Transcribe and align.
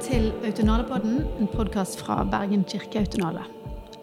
til 0.00 0.30
Autonale-podden, 0.48 1.18
en 1.42 1.48
podkast 1.52 1.98
fra 2.00 2.22
Bergen 2.24 2.62
kirkeautonale. 2.64 3.42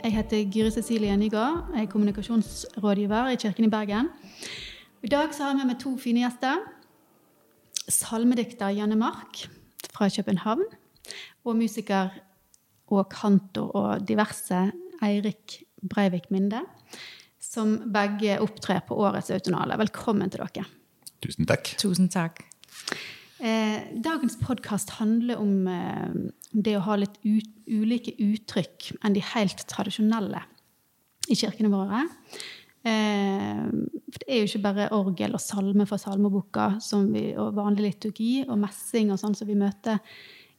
Jeg 0.03 0.13
heter 0.13 0.43
Gyri 0.53 0.69
Cecilie 0.71 1.15
Nygaard, 1.17 1.71
jeg 1.73 1.87
er 1.87 1.89
kommunikasjonsrådgiver 1.89 3.31
i 3.33 3.39
Kirken 3.41 3.65
i 3.65 3.69
Bergen. 3.69 4.09
I 5.01 5.09
dag 5.09 5.33
så 5.33 5.43
har 5.43 5.55
jeg 5.55 5.57
med 5.63 5.71
meg 5.71 5.79
to 5.81 5.95
fine 5.97 6.21
gjester. 6.21 6.61
Salmedikter 7.89 8.75
Janne 8.77 8.99
Mark 8.99 9.47
fra 9.89 10.09
København. 10.13 10.61
Og 11.45 11.57
musiker 11.57 12.13
og 12.93 13.09
kantor 13.09 13.75
og 13.75 14.07
diverse 14.07 14.67
Eirik 15.01 15.63
Breivik 15.81 16.29
Minde. 16.29 16.61
Som 17.41 17.79
begge 17.93 18.37
opptrer 18.43 18.85
på 18.85 19.01
årets 19.01 19.33
Autonale. 19.33 19.79
Velkommen 19.81 20.29
til 20.29 20.45
dere. 20.45 20.69
Tusen 21.25 21.49
takk. 21.49 21.73
Tusen 21.81 22.09
takk. 22.09 22.43
Eh, 23.37 23.81
dagens 24.01 24.39
podkast 24.41 24.95
handler 24.97 25.37
om 25.37 25.67
eh, 25.69 26.13
det 26.57 26.73
å 26.77 26.85
ha 26.87 26.95
litt 26.97 27.19
ut, 27.21 27.49
ulike 27.69 28.15
uttrykk 28.17 28.95
enn 29.05 29.13
de 29.13 29.21
helt 29.33 29.61
tradisjonelle 29.69 30.41
i 31.29 31.37
kirkene 31.37 31.69
våre. 31.69 32.05
Eh, 32.87 33.61
for 34.07 34.23
det 34.23 34.31
er 34.31 34.41
jo 34.41 34.47
ikke 34.49 34.63
bare 34.63 34.87
orgel 34.95 35.37
og 35.37 35.43
salme 35.43 35.85
fra 35.89 35.99
salmeboka 36.01 36.71
som 36.81 37.11
vi, 37.13 37.29
og 37.37 37.53
vanlig 37.59 37.91
liturgi 37.91 38.31
og 38.47 38.57
messing 38.63 39.13
og 39.13 39.21
sånn 39.21 39.37
som 39.37 39.49
vi 39.49 39.59
møter 39.59 40.01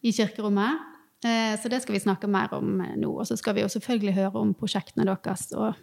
i 0.06 0.14
kirkerommet. 0.14 0.86
Eh, 1.26 1.58
så 1.58 1.70
det 1.72 1.82
skal 1.82 1.96
vi 1.96 2.04
snakke 2.04 2.30
mer 2.30 2.54
om 2.54 2.78
eh, 2.84 2.94
nå. 2.94 3.10
Og 3.10 3.26
så 3.26 3.34
skal 3.40 3.58
vi 3.58 3.64
jo 3.64 3.72
selvfølgelig 3.74 4.14
høre 4.20 4.44
om 4.44 4.54
prosjektene 4.54 5.08
deres 5.08 5.48
og 5.58 5.74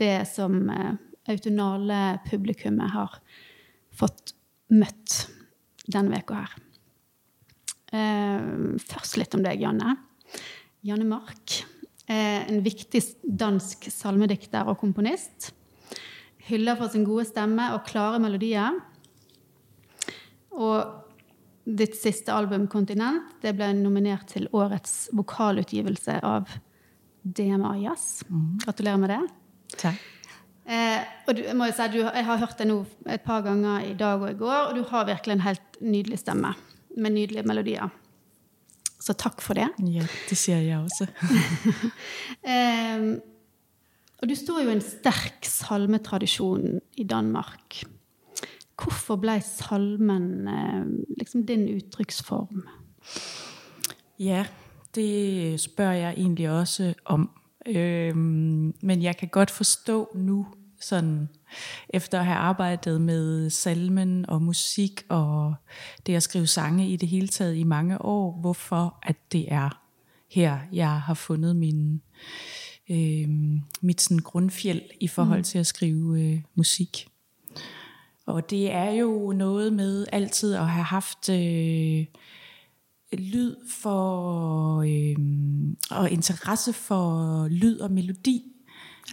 det 0.00 0.22
som 0.32 0.62
eh, 0.72 0.94
autonale 1.28 2.22
publikummet 2.24 2.96
har 2.96 3.20
fått 3.92 4.32
møtt 4.72 5.26
denne 5.86 6.12
veka 6.14 6.42
her. 6.42 6.54
Eh, 7.92 8.78
først 8.82 9.18
litt 9.20 9.34
om 9.36 9.44
deg, 9.44 9.60
Janne. 9.60 9.96
Janne 10.86 11.06
Mark. 11.08 11.62
Eh, 12.06 12.48
en 12.48 12.62
viktig 12.64 13.02
dansk 13.22 13.86
salmedikter 13.92 14.68
og 14.68 14.80
komponist. 14.80 15.52
Hylla 16.48 16.74
for 16.78 16.90
sin 16.90 17.06
gode 17.06 17.28
stemme 17.28 17.68
og 17.76 17.84
klare 17.86 18.18
melodier. 18.22 18.80
Og 20.52 20.98
ditt 21.64 21.94
siste 21.96 22.32
album, 22.34 22.66
'Kontinent', 22.66 23.38
det 23.40 23.54
ble 23.56 23.72
nominert 23.74 24.26
til 24.28 24.48
årets 24.52 25.08
vokalutgivelse 25.12 26.18
av 26.22 26.48
DMA 27.22 27.76
Jazz. 27.78 28.24
Gratulerer 28.64 28.98
med 28.98 29.10
det. 29.10 29.22
Takk. 29.78 30.00
Eh, 30.62 31.00
og 31.26 31.34
du, 31.34 31.42
jeg 31.42 31.56
må 31.58 31.66
jo 31.66 31.74
si, 31.74 31.88
du, 31.90 31.98
jeg 32.04 32.26
har 32.28 32.38
hørt 32.38 32.60
det 32.60 32.68
nå 32.70 32.82
et 33.10 33.24
par 33.24 33.42
ganger 33.46 33.88
i 33.88 33.96
dag 33.98 34.22
og 34.22 34.30
i 34.30 34.38
går, 34.38 34.68
og 34.68 34.78
du 34.78 34.84
har 34.92 35.08
virkelig 35.08 35.36
en 35.36 35.44
helt 35.48 35.82
nydelig 35.82 36.20
stemme 36.22 36.54
med 36.96 37.16
nydelige 37.16 37.46
melodier. 37.48 37.90
Så 39.02 39.16
takk 39.18 39.42
for 39.42 39.58
det. 39.58 39.66
Ja, 39.90 40.06
det 40.28 40.38
sier 40.38 40.62
jeg 40.62 40.78
også. 40.78 41.10
Eh, 42.42 43.02
og 44.22 44.28
du 44.30 44.34
står 44.38 44.62
jo 44.62 44.70
i 44.70 44.74
en 44.76 44.82
sterk 44.82 45.46
salmetradisjon 45.46 46.78
i 46.98 47.04
Danmark. 47.10 47.80
Hvorfor 48.78 49.18
ble 49.22 49.36
salmen 49.42 50.48
eh, 50.50 50.84
liksom 51.18 51.42
din 51.46 51.64
uttrykksform? 51.70 52.62
Ja, 54.22 54.44
det 54.94 55.58
spør 55.62 55.94
jeg 55.98 56.14
egentlig 56.16 56.50
også 56.50 56.92
om. 57.10 57.28
Øhm, 57.66 58.74
men 58.82 59.02
jeg 59.02 59.16
kan 59.16 59.28
godt 59.28 59.50
forstå 59.50 60.08
nu, 60.14 60.46
sådan, 60.80 61.28
efter 61.88 62.18
at 62.18 62.26
have 62.26 62.38
arbejdet 62.38 63.00
med 63.00 63.50
salmen 63.50 64.30
og 64.30 64.42
musik 64.42 65.02
og 65.08 65.54
det 66.06 66.14
at 66.14 66.22
skrive 66.22 66.46
sange 66.46 66.88
i 66.88 66.96
det 66.96 67.08
hele 67.08 67.28
taget 67.28 67.56
i 67.56 67.64
mange 67.64 68.02
år, 68.02 68.38
hvorfor 68.40 68.98
at 69.02 69.16
det 69.32 69.52
er 69.52 69.82
her, 70.30 70.58
jeg 70.72 71.00
har 71.00 71.14
fundet 71.14 71.56
min, 71.56 72.02
øh, 72.90 73.28
mit 73.80 74.00
sådan 74.00 74.18
grundfjeld 74.18 74.82
i 75.00 75.08
forhold 75.08 75.38
mm. 75.38 75.44
til 75.44 75.58
at 75.58 75.66
skrive 75.66 76.20
øh, 76.22 76.40
musik. 76.54 77.08
Og 78.26 78.50
det 78.50 78.72
er 78.72 78.90
jo 78.90 79.32
noget 79.36 79.72
med 79.72 80.06
altid 80.12 80.54
at 80.54 80.68
have 80.68 80.84
haft 80.84 81.28
øh, 81.28 82.04
lyd 83.18 83.56
for 83.68 84.78
øh, 84.80 85.16
og 85.90 86.10
interesse 86.10 86.72
for 86.72 87.48
lyd 87.48 87.78
og 87.78 87.92
melodi 87.92 88.42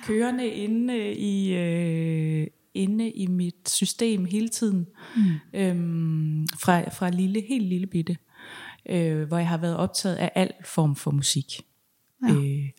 kørende 0.04 0.48
inde 0.48 1.14
i 1.14 1.54
øh, 1.54 2.48
inde 2.74 3.12
i 3.12 3.28
mit 3.28 3.70
system 3.70 4.26
hele 4.26 4.50
tiden 4.50 4.88
mm. 5.16 5.60
øhm, 5.60 6.48
fra 6.48 6.90
fra 6.90 7.10
lille 7.10 7.42
helt 7.42 7.66
lille 7.66 7.88
bitte 7.88 8.18
øh, 8.90 9.28
hvor 9.28 9.38
jeg 9.38 9.48
har 9.48 9.58
været 9.58 9.78
optaget 9.78 10.16
af 10.16 10.32
al 10.36 10.52
form 10.66 10.96
for 10.96 11.12
musik. 11.12 11.62
Ja. 12.28 12.34
Øh, 12.34 12.70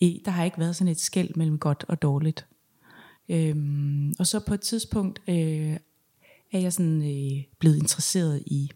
i, 0.00 0.22
der 0.24 0.30
har 0.30 0.44
ikke 0.44 0.58
været 0.58 0.76
sådan 0.76 0.90
et 0.90 1.00
skæld 1.00 1.34
mellem 1.36 1.58
godt 1.58 1.84
og 1.88 2.02
dårligt. 2.02 2.46
Øhm, 3.28 4.14
og 4.18 4.26
så 4.26 4.40
på 4.46 4.54
et 4.54 4.60
tidspunkt 4.60 5.22
øh, 5.28 5.76
er 6.52 6.58
jeg 6.58 6.72
sådan 6.72 7.02
øh, 7.02 7.44
blevet 7.58 7.76
interesseret 7.76 8.42
i 8.46 8.70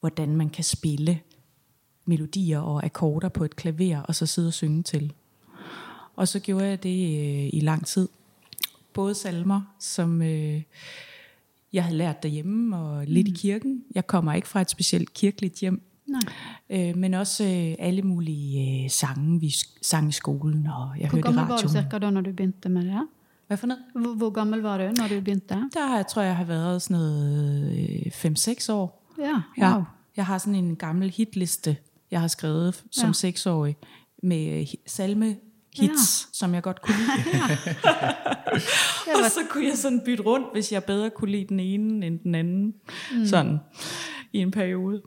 hvordan 0.00 0.36
man 0.36 0.48
kan 0.48 0.64
spille 0.64 1.20
melodier 2.04 2.58
og 2.58 2.84
akkorder 2.84 3.28
på 3.28 3.44
et 3.44 3.56
klaver, 3.56 4.02
og 4.02 4.14
så 4.14 4.26
sidde 4.26 4.48
og 4.48 4.52
synge 4.54 4.82
til. 4.82 5.12
Og 6.16 6.28
så 6.28 6.40
gjorde 6.40 6.64
jeg 6.64 6.82
det 6.82 7.18
øh, 7.18 7.50
i 7.52 7.60
lang 7.62 7.86
tid. 7.86 8.08
Både 8.92 9.14
salmer, 9.14 9.60
som 9.78 10.22
øh, 10.22 10.62
jeg 11.72 11.84
havde 11.84 11.96
lært 11.96 12.22
derhjemme, 12.22 12.76
og 12.76 13.06
lidt 13.06 13.28
mm. 13.28 13.34
i 13.34 13.36
kirken. 13.36 13.84
Jeg 13.94 14.06
kommer 14.06 14.32
ikke 14.32 14.48
fra 14.48 14.60
et 14.60 14.70
specielt 14.70 15.14
kirkeligt 15.14 15.54
hjem. 15.54 15.82
Nej. 16.06 16.20
Øh, 16.70 16.96
men 16.96 17.14
også 17.14 17.44
øh, 17.44 17.74
alle 17.78 18.02
mulige 18.02 18.84
øh, 18.84 18.90
sange, 18.90 19.40
vi 19.40 19.54
sang 19.82 20.08
i 20.08 20.12
skolen, 20.12 20.66
og 20.66 20.94
jeg 21.00 21.08
Hvor 21.08 21.16
hørte 21.16 21.18
i 21.18 21.22
gammel 21.22 21.40
var 21.40 21.46
du 21.46 21.52
radioen. 21.52 21.72
cirka 21.72 21.98
da 21.98 22.10
når 22.10 22.20
du 22.20 22.30
begynte 22.30 22.68
med 22.68 22.84
det? 22.84 23.08
Hvad 23.46 23.56
for 23.56 23.66
noget? 23.66 23.82
Hvor, 23.94 24.14
hvor 24.14 24.30
gammel 24.30 24.60
var 24.60 24.78
du 24.78 24.84
når 24.84 25.08
du 25.08 25.14
begynte? 25.14 25.54
Der 25.74 25.86
har 25.88 25.96
jeg, 25.96 26.06
tror 26.06 26.22
jeg, 26.22 26.36
har 26.36 26.44
været 26.44 26.82
sådan 26.82 26.96
noget 26.96 27.72
øh, 28.06 28.32
5-6 28.66 28.72
år. 28.72 28.97
Ja, 29.18 29.40
Ja. 29.58 29.74
wow. 29.74 29.82
Jeg 30.16 30.26
har 30.26 30.38
sådan 30.38 30.54
en 30.54 30.76
gammel 30.76 31.10
hitliste, 31.10 31.76
jeg 32.10 32.20
har 32.20 32.28
skrevet 32.28 32.74
som 32.90 33.02
Ja. 33.02 33.06
ja. 33.06 33.12
seksårig, 33.12 33.76
med 34.22 34.60
øh, 34.60 34.66
salme 34.86 35.26
hits, 35.26 35.78
Ja. 35.78 35.82
ja. 35.84 36.32
som 36.32 36.54
jeg 36.54 36.62
godt 36.62 36.82
kunne 36.82 36.96
lide. 36.96 37.28
Og 39.06 39.22
var, 39.22 39.28
så 39.28 39.40
kunne 39.50 39.64
jeg 39.64 39.76
sådan 39.78 40.00
bytte 40.04 40.22
rundt, 40.24 40.46
hvis 40.52 40.72
jeg 40.72 40.84
bedre 40.84 41.10
kunne 41.10 41.30
lide 41.30 41.46
den 41.48 41.60
ene 41.60 42.06
end 42.06 42.18
den 42.20 42.34
anden. 42.34 42.74
Mm. 43.14 43.26
Sådan 43.26 43.58
i 44.32 44.38
en 44.38 44.50
periode. 44.50 45.02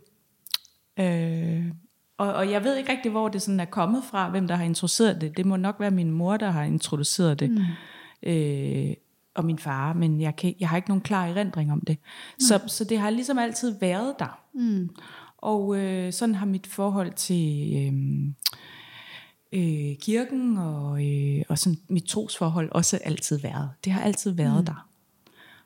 Øh, 0.99 1.65
og, 2.17 2.33
og 2.33 2.51
jeg 2.51 2.63
ved 2.63 2.75
ikke 2.75 2.91
rigtig, 2.91 3.11
hvor 3.11 3.29
det 3.29 3.41
sådan 3.41 3.59
er 3.59 3.65
kommet 3.65 4.03
fra, 4.11 4.29
hvem 4.29 4.47
der 4.47 4.55
har 4.55 4.63
introduceret 4.63 5.21
det. 5.21 5.37
Det 5.37 5.45
må 5.45 5.55
nok 5.57 5.75
være 5.79 5.91
min 5.91 6.11
mor, 6.11 6.37
der 6.37 6.49
har 6.51 6.63
introduceret 6.63 7.39
det. 7.39 7.49
Mm. 7.51 7.57
Øh, 8.29 8.93
og 9.35 9.45
min 9.45 9.59
far, 9.59 9.93
men 9.93 10.21
jeg, 10.21 10.35
kan, 10.35 10.55
jeg 10.59 10.69
har 10.69 10.77
ikke 10.77 10.89
nogen 10.89 11.01
klar 11.01 11.27
erindring 11.27 11.71
om 11.71 11.81
det. 11.87 11.97
Så, 12.39 12.59
så 12.67 12.83
det 12.83 12.99
har 12.99 13.09
ligesom 13.09 13.37
altid 13.37 13.79
været 13.79 14.15
der. 14.19 14.39
mm, 14.53 14.89
Og 15.37 15.77
øh, 15.77 16.13
sådan 16.13 16.35
har 16.35 16.45
mit 16.45 16.67
forhold 16.67 17.13
til 17.13 17.73
øh, 17.77 17.93
øh, 19.53 19.97
kirken 19.97 20.57
og, 20.57 21.05
øh, 21.07 21.43
og 21.49 21.57
sådan 21.57 21.79
mit 21.89 22.03
trosforhold 22.03 22.71
også 22.71 22.99
altid 23.03 23.39
været. 23.39 23.69
Det 23.85 23.93
har 23.93 24.01
altid 24.01 24.31
været 24.31 24.59
mm. 24.59 24.65
der. 24.65 24.87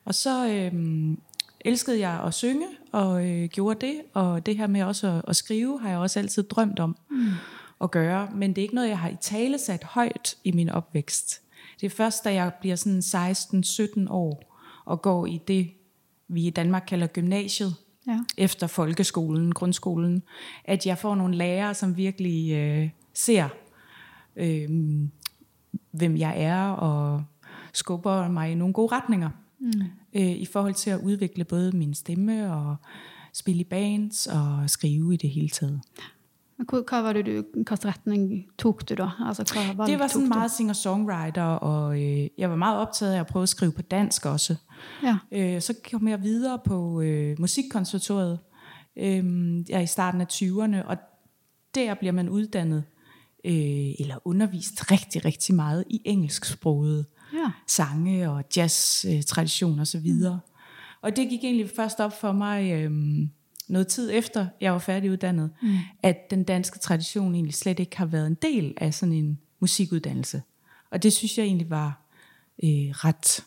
Og 0.05 0.15
så 0.15 0.47
øh, 0.49 0.73
elskede 1.65 1.99
jeg 1.99 2.23
at 2.23 2.33
synge 2.33 2.67
og 2.91 3.27
øh, 3.27 3.49
gjorde 3.49 3.87
det. 3.87 4.01
Og 4.13 4.45
det 4.45 4.57
her 4.57 4.67
med 4.67 4.83
også 4.83 5.07
at, 5.07 5.21
at 5.27 5.35
skrive 5.35 5.79
har 5.81 5.89
jeg 5.89 5.97
også 5.97 6.19
altid 6.19 6.43
drømt 6.43 6.79
om 6.79 6.97
mm. 7.09 7.27
at 7.81 7.91
gøre. 7.91 8.29
Men 8.35 8.49
det 8.49 8.57
er 8.57 8.63
ikke 8.63 8.75
noget, 8.75 8.89
jeg 8.89 8.99
har 8.99 9.09
i 9.09 9.15
tale 9.21 9.57
sat 9.57 9.83
højt 9.83 10.37
i 10.43 10.51
min 10.51 10.69
opvækst. 10.69 11.41
Det 11.81 11.85
er 11.85 11.95
først, 11.95 12.23
da 12.23 12.33
jeg 12.33 12.53
bliver 12.61 12.75
sådan 12.75 12.99
16-17 12.99 14.09
år 14.09 14.59
og 14.85 15.01
går 15.01 15.25
i 15.25 15.41
det, 15.47 15.71
vi 16.27 16.47
i 16.47 16.49
Danmark 16.49 16.83
kalder 16.87 17.07
gymnasiet, 17.07 17.75
ja. 18.07 18.19
efter 18.37 18.67
folkeskolen, 18.67 19.51
grundskolen, 19.51 20.23
at 20.65 20.85
jeg 20.85 20.97
får 20.97 21.15
nogle 21.15 21.35
lærere, 21.35 21.73
som 21.73 21.97
virkelig 21.97 22.53
øh, 22.53 22.89
ser, 23.13 23.49
øh, 24.35 24.69
hvem 25.91 26.17
jeg 26.17 26.41
er, 26.41 26.69
og 26.69 27.23
skubber 27.73 28.27
mig 28.27 28.51
i 28.51 28.55
nogle 28.55 28.73
gode 28.73 28.95
retninger. 28.95 29.29
Mm. 29.59 29.81
Øh, 30.13 30.31
I 30.31 30.45
forhold 30.45 30.73
til 30.73 30.89
at 30.89 30.99
udvikle 30.99 31.43
både 31.43 31.77
min 31.77 31.93
stemme, 31.93 32.53
og 32.53 32.75
spille 33.33 33.61
i 33.61 33.63
bands, 33.63 34.27
og 34.27 34.69
skrive 34.69 35.13
i 35.13 35.17
det 35.17 35.29
hele 35.29 35.49
taget. 35.49 35.81
Hva, 36.57 36.81
hva 36.89 37.01
var 37.01 37.13
det 37.13 37.25
du, 37.25 37.43
hvilken 37.53 37.85
retning 37.85 38.45
tok 38.57 38.89
du 38.89 38.95
da? 38.95 39.09
Altså, 39.27 39.73
hva 39.75 39.85
Det 39.85 39.99
var 39.99 40.07
sådan 40.07 40.29
meget 40.29 40.51
singer-songwriter, 40.51 41.43
og 41.43 42.01
øh, 42.01 42.27
jeg 42.37 42.49
var 42.49 42.55
meget 42.55 42.77
optaget 42.79 43.13
af 43.13 43.19
at 43.19 43.27
prøve 43.27 43.43
at 43.43 43.49
skrive 43.49 43.71
på 43.71 43.81
dansk 43.81 44.25
også. 44.25 44.55
Ja. 45.03 45.17
Øh, 45.31 45.61
så 45.61 45.73
kom 45.91 46.07
jeg 46.07 46.23
videre 46.23 46.59
på 46.65 47.01
øh, 47.01 47.35
musikkonservatoriet. 47.39 48.39
Øh, 48.97 49.25
jeg 49.69 49.83
i 49.83 49.87
starten 49.87 50.21
af 50.21 50.27
20'erne, 50.31 50.87
og 50.87 50.97
der 51.75 51.93
bliver 51.93 52.11
man 52.11 52.29
uddannet 52.29 52.83
øh, 53.45 53.93
eller 53.99 54.27
undervist 54.27 54.91
rigtig, 54.91 55.25
rigtig 55.25 55.55
meget 55.55 55.83
i 55.89 56.01
engelsksproget 56.05 57.05
Ja. 57.33 57.51
sange 57.67 58.31
og 58.31 58.43
jazz, 58.57 59.05
øh, 59.05 59.21
og 59.79 59.87
så 59.87 59.99
videre. 59.99 60.39
Og 61.01 61.15
det 61.15 61.29
gik 61.29 61.43
egentlig 61.43 61.69
først 61.75 61.99
op 61.99 62.19
for 62.19 62.31
mig, 62.31 62.71
øh, 62.71 62.91
noget 63.67 63.87
tid 63.87 64.11
efter 64.13 64.47
jeg 64.61 64.71
var 64.71 64.79
færdiguddannet, 64.79 65.51
mm. 65.61 65.77
at 66.03 66.17
den 66.29 66.43
danske 66.43 66.79
tradition 66.79 67.35
egentlig 67.35 67.53
slet 67.53 67.79
ikke 67.79 67.97
har 67.97 68.05
været 68.05 68.27
en 68.27 68.37
del 68.41 68.73
af 68.77 68.93
sådan 68.93 69.13
en 69.13 69.39
musikuddannelse. 69.59 70.41
Og 70.91 71.03
det 71.03 71.13
synes 71.13 71.37
jeg 71.37 71.45
egentlig 71.45 71.69
var 71.69 72.01
øh, 72.63 72.69
ret 72.69 73.45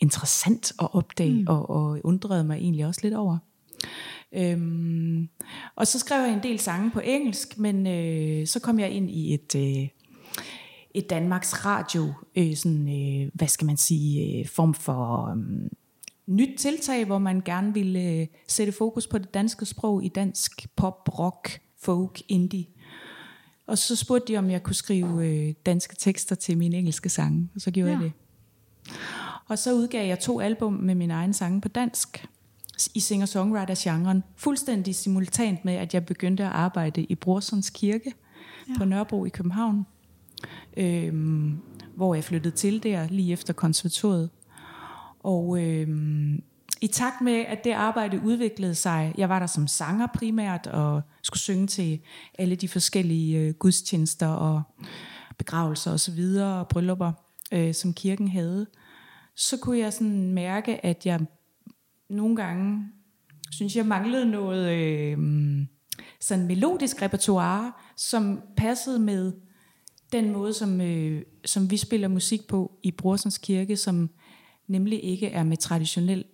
interessant 0.00 0.72
at 0.80 0.94
opdage, 0.94 1.40
mm. 1.40 1.46
og, 1.48 1.70
og 1.70 2.00
undrede 2.04 2.44
mig 2.44 2.56
egentlig 2.56 2.86
også 2.86 3.00
lidt 3.02 3.14
over. 3.14 3.38
Øhm, 4.32 5.28
og 5.76 5.86
så 5.86 5.98
skrev 5.98 6.20
jeg 6.20 6.32
en 6.32 6.42
del 6.42 6.58
sange 6.58 6.90
på 6.90 7.00
engelsk, 7.00 7.58
men 7.58 7.86
øh, 7.86 8.46
så 8.46 8.60
kom 8.60 8.78
jeg 8.78 8.90
ind 8.90 9.10
i 9.10 9.34
et... 9.34 9.54
Øh, 9.56 9.88
et 10.94 11.10
Danmarks 11.10 11.64
Radio, 11.64 12.12
øh, 12.36 12.56
sådan, 12.56 12.88
øh, 12.88 13.30
hvad 13.34 13.48
skal 13.48 13.66
man 13.66 13.76
sige, 13.76 14.38
øh, 14.38 14.48
form 14.48 14.74
for 14.74 15.30
øh, 15.30 15.70
nyt 16.30 16.58
tiltag, 16.58 17.04
hvor 17.04 17.18
man 17.18 17.40
gerne 17.40 17.74
ville 17.74 18.02
øh, 18.02 18.26
sætte 18.48 18.72
fokus 18.72 19.06
på 19.06 19.18
det 19.18 19.34
danske 19.34 19.66
sprog 19.66 20.04
i 20.04 20.08
dansk 20.08 20.68
pop, 20.76 21.18
rock, 21.18 21.60
folk, 21.82 22.22
indie. 22.28 22.66
Og 23.66 23.78
så 23.78 23.96
spurgte 23.96 24.32
de, 24.32 24.38
om 24.38 24.50
jeg 24.50 24.62
kunne 24.62 24.74
skrive 24.74 25.26
øh, 25.26 25.54
danske 25.66 25.96
tekster 25.96 26.34
til 26.34 26.58
mine 26.58 26.76
engelske 26.76 27.08
sange, 27.08 27.48
og 27.54 27.60
så 27.60 27.70
gjorde 27.70 27.90
ja. 27.90 27.96
jeg 27.96 28.04
det. 28.04 28.12
Og 29.48 29.58
så 29.58 29.74
udgav 29.74 30.06
jeg 30.06 30.18
to 30.18 30.40
album 30.40 30.72
med 30.72 30.94
mine 30.94 31.14
egne 31.14 31.34
sange 31.34 31.60
på 31.60 31.68
dansk 31.68 32.26
i 32.94 33.00
singer-songwriter-genren, 33.00 34.24
fuldstændig 34.36 34.94
simultant 34.94 35.64
med, 35.64 35.74
at 35.74 35.94
jeg 35.94 36.06
begyndte 36.06 36.44
at 36.44 36.50
arbejde 36.50 37.04
i 37.04 37.14
Brorsons 37.14 37.70
Kirke 37.70 38.12
ja. 38.68 38.74
på 38.78 38.84
Nørrebro 38.84 39.24
i 39.24 39.28
København, 39.28 39.86
øhm, 40.76 41.58
hvor 41.96 42.14
jeg 42.14 42.24
flyttede 42.24 42.56
til 42.56 42.82
der 42.82 43.06
lige 43.10 43.32
efter 43.32 43.52
konservatoriet. 43.52 44.30
Og 45.20 45.62
øh, 45.62 45.88
i 46.80 46.86
takt 46.86 47.20
med, 47.20 47.32
at 47.32 47.64
det 47.64 47.72
arbejde 47.72 48.20
udviklede 48.24 48.74
sig, 48.74 49.14
jeg 49.18 49.28
var 49.28 49.38
der 49.38 49.46
som 49.46 49.66
sanger 49.66 50.06
primært, 50.14 50.66
og 50.66 51.02
skulle 51.22 51.40
synge 51.40 51.66
til 51.66 52.00
alle 52.38 52.56
de 52.56 52.68
forskellige 52.68 53.38
øh, 53.38 53.54
gudstjenester 53.54 54.26
og 54.26 54.62
begravelser 55.38 55.92
osv., 55.92 56.20
og, 56.40 56.58
og 56.58 56.68
bryllupper, 56.68 57.12
øh, 57.52 57.74
som 57.74 57.94
kirken 57.94 58.28
havde, 58.28 58.66
så 59.36 59.56
kunne 59.56 59.78
jeg 59.78 59.92
sådan 59.92 60.32
mærke, 60.32 60.86
at 60.86 61.06
jeg 61.06 61.20
nogle 62.10 62.36
gange 62.36 62.84
synes, 63.50 63.76
jeg 63.76 63.86
manglede 63.86 64.30
noget 64.30 64.70
øh, 64.72 65.18
sådan 66.20 66.46
melodisk 66.46 67.02
repertoire, 67.02 67.72
som 67.96 68.40
passede 68.56 68.98
med 68.98 69.32
den 70.12 70.32
måde, 70.32 70.54
som, 70.54 70.80
øh, 70.80 71.22
som 71.44 71.70
vi 71.70 71.76
spiller 71.76 72.08
musik 72.08 72.46
på 72.48 72.78
i 72.82 72.90
Brorsens 72.90 73.38
Kirke, 73.38 73.76
som 73.76 74.10
nemlig 74.70 75.04
ikke 75.04 75.26
er 75.26 75.44
med 75.44 75.56
traditionel 75.56 76.24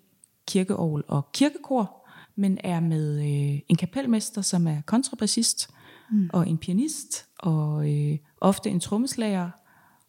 kirkeovl 0.46 1.04
og 1.08 1.32
kirkekor, 1.32 2.08
men 2.36 2.58
er 2.64 2.80
med 2.80 3.18
øh, 3.18 3.60
en 3.68 3.76
kapelmester, 3.76 4.42
som 4.42 4.66
er 4.66 4.80
kontrabassist, 4.86 5.70
mm. 6.10 6.30
og 6.32 6.48
en 6.48 6.58
pianist, 6.58 7.26
og 7.38 7.92
øh, 7.92 8.18
ofte 8.40 8.70
en 8.70 8.80
trommeslager, 8.80 9.50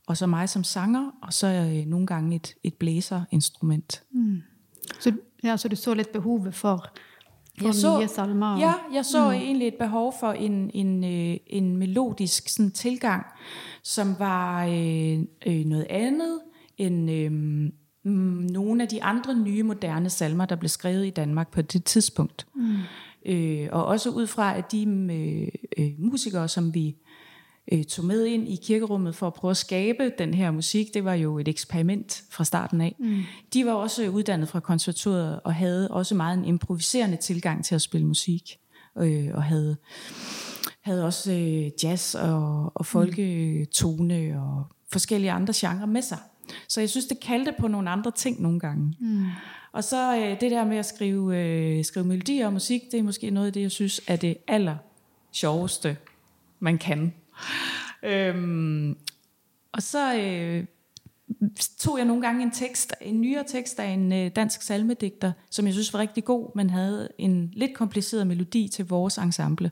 og 0.08 0.18
så 0.18 0.28
mig 0.28 0.50
som 0.50 0.64
sanger, 0.64 1.12
og 1.22 1.34
så 1.34 1.48
øh, 1.48 1.86
nogle 1.86 2.08
gange 2.08 2.36
et, 2.36 2.56
et 2.64 2.74
blæserinstrument. 2.74 4.04
Mm. 4.12 4.42
Så, 5.00 5.14
ja, 5.44 5.58
så 5.58 5.68
du 5.68 5.76
så 5.76 5.94
lidt 5.94 6.12
behovet 6.12 6.56
for, 6.56 6.86
for 7.60 7.66
jeg 7.66 7.76
så, 7.76 8.00
nye 8.00 8.08
salmer? 8.08 8.60
Ja, 8.60 8.74
jeg 8.94 9.06
så 9.06 9.26
mm. 9.26 9.32
egentlig 9.32 9.68
et 9.68 9.76
behov 9.80 10.14
for 10.20 10.32
en, 10.32 10.72
en, 10.74 11.04
øh, 11.04 11.38
en 11.48 11.78
melodisk 11.78 12.50
sådan, 12.50 12.72
tilgang, 12.72 13.26
som 13.84 14.16
var 14.20 14.66
øh, 14.66 15.20
øh, 15.46 15.66
noget 15.66 15.88
andet 15.90 16.40
end 16.78 17.12
øh, 17.12 17.72
nogle 18.52 18.84
af 18.84 18.90
de 18.90 19.04
andre 19.04 19.36
nye 19.36 19.64
moderne 19.64 20.10
salmer, 20.10 20.46
der 20.46 20.56
blev 20.56 20.70
skrevet 20.70 21.08
i 21.08 21.10
Danmark 21.10 21.52
på 21.52 21.62
det 21.62 21.84
tidspunkt. 21.84 22.48
Mm. 22.56 22.76
Øh, 23.26 23.68
og 23.72 23.86
også 23.86 24.10
ud 24.10 24.28
fra, 24.28 24.58
at 24.58 24.72
de 24.72 24.88
øh, 24.88 25.48
øh, 25.78 25.92
musikere, 25.98 26.48
som 26.48 26.74
vi 26.74 26.96
øh, 27.72 27.84
tog 27.84 28.06
med 28.06 28.26
ind 28.26 28.48
i 28.48 28.56
kirkerummet 28.56 29.16
for 29.16 29.28
at 29.28 29.34
prøve 29.34 29.52
at 29.52 29.58
skabe 29.58 30.12
den 30.18 30.34
her 30.34 30.52
musik. 30.52 30.94
Det 30.94 31.06
var 31.06 31.14
jo 31.14 31.40
et 31.40 31.48
eksperiment 31.48 32.24
fra 32.30 32.44
starten 32.44 32.82
af. 32.82 32.96
Mm. 33.00 33.22
De 33.54 33.66
var 33.66 33.72
også 33.72 34.10
uddannet 34.10 34.50
fra 34.50 34.60
konservatoriet 34.60 35.40
og 35.44 35.56
havde 35.56 35.92
også 35.92 36.16
meget 36.16 36.38
en 36.38 36.46
improviserende 36.46 37.18
tilgang 37.18 37.66
til 37.66 37.76
at 37.76 37.82
spille 37.82 38.08
musik. 38.08 38.58
Øh, 38.98 39.30
og 39.34 39.44
havde, 39.44 39.78
havde 40.82 41.06
også 41.06 41.32
øh, 41.32 41.72
jazz 41.84 42.16
og, 42.16 42.72
og 42.76 42.86
folketone 42.86 44.42
og 44.42 44.64
forskellige 44.92 45.32
andre 45.32 45.54
genrer 45.58 45.86
med 45.86 46.02
sig. 46.02 46.18
Så 46.68 46.80
jeg 46.80 46.90
synes, 46.90 47.06
det 47.06 47.20
kaldte 47.20 47.54
på 47.60 47.68
nogle 47.68 47.90
andre 47.90 48.12
ting 48.12 48.42
nogle 48.42 48.60
gange. 48.60 48.96
Mm. 49.00 49.26
Og 49.72 49.84
så 49.84 50.18
øh, 50.18 50.42
det 50.42 50.52
der 50.52 50.66
med 50.66 50.78
at 50.78 50.86
skrive, 50.86 51.38
øh, 51.38 51.86
skrive 51.86 52.06
melodier 52.06 52.46
og 52.46 52.54
musik, 52.54 52.82
det 52.92 53.00
er 53.00 53.04
måske 53.04 53.30
noget 53.30 53.48
af 53.48 53.54
det, 53.54 53.62
jeg 53.62 53.72
synes 53.72 54.02
er 54.08 54.16
det 54.16 54.38
aller 54.48 54.76
sjoveste, 55.32 55.98
man 56.60 56.78
kan 56.78 57.14
øhm, 58.04 58.98
og 59.72 59.82
så 59.82 60.16
øh, 60.16 60.66
tog 61.80 61.98
jeg 61.98 62.06
nogle 62.06 62.22
gange 62.22 62.44
en 62.44 62.52
tekst, 62.52 62.94
en 63.02 63.22
nyere 63.22 63.44
tekst 63.48 63.80
af 63.80 63.88
en 63.88 64.14
øh, 64.14 64.32
dansk 64.36 64.62
salmedigter, 64.62 65.32
som 65.50 65.66
jeg 65.66 65.74
synes 65.74 65.94
var 65.94 66.00
rigtig 66.00 66.24
god, 66.24 66.56
men 66.56 66.70
havde 66.70 67.10
en 67.18 67.52
lidt 67.54 67.74
kompliceret 67.74 68.28
melodi 68.28 68.68
til 68.68 68.88
vores 68.88 69.18
ensemble. 69.18 69.72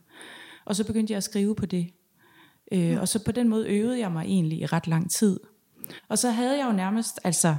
Og 0.66 0.76
så 0.76 0.84
begyndte 0.84 1.12
jeg 1.12 1.18
at 1.18 1.24
skrive 1.24 1.56
på 1.56 1.66
det. 1.66 1.88
Øh, 2.72 3.02
og 3.02 3.08
så 3.08 3.24
på 3.24 3.32
den 3.32 3.50
måde 3.50 3.68
øvede 3.68 4.00
jeg 4.00 4.12
mig 4.12 4.26
egentlig 4.26 4.60
i 4.60 4.66
ret 4.66 4.88
lang 4.88 5.12
tid. 5.12 5.40
Og 6.08 6.18
så 6.18 6.32
havde 6.32 6.58
jeg 6.58 6.68
jo 6.68 6.72
nærmest, 6.72 7.20
altså, 7.24 7.56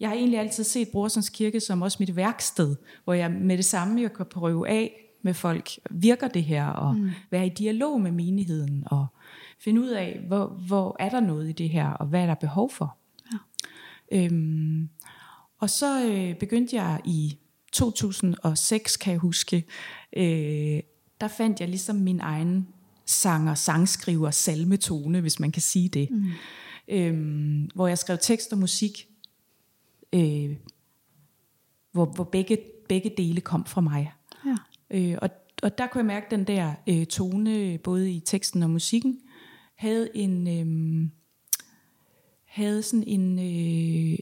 jeg 0.00 0.08
har 0.08 0.16
egentlig 0.16 0.38
altid 0.38 0.64
set 0.64 0.88
Brorsons 0.88 1.28
Kirke 1.28 1.60
som 1.60 1.82
også 1.82 1.96
mit 2.00 2.16
værksted, 2.16 2.76
hvor 3.04 3.12
jeg 3.12 3.30
med 3.30 3.56
det 3.56 3.64
samme 3.64 4.02
jeg 4.02 4.12
kan 4.12 4.26
prøve 4.26 4.68
af 4.68 4.92
med 5.22 5.34
folk, 5.34 5.70
virker 5.90 6.28
det 6.28 6.44
her, 6.44 6.66
og 6.66 6.96
mm. 6.96 7.10
være 7.30 7.46
i 7.46 7.48
dialog 7.48 8.00
med 8.00 8.10
menigheden, 8.10 8.84
og 8.86 9.06
finde 9.58 9.80
ud 9.80 9.88
af, 9.88 10.20
hvor, 10.26 10.46
hvor 10.46 10.96
er 10.98 11.08
der 11.08 11.20
noget 11.20 11.48
i 11.48 11.52
det 11.52 11.68
her, 11.68 11.88
og 11.88 12.06
hvad 12.06 12.22
er 12.22 12.26
der 12.26 12.34
behov 12.34 12.70
for. 12.70 12.96
Ja. 13.32 13.38
Øhm, 14.12 14.88
og 15.58 15.70
så 15.70 16.06
øh, 16.06 16.38
begyndte 16.38 16.76
jeg 16.76 17.00
i 17.04 17.38
2006, 17.72 18.96
kan 18.96 19.12
jeg 19.12 19.20
huske, 19.20 19.64
øh, 20.16 20.80
der 21.20 21.28
fandt 21.28 21.60
jeg 21.60 21.68
ligesom 21.68 21.96
min 21.96 22.20
egen 22.20 22.68
sanger, 23.06 23.54
sangskriver, 23.54 24.30
salmetone, 24.30 25.20
hvis 25.20 25.40
man 25.40 25.52
kan 25.52 25.62
sige 25.62 25.88
det. 25.88 26.10
Mm. 26.10 26.24
Øhm, 26.90 27.70
hvor 27.74 27.86
jeg 27.86 27.98
skrev 27.98 28.18
tekst 28.20 28.52
og 28.52 28.58
musik, 28.58 29.08
øh, 30.12 30.56
hvor, 31.92 32.04
hvor 32.04 32.24
begge, 32.24 32.58
begge 32.88 33.14
dele 33.16 33.40
kom 33.40 33.66
fra 33.66 33.80
mig. 33.80 34.12
Ja. 34.46 34.56
Øh, 34.90 35.18
og, 35.22 35.30
og 35.62 35.78
der 35.78 35.86
kunne 35.86 35.98
jeg 35.98 36.06
mærke 36.06 36.26
den 36.30 36.44
der 36.44 36.74
øh, 36.86 37.06
tone, 37.06 37.78
både 37.78 38.12
i 38.12 38.20
teksten 38.20 38.62
og 38.62 38.70
musikken, 38.70 39.20
havde 39.74 40.16
en 40.16 40.48
øh, 40.48 41.10
havde 42.44 42.82
sådan 42.82 43.04
en 43.06 43.38
øh, 43.38 44.18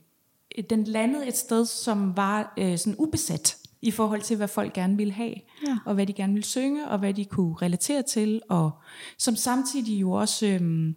den 0.70 0.84
landede 0.84 1.28
et 1.28 1.36
sted 1.36 1.66
som 1.66 2.16
var 2.16 2.54
øh, 2.58 2.78
sådan 2.78 2.96
ubesat 2.98 3.56
i 3.82 3.90
forhold 3.90 4.22
til 4.22 4.36
hvad 4.36 4.48
folk 4.48 4.72
gerne 4.72 4.96
ville 4.96 5.12
have 5.12 5.34
ja. 5.66 5.78
og 5.86 5.94
hvad 5.94 6.06
de 6.06 6.12
gerne 6.12 6.32
ville 6.32 6.46
synge 6.46 6.88
og 6.88 6.98
hvad 6.98 7.14
de 7.14 7.24
kunne 7.24 7.54
relatere 7.62 8.02
til 8.02 8.42
og 8.48 8.70
som 9.18 9.36
samtidig 9.36 10.00
jo 10.00 10.12
også 10.12 10.46
øh, 10.46 10.94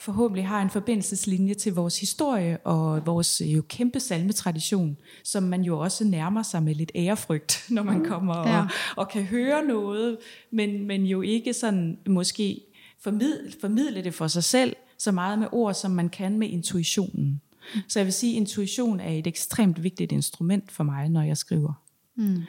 forhåbentlig 0.00 0.46
har 0.46 0.62
en 0.62 0.70
forbindelseslinje 0.70 1.54
til 1.54 1.74
vores 1.74 2.00
historie 2.00 2.58
og 2.64 3.06
vores 3.06 3.40
øh, 3.40 3.54
jo 3.54 3.62
kæmpe 3.68 4.00
salmetradition, 4.00 4.96
som 5.24 5.42
man 5.42 5.62
jo 5.62 5.78
også 5.78 6.04
nærmer 6.04 6.42
sig 6.42 6.62
med 6.62 6.74
lidt 6.74 6.92
ærefrygt, 6.94 7.64
når 7.68 7.82
man 7.82 7.98
mm. 7.98 8.04
kommer 8.04 8.34
og, 8.34 8.48
ja. 8.48 8.66
og 8.96 9.08
kan 9.08 9.22
høre 9.22 9.64
noget, 9.64 10.18
men, 10.50 10.86
men 10.86 11.06
jo 11.06 11.22
ikke 11.22 11.52
sådan 11.52 11.98
måske 12.08 12.60
formidle, 13.00 13.52
formidle 13.60 14.04
det 14.04 14.14
for 14.14 14.26
sig 14.26 14.44
selv, 14.44 14.76
så 14.98 15.12
meget 15.12 15.38
med 15.38 15.48
ord, 15.52 15.74
som 15.74 15.90
man 15.90 16.08
kan 16.08 16.38
med 16.38 16.48
intuitionen. 16.48 17.40
Mm. 17.74 17.80
Så 17.88 17.98
jeg 17.98 18.06
vil 18.06 18.12
sige, 18.12 18.32
at 18.32 18.36
intuition 18.36 19.00
er 19.00 19.10
et 19.10 19.26
ekstremt 19.26 19.82
vigtigt 19.82 20.12
instrument 20.12 20.72
for 20.72 20.84
mig, 20.84 21.08
når 21.08 21.22
jeg 21.22 21.36
skriver. 21.36 21.72
Mm. 22.16 22.42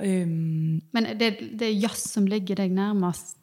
Øhm, 0.00 0.82
Men 0.92 1.04
det, 1.20 1.36
det 1.58 1.62
er 1.62 1.80
jazz, 1.80 1.98
som 1.98 2.26
ligger 2.26 2.54
dig 2.54 2.68
nærmest? 2.68 3.36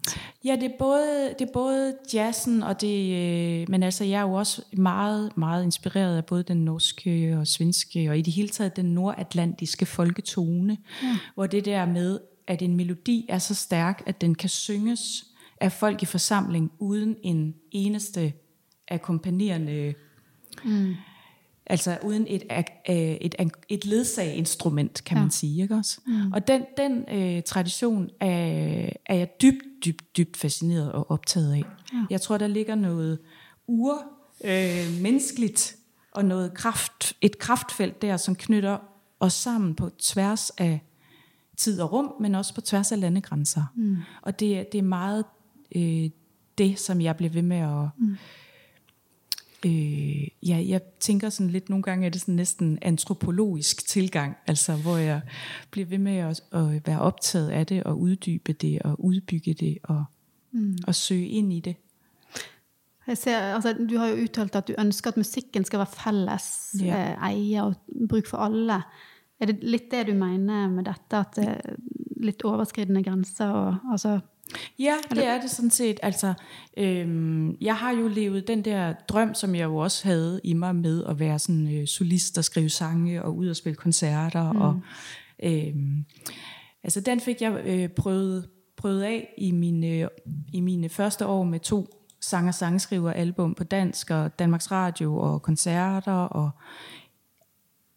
Ja, 0.45 0.55
det 0.55 0.63
er 0.63 0.77
både, 0.79 1.35
det 1.39 1.47
er 1.47 1.53
både 1.53 1.95
jazzen, 2.13 2.63
og 2.63 2.81
det, 2.81 3.15
øh, 3.15 3.69
men 3.69 3.83
altså 3.83 4.03
jeg 4.03 4.17
er 4.17 4.21
jo 4.21 4.33
også 4.33 4.61
meget, 4.73 5.37
meget 5.37 5.63
inspireret 5.63 6.17
af 6.17 6.25
både 6.25 6.43
den 6.43 6.57
norske 6.57 7.37
og 7.37 7.47
svenske, 7.47 8.09
og 8.09 8.17
i 8.17 8.21
det 8.21 8.33
hele 8.33 8.49
taget 8.49 8.75
den 8.75 8.85
nordatlantiske 8.85 9.85
folketone, 9.85 10.77
ja. 11.03 11.17
hvor 11.33 11.47
det 11.47 11.65
der 11.65 11.85
med, 11.85 12.19
at 12.47 12.61
en 12.61 12.75
melodi 12.75 13.25
er 13.29 13.39
så 13.39 13.55
stærk, 13.55 14.03
at 14.05 14.21
den 14.21 14.35
kan 14.35 14.49
synges 14.49 15.25
af 15.61 15.71
folk 15.71 16.03
i 16.03 16.05
forsamling 16.05 16.71
uden 16.79 17.15
en 17.23 17.55
eneste 17.71 18.33
akkompagnerende, 18.87 19.93
mm. 20.65 20.95
Altså 21.69 21.97
uden 22.03 22.25
et, 22.29 22.43
et, 22.85 23.35
et, 23.39 23.51
et 23.69 23.85
ledsaginstrument, 23.85 25.03
kan 25.03 25.17
ja. 25.17 25.23
man 25.23 25.31
sige. 25.31 25.61
Ikke 25.61 25.75
også? 25.75 26.01
Mm. 26.05 26.31
Og 26.31 26.47
den, 26.47 26.65
den 26.77 27.05
øh, 27.11 27.43
tradition 27.43 28.09
er, 28.19 28.89
er 29.05 29.15
jeg 29.15 29.29
dybt, 29.41 29.63
dybt, 29.85 30.17
dybt 30.17 30.37
fascineret 30.37 30.91
og 30.91 31.11
optaget 31.11 31.53
af. 31.53 31.63
Ja. 31.93 32.05
Jeg 32.09 32.21
tror, 32.21 32.37
der 32.37 32.47
ligger 32.47 32.75
noget 32.75 33.19
ur 33.67 34.03
øh, 34.43 35.01
menneskeligt 35.01 35.75
og 36.11 36.25
noget 36.25 36.53
kraft, 36.53 37.13
et 37.21 37.39
kraftfelt 37.39 38.01
der, 38.01 38.17
som 38.17 38.35
knytter 38.35 38.77
os 39.19 39.33
sammen 39.33 39.75
på 39.75 39.89
tværs 39.99 40.49
af 40.49 40.81
tid 41.57 41.81
og 41.81 41.93
rum, 41.93 42.13
men 42.19 42.35
også 42.35 42.55
på 42.55 42.61
tværs 42.61 42.91
af 42.91 42.99
landegrænser. 42.99 43.63
Mm. 43.75 43.97
Og 44.21 44.39
det, 44.39 44.71
det 44.71 44.77
er 44.77 44.83
meget 44.83 45.25
øh, 45.75 46.09
det, 46.57 46.79
som 46.79 47.01
jeg 47.01 47.17
bliver 47.17 47.31
ved 47.31 47.41
med 47.41 47.57
at... 47.57 47.87
Mm. 47.97 48.17
Øh, 49.65 50.27
ja, 50.49 50.63
jeg 50.67 50.81
tænker 50.99 51.29
sådan 51.29 51.49
lidt, 51.49 51.69
nogle 51.69 51.83
gange 51.83 52.05
er 52.05 52.09
det 52.09 52.21
sådan 52.21 52.35
næsten 52.35 52.79
antropologisk 52.81 53.87
tilgang, 53.87 54.37
altså 54.47 54.75
hvor 54.75 54.97
jeg 54.97 55.21
bliver 55.71 55.85
ved 55.85 55.97
med 55.97 56.17
at, 56.17 56.41
at 56.51 56.87
være 56.87 56.99
optaget 56.99 57.49
af 57.49 57.65
det, 57.65 57.83
og 57.83 57.99
uddybe 57.99 58.53
det, 58.53 58.81
og 58.81 59.05
udbygge 59.05 59.53
det, 59.53 59.77
og, 59.83 60.03
mm. 60.51 60.77
og 60.87 60.95
søge 60.95 61.27
ind 61.27 61.53
i 61.53 61.59
det. 61.59 61.75
Jeg 63.07 63.17
ser, 63.17 63.37
altså, 63.37 63.73
du 63.89 63.97
har 63.97 64.07
jo 64.07 64.23
uttalt 64.23 64.55
at 64.55 64.67
du 64.67 64.73
ønsker 64.79 65.11
at 65.11 65.17
musikken 65.17 65.65
skal 65.65 65.79
være 65.79 65.93
fælles 66.03 66.75
ja. 66.79 67.11
eh, 67.11 67.31
eie 67.33 67.63
og 67.63 67.75
bruk 68.09 68.27
for 68.27 68.37
alle. 68.37 68.83
Er 69.39 69.45
det 69.45 69.57
lidt 69.61 69.91
det, 69.91 70.07
du 70.07 70.13
mener 70.13 70.69
med 70.69 70.83
dette, 70.83 71.17
at 71.17 71.35
det 71.35 71.47
er 71.47 71.75
lidt 72.17 72.43
overskridende 72.43 73.03
grænser? 73.03 73.47
Og, 73.49 73.77
altså, 73.91 74.19
Ja, 74.79 74.95
det 75.09 75.27
er 75.27 75.41
det 75.41 75.51
sådan 75.51 75.71
set. 75.71 75.99
Altså, 76.03 76.33
øhm, 76.77 77.57
jeg 77.61 77.77
har 77.77 77.91
jo 77.91 78.07
levet 78.07 78.47
den 78.47 78.65
der 78.65 78.93
drøm, 79.07 79.33
som 79.33 79.55
jeg 79.55 79.63
jo 79.63 79.77
også 79.77 80.07
havde 80.07 80.41
i 80.43 80.53
mig 80.53 80.75
med 80.75 81.03
at 81.05 81.19
være 81.19 81.39
sådan 81.39 81.75
øh, 81.75 81.87
solist 81.87 82.37
og 82.37 82.43
skrive 82.43 82.69
sange 82.69 83.23
og 83.23 83.37
ud 83.37 83.47
og 83.47 83.55
spille 83.55 83.75
koncerter. 83.75 84.51
Mm. 84.51 84.61
Og, 84.61 84.79
øhm, 85.43 86.05
altså, 86.83 87.01
den 87.01 87.19
fik 87.19 87.41
jeg 87.41 87.61
øh, 87.65 87.89
prøvet, 87.89 88.49
prøvet 88.77 89.03
af 89.03 89.33
i 89.37 89.51
mine, 89.51 89.87
øh, 89.87 90.07
i 90.53 90.59
mine 90.59 90.89
første 90.89 91.25
år 91.25 91.43
med 91.43 91.59
to 91.59 91.87
sanger 92.21 92.51
sangskriver 92.51 93.11
album 93.11 93.55
på 93.55 93.63
dansk 93.63 94.11
og 94.11 94.39
Danmarks 94.39 94.71
Radio 94.71 95.17
og 95.17 95.41
koncerter 95.41 96.11
og 96.11 96.51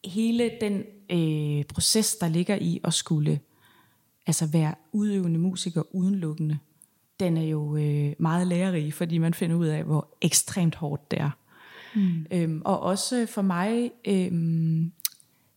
hele 0.05 0.51
den 0.61 0.83
øh, 1.11 1.65
proces, 1.65 2.17
der 2.17 2.29
ligger 2.29 2.57
i 2.57 2.81
at 2.85 2.95
skulle 2.95 3.41
altså 4.27 4.47
være 4.47 4.75
udøvende 4.93 5.39
musiker 5.39 5.83
udenlukkende, 5.95 6.59
den 7.21 7.37
er 7.37 7.43
jo 7.43 7.77
øh, 7.77 8.13
meget 8.19 8.47
lærerig, 8.47 8.95
fordi 8.95 9.19
man 9.19 9.35
finder 9.35 9.57
ud 9.57 9.67
af, 9.67 9.85
hvor 9.85 10.09
ekstremt 10.21 10.75
hårdt 10.75 11.11
det 11.11 11.21
er. 11.21 11.31
Mm. 11.95 12.27
Øhm, 12.31 12.63
og 12.65 12.81
også 12.81 13.27
for 13.27 13.43
mig 13.43 13.91
øhm, 14.05 14.93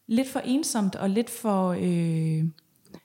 lidt 0.07 0.29
for 0.29 0.39
ensomt 0.39 0.95
og 0.95 1.09
lidt 1.09 1.29
for 1.29 1.69
øh, 1.79 2.43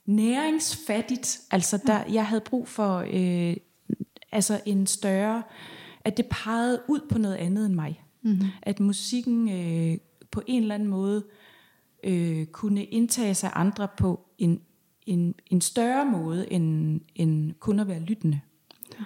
næringsfattigt. 0.07 1.40
Altså 1.50 1.80
der, 1.87 2.04
jeg 2.12 2.26
havde 2.26 2.42
brug 2.47 2.69
for 2.69 3.04
øh, 3.12 3.57
altså 4.33 4.61
en 4.66 4.87
større, 4.87 5.42
at 6.04 6.16
det 6.16 6.26
pegede 6.30 6.80
ud 6.88 7.00
på 7.09 7.19
noget 7.19 7.37
andet 7.37 7.66
end 7.66 7.75
mig. 7.75 8.04
Mm-hmm. 8.23 8.47
At 8.62 8.80
musikken 8.80 9.49
øh, 9.49 9.99
på 10.30 10.42
en 10.47 10.62
eller 10.62 10.75
anden 10.75 10.88
måde 10.88 11.25
øh, 12.04 12.47
kunne 12.47 12.85
indtage 12.85 13.35
sig 13.35 13.50
andre 13.54 13.88
på 13.99 14.26
en 14.38 14.61
en, 15.07 15.35
en 15.47 15.61
større 15.61 16.07
måde 16.07 16.52
end, 16.52 17.00
end 17.14 17.52
kun 17.61 17.80
at 17.80 17.88
være 17.88 18.00
lyttende. 18.00 18.40
Ja. 18.99 19.04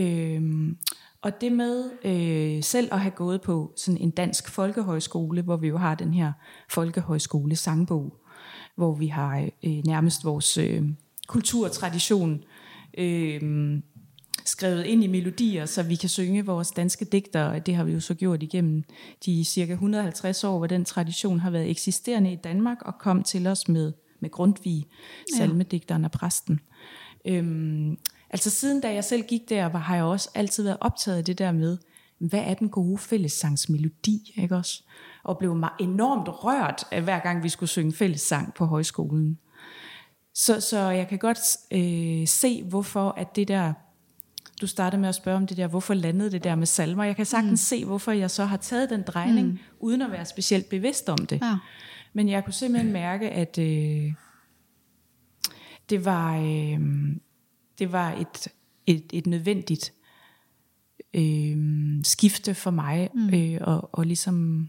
Øhm, 0.00 0.76
og 1.22 1.40
det 1.40 1.52
med 1.52 1.90
øh, 2.04 2.62
selv 2.62 2.88
at 2.92 3.00
have 3.00 3.10
gået 3.10 3.40
på 3.40 3.72
sådan 3.76 4.00
en 4.00 4.10
dansk 4.10 4.50
folkehøjskole, 4.50 5.42
hvor 5.42 5.56
vi 5.56 5.68
jo 5.68 5.76
har 5.76 5.94
den 5.94 6.14
her 6.14 6.32
folkehøjskole 6.70 7.56
sangbog, 7.56 8.16
hvor 8.76 8.94
vi 8.94 9.06
har 9.06 9.48
øh, 9.64 9.84
nærmest 9.84 10.24
vores 10.24 10.58
øh, 10.58 10.82
kulturtradition 11.26 12.44
øh, 12.98 13.80
skrevet 14.44 14.84
ind 14.84 15.04
i 15.04 15.06
melodier, 15.06 15.66
så 15.66 15.82
vi 15.82 15.96
kan 15.96 16.08
synge 16.08 16.46
vores 16.46 16.70
danske 16.70 17.04
digter. 17.04 17.58
Det 17.58 17.74
har 17.74 17.84
vi 17.84 17.92
jo 17.92 18.00
så 18.00 18.14
gjort 18.14 18.42
igennem 18.42 18.84
de 19.26 19.44
cirka 19.44 19.72
150 19.72 20.44
år, 20.44 20.58
hvor 20.58 20.66
den 20.66 20.84
tradition 20.84 21.40
har 21.40 21.50
været 21.50 21.70
eksisterende 21.70 22.32
i 22.32 22.36
Danmark 22.36 22.78
og 22.82 22.98
kom 22.98 23.22
til 23.22 23.46
os 23.46 23.68
med 23.68 23.92
med 24.20 24.30
Grundtvig, 24.30 24.86
salmedigteren 25.36 26.04
og 26.04 26.10
præsten. 26.10 26.60
Øhm, 27.24 27.98
altså 28.30 28.50
siden 28.50 28.80
da 28.80 28.94
jeg 28.94 29.04
selv 29.04 29.22
gik 29.22 29.48
der, 29.48 29.66
var, 29.66 29.78
har 29.78 29.94
jeg 29.94 30.04
også 30.04 30.30
altid 30.34 30.62
været 30.62 30.78
optaget 30.80 31.18
af 31.18 31.24
det 31.24 31.38
der 31.38 31.52
med, 31.52 31.78
hvad 32.18 32.40
er 32.40 32.54
den 32.54 32.68
gode 32.68 32.98
fællessangsmelodi, 32.98 34.32
ikke 34.36 34.56
også? 34.56 34.82
Og 35.24 35.38
blev 35.38 35.54
mig 35.54 35.70
enormt 35.80 36.28
rørt 36.28 36.84
af 36.90 37.02
hver 37.02 37.18
gang 37.18 37.42
vi 37.42 37.48
skulle 37.48 37.70
synge 37.70 37.92
fællessang 37.92 38.54
på 38.54 38.64
højskolen. 38.64 39.38
Så, 40.34 40.60
så 40.60 40.78
jeg 40.78 41.08
kan 41.08 41.18
godt 41.18 41.38
øh, 41.70 42.28
se, 42.28 42.62
hvorfor 42.62 43.10
at 43.10 43.36
det 43.36 43.48
der, 43.48 43.72
du 44.60 44.66
startede 44.66 45.00
med 45.00 45.08
at 45.08 45.14
spørge 45.14 45.36
om 45.36 45.46
det 45.46 45.56
der, 45.56 45.66
hvorfor 45.66 45.94
landede 45.94 46.30
det 46.30 46.44
der 46.44 46.54
med 46.54 46.66
salmer. 46.66 47.04
Jeg 47.04 47.16
kan 47.16 47.26
sagtens 47.26 47.50
mm. 47.50 47.56
se, 47.78 47.84
hvorfor 47.84 48.12
jeg 48.12 48.30
så 48.30 48.44
har 48.44 48.56
taget 48.56 48.90
den 48.90 49.02
drejning, 49.02 49.48
mm. 49.48 49.58
uden 49.80 50.02
at 50.02 50.12
være 50.12 50.24
specielt 50.24 50.68
bevidst 50.68 51.08
om 51.08 51.26
det. 51.26 51.40
Ja. 51.42 51.56
Men 52.12 52.28
jeg 52.28 52.44
kunne 52.44 52.52
simpelthen 52.52 52.92
mærke, 52.92 53.30
at 53.30 53.58
øh, 53.58 54.12
det 55.90 56.04
var, 56.04 56.36
øh, 56.36 56.80
det 57.78 57.92
var 57.92 58.12
et, 58.12 58.48
et, 58.86 59.04
et 59.12 59.26
nødvendigt 59.26 59.92
øh, 61.14 61.56
skifte 62.04 62.54
for 62.54 62.70
mig, 62.70 63.10
mm. 63.14 63.34
øh, 63.34 63.58
og, 63.60 63.90
og 63.92 64.06
ligesom 64.06 64.68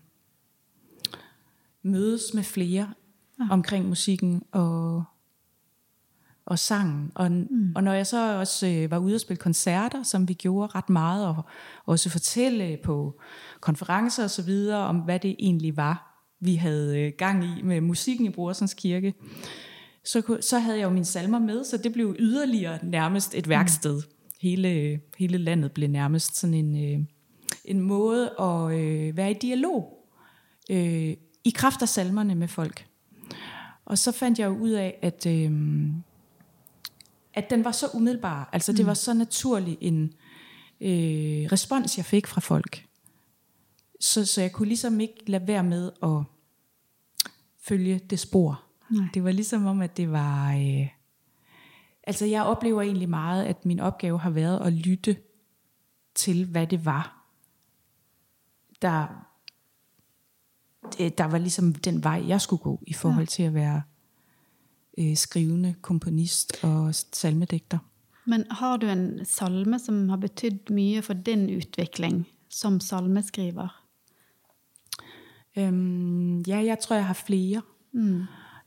mødes 1.83 2.33
med 2.33 2.43
flere 2.43 2.93
ja. 3.39 3.47
omkring 3.51 3.87
musikken 3.87 4.43
og, 4.51 5.03
og 6.45 6.59
sangen. 6.59 7.11
Og, 7.15 7.31
mm. 7.31 7.73
og 7.75 7.83
når 7.83 7.93
jeg 7.93 8.07
så 8.07 8.39
også 8.39 8.67
øh, 8.67 8.91
var 8.91 8.97
ude 8.97 9.15
og 9.15 9.21
spille 9.21 9.39
koncerter, 9.39 10.03
som 10.03 10.27
vi 10.27 10.33
gjorde 10.33 10.75
ret 10.75 10.89
meget, 10.89 11.27
og 11.27 11.45
også 11.85 12.09
fortælle 12.09 12.77
på 12.83 13.21
konferencer 13.59 14.23
og 14.23 14.29
så 14.29 14.41
videre 14.41 14.79
om, 14.79 14.97
hvad 14.97 15.19
det 15.19 15.35
egentlig 15.39 15.77
var, 15.77 16.08
vi 16.39 16.55
havde 16.55 16.99
øh, 16.99 17.13
gang 17.17 17.43
i 17.43 17.61
med 17.61 17.81
musikken 17.81 18.25
i 18.25 18.29
Brorsons 18.29 18.73
Kirke, 18.73 19.13
så, 20.03 20.37
så 20.41 20.59
havde 20.59 20.77
jeg 20.77 20.83
jo 20.83 20.89
mine 20.89 21.05
salmer 21.05 21.39
med, 21.39 21.63
så 21.63 21.77
det 21.77 21.93
blev 21.93 22.15
yderligere 22.19 22.79
nærmest 22.83 23.35
et 23.35 23.49
værksted. 23.49 23.95
Mm. 23.95 24.13
Hele, 24.41 24.99
hele 25.17 25.37
landet 25.37 25.71
blev 25.71 25.89
nærmest 25.89 26.37
sådan 26.37 26.53
en, 26.53 26.93
øh, 26.93 27.05
en 27.65 27.81
måde 27.81 28.33
at 28.39 28.71
øh, 28.71 29.17
være 29.17 29.31
i 29.31 29.37
dialog 29.41 30.07
øh, 30.71 31.13
i 31.43 31.49
kraft 31.55 31.81
af 31.81 31.89
salmerne 31.89 32.35
med 32.35 32.47
folk. 32.47 32.85
Og 33.85 33.97
så 33.97 34.11
fandt 34.11 34.39
jeg 34.39 34.45
jo 34.45 34.57
ud 34.57 34.69
af, 34.69 34.99
at, 35.01 35.25
øh, 35.25 35.51
at 37.33 37.49
den 37.49 37.63
var 37.63 37.71
så 37.71 37.87
umiddelbar, 37.93 38.49
altså 38.53 38.71
det 38.71 38.79
mm. 38.79 38.87
var 38.87 38.93
så 38.93 39.13
naturlig 39.13 39.77
en 39.81 40.13
øh, 40.81 41.51
respons, 41.51 41.97
jeg 41.97 42.05
fik 42.05 42.27
fra 42.27 42.41
folk. 42.41 42.88
Så, 43.99 44.25
så 44.25 44.41
jeg 44.41 44.51
kunne 44.51 44.67
ligesom 44.67 44.99
ikke 44.99 45.31
lade 45.31 45.47
være 45.47 45.63
med 45.63 45.91
at 46.03 46.23
følge 47.61 47.99
det 47.99 48.19
spor. 48.19 48.63
Nej. 48.89 49.07
Det 49.13 49.23
var 49.23 49.31
ligesom 49.31 49.65
om, 49.65 49.81
at 49.81 49.97
det 49.97 50.11
var... 50.11 50.53
Øh, 50.53 50.87
altså 52.03 52.25
jeg 52.25 52.43
oplever 52.43 52.81
egentlig 52.81 53.09
meget, 53.09 53.45
at 53.45 53.65
min 53.65 53.79
opgave 53.79 54.19
har 54.19 54.29
været 54.29 54.59
at 54.65 54.73
lytte 54.73 55.17
til, 56.15 56.45
hvad 56.45 56.67
det 56.67 56.85
var, 56.85 57.25
der, 58.81 59.07
der 61.09 61.25
var 61.25 61.37
ligesom 61.37 61.73
den 61.73 62.03
vej, 62.03 62.23
jeg 62.27 62.41
skulle 62.41 62.61
gå 62.61 62.79
i 62.87 62.93
forhold 62.93 63.25
ja. 63.25 63.25
til 63.25 63.43
at 63.43 63.53
være 63.53 63.81
øh, 64.97 65.17
skrivende 65.17 65.75
komponist 65.81 66.63
og 66.63 66.95
salmedigter. 66.95 67.77
Men 68.25 68.45
har 68.51 68.77
du 68.77 68.87
en 68.87 69.25
salme, 69.25 69.79
som 69.79 70.09
har 70.09 70.17
betydet 70.17 70.69
mye 70.69 71.01
for 71.01 71.13
din 71.13 71.57
udvikling 71.57 72.27
som 72.49 72.79
salmeskriver? 72.79 73.78
Øhm, 75.57 76.39
ja, 76.41 76.57
jeg 76.57 76.79
tror, 76.79 76.95
jeg 76.95 77.05
har 77.05 77.13
flere. 77.13 77.61
Mm. 77.91 78.23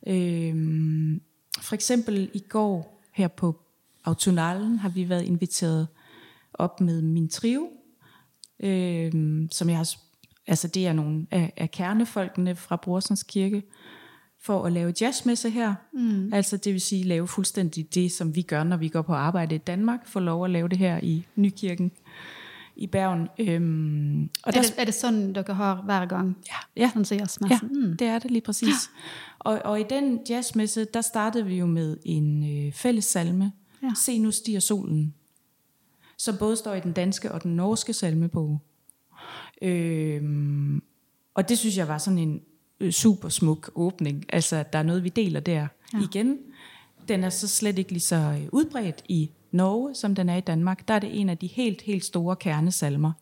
Øhm, 0.06 1.20
for 1.60 1.74
eksempel 1.74 2.30
i 2.34 2.38
går 2.48 3.02
her 3.12 3.28
på 3.28 3.60
Autonalen 4.04 4.78
har 4.78 4.88
vi 4.88 5.08
været 5.08 5.22
inviteret 5.22 5.88
op 6.54 6.80
med 6.80 7.02
min 7.02 7.28
trio, 7.28 7.68
øhm, 8.60 9.48
som 9.50 9.68
jeg 9.68 9.76
har, 9.76 9.88
altså 10.46 10.68
det 10.68 10.86
er 10.86 10.92
nogle 10.92 11.26
af, 11.30 11.52
af 11.56 11.70
kernefolkene 11.70 12.56
fra 12.56 12.76
Brorsons 12.76 13.22
Kirke, 13.22 13.62
for 14.40 14.64
at 14.64 14.72
lave 14.72 14.94
jazzmesse 15.00 15.50
her. 15.50 15.74
Mm. 15.92 16.32
Altså 16.32 16.56
det 16.56 16.72
vil 16.72 16.80
sige 16.80 17.04
lave 17.04 17.28
fuldstændig 17.28 17.94
det, 17.94 18.12
som 18.12 18.34
vi 18.34 18.42
gør, 18.42 18.64
når 18.64 18.76
vi 18.76 18.88
går 18.88 19.02
på 19.02 19.12
arbejde 19.12 19.54
i 19.54 19.58
Danmark, 19.58 20.06
få 20.06 20.20
lov 20.20 20.44
at 20.44 20.50
lave 20.50 20.68
det 20.68 20.78
her 20.78 21.00
i 21.02 21.26
Nykirken 21.36 21.92
i 22.76 22.86
Bergen. 22.86 23.28
Øhm, 23.38 24.22
og 24.22 24.28
er, 24.46 24.50
der, 24.50 24.62
det, 24.62 24.74
er 24.78 24.84
det 24.84 24.94
sådan, 24.94 25.32
dere 25.32 25.54
har 25.54 25.82
hver 25.84 26.06
gang? 26.06 26.36
Ja, 26.48 26.82
ja. 26.82 26.88
Sådan 26.88 27.04
så 27.04 27.46
ja 27.50 27.58
mm. 27.62 27.96
det 27.96 28.06
er 28.06 28.18
det 28.18 28.30
lige 28.30 28.42
præcis. 28.42 28.68
Ja. 28.68 29.02
Og, 29.50 29.60
og 29.64 29.80
i 29.80 29.84
den 29.90 30.20
jazzmesse, 30.28 30.84
der 30.84 31.00
startede 31.00 31.46
vi 31.46 31.58
jo 31.58 31.66
med 31.66 31.96
en 32.04 32.66
øh, 32.66 32.72
fælles 32.72 33.04
salme. 33.04 33.52
Ja. 33.82 33.90
Se 33.96 34.18
nu 34.18 34.30
stiger 34.30 34.60
solen. 34.60 35.14
Som 36.18 36.36
både 36.36 36.56
står 36.56 36.74
i 36.74 36.80
den 36.80 36.92
danske 36.92 37.32
og 37.32 37.42
den 37.42 37.56
norske 37.56 37.92
salmebog. 37.92 38.60
Øhm, 39.62 40.82
og 41.34 41.48
det 41.48 41.58
synes 41.58 41.76
jeg 41.76 41.88
var 41.88 41.98
sådan 41.98 42.18
en 42.18 42.40
øh, 42.80 42.92
super 42.92 43.28
smuk 43.28 43.70
åbning. 43.74 44.24
Altså, 44.28 44.64
der 44.72 44.78
er 44.78 44.82
noget, 44.82 45.04
vi 45.04 45.08
deler 45.08 45.40
der 45.40 45.66
ja. 45.94 45.98
igen. 46.02 46.38
Den 47.08 47.24
er 47.24 47.30
så 47.30 47.48
slet 47.48 47.78
ikke 47.78 47.92
lige 47.92 48.00
så 48.00 48.16
øh, 48.16 48.48
udbredt 48.52 49.04
i 49.08 49.30
Norge, 49.52 49.94
som 49.94 50.14
den 50.14 50.28
er 50.28 50.36
i 50.36 50.40
Danmark, 50.40 50.88
der 50.88 50.94
er 50.94 50.98
det 50.98 51.20
en 51.20 51.28
af 51.28 51.38
de 51.38 51.46
helt, 51.46 51.82
helt 51.82 52.04
store 52.04 52.36
kernesalmer. 52.36 53.12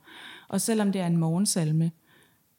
Og 0.49 0.61
selvom 0.61 0.93
det 0.93 1.01
er 1.01 1.07
en 1.07 1.17
morgensalme, 1.17 1.91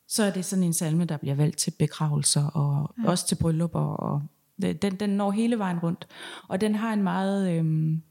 så 0.08 0.24
er 0.24 0.32
det 0.32 0.46
sådan 0.46 0.64
en 0.64 0.74
salme, 0.74 1.06
der 1.06 1.18
bliver 1.18 1.36
valgt 1.36 1.58
til 1.58 1.72
begravelser, 1.80 2.46
og 2.46 2.94
ja. 3.04 3.10
også 3.10 3.28
til 3.28 3.36
bryllupper, 3.36 3.80
og 3.80 4.22
Den, 4.62 4.96
den 4.96 5.10
når 5.10 5.32
hele 5.32 5.60
vejen 5.60 5.80
rundt. 5.80 6.08
Og 6.48 6.62
den 6.62 6.76
har 6.76 6.94
en 6.94 7.04
meget... 7.04 7.52
Øhm, 7.52 8.02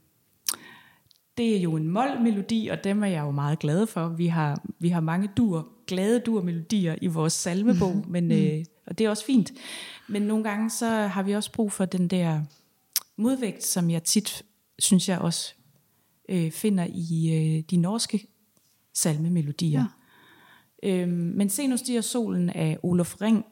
det 1.37 1.57
er 1.57 1.61
jo 1.61 1.75
en 1.75 1.87
mål-melodi, 1.87 2.67
og 2.67 2.83
dem 2.83 3.03
er 3.03 3.07
jeg 3.07 3.21
jo 3.21 3.31
meget 3.31 3.59
glad 3.59 3.87
for. 3.87 4.07
Vi 4.07 4.27
har, 4.27 4.61
vi 4.79 4.89
har 4.89 5.01
mange 5.01 5.29
dur, 5.37 5.67
glade 5.87 6.19
dur-melodier 6.19 6.95
i 7.01 7.07
vores 7.07 7.33
salmebog, 7.33 7.95
mm. 7.95 8.03
men, 8.07 8.31
øh, 8.31 8.65
og 8.87 8.97
det 8.97 9.05
er 9.05 9.09
også 9.09 9.25
fint. 9.25 9.51
Men 10.09 10.21
nogle 10.21 10.43
gange 10.43 10.69
så 10.69 10.87
har 10.87 11.23
vi 11.23 11.35
også 11.35 11.51
brug 11.51 11.71
for 11.71 11.85
den 11.85 12.07
der 12.07 12.41
modvægt, 13.17 13.63
som 13.63 13.89
jeg 13.89 14.03
tit 14.03 14.43
synes 14.81 15.09
jeg 15.09 15.19
også 15.19 15.53
øh, 16.29 16.51
finder 16.51 16.87
i 16.89 17.35
øh, 17.35 17.63
de 17.69 17.77
norske 17.77 18.27
salmemelodier. 18.93 19.85
Ja. 20.83 21.01
Øhm, 21.01 21.11
men 21.11 21.49
Se 21.49 21.67
nu 21.67 21.77
stiger 21.77 22.01
solen 22.01 22.49
af 22.49 22.77
Olof 22.83 23.21
Ring, 23.21 23.45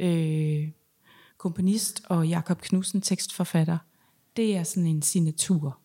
øh, 0.00 0.68
komponist 1.36 2.02
og 2.08 2.28
Jakob 2.28 2.60
Knudsen 2.60 3.00
tekstforfatter. 3.00 3.78
Det 4.36 4.56
er 4.56 4.62
sådan 4.62 4.86
en 4.86 5.02
signatur 5.02 5.78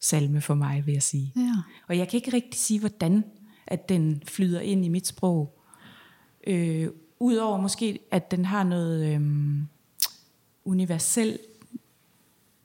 salme 0.00 0.40
for 0.40 0.54
mig, 0.54 0.86
vil 0.86 0.92
jeg 0.92 1.02
sige. 1.02 1.32
Ja. 1.36 1.54
Og 1.88 1.98
jeg 1.98 2.08
kan 2.08 2.16
ikke 2.16 2.32
rigtig 2.32 2.60
sige, 2.60 2.80
hvordan 2.80 3.24
at 3.66 3.88
den 3.88 4.22
flyder 4.26 4.60
ind 4.60 4.84
i 4.84 4.88
mit 4.88 5.06
sprog. 5.06 5.60
Øh, 6.46 6.88
Udover 7.22 7.60
måske, 7.60 7.98
at 8.10 8.30
den 8.30 8.44
har 8.44 8.64
noget 8.64 9.14
øh, 9.14 9.20
universel 10.64 11.38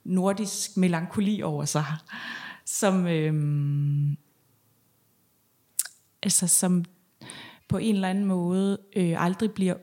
nordisk 0.06 0.78
melankoli 0.78 1.42
over 1.42 1.66
sig, 1.66 1.86
som, 2.66 3.08
øh, 3.08 3.34
altså, 6.24 6.48
som 6.48 6.86
på 7.68 7.78
en 7.78 7.96
eller 7.96 8.10
anden 8.10 8.26
måde 8.26 8.78
øh, 8.96 9.24
aldrig 9.24 9.52
bliver 9.52 9.76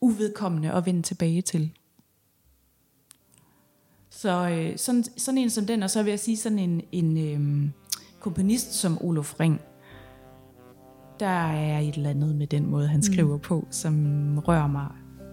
uvedkommende 0.00 0.72
at 0.72 0.86
vende 0.86 1.02
tilbage 1.02 1.42
til. 1.42 1.70
Så 4.10 4.48
øh, 4.48 4.78
sådan, 4.78 5.04
sådan 5.16 5.38
en 5.38 5.50
som 5.50 5.66
den, 5.66 5.82
og 5.82 5.90
så 5.90 6.02
vil 6.02 6.10
jeg 6.10 6.20
sige 6.20 6.36
sådan 6.36 6.58
en, 6.58 6.82
en 6.92 7.18
øh, 7.18 7.70
komponist 8.20 8.72
som 8.72 8.98
Olof 9.04 9.40
Ring, 9.40 9.60
der 11.20 11.26
er 11.26 11.78
et 11.78 11.94
eller 11.94 12.10
andet 12.10 12.36
med 12.36 12.46
den 12.46 12.66
måde, 12.66 12.88
han 12.88 13.02
skriver 13.02 13.36
mm. 13.36 13.40
på, 13.40 13.66
som 13.70 14.38
rører 14.38 14.66
mig 14.66 14.88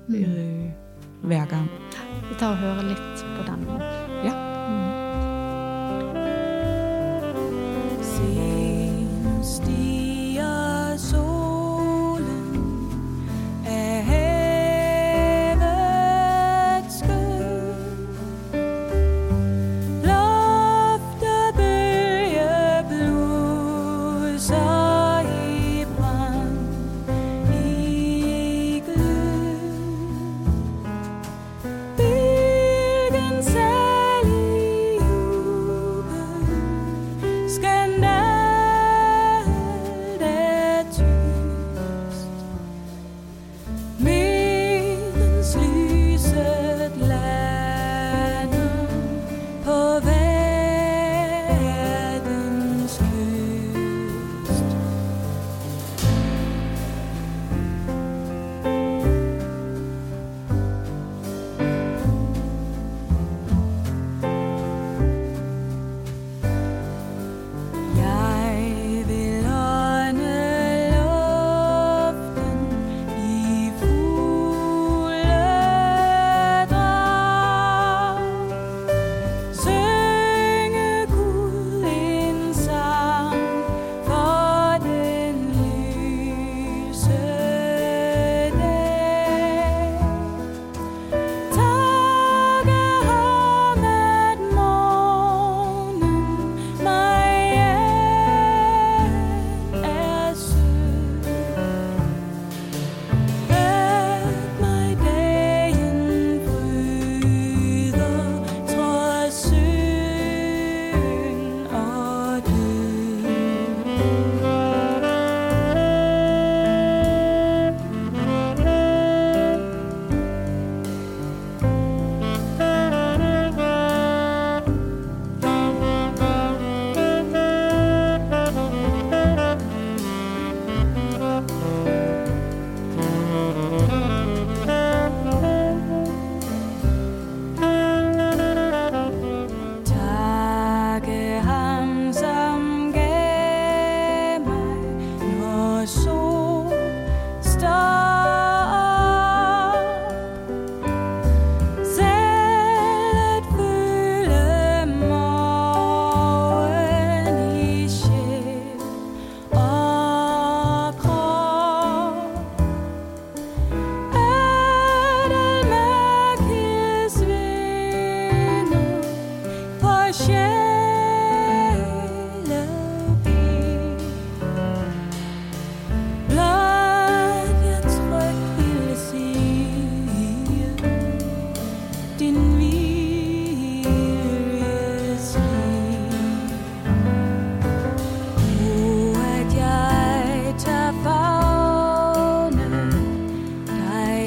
øh, 0.09 0.69
hver 1.23 1.45
gang. 1.45 1.69
Vi 2.29 2.35
tager 2.39 2.51
og 2.51 2.57
hører 2.57 2.81
lidt 2.81 3.25
på 3.37 3.51
den. 3.51 3.79
Ja. 3.79 4.00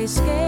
escape. 0.05 0.44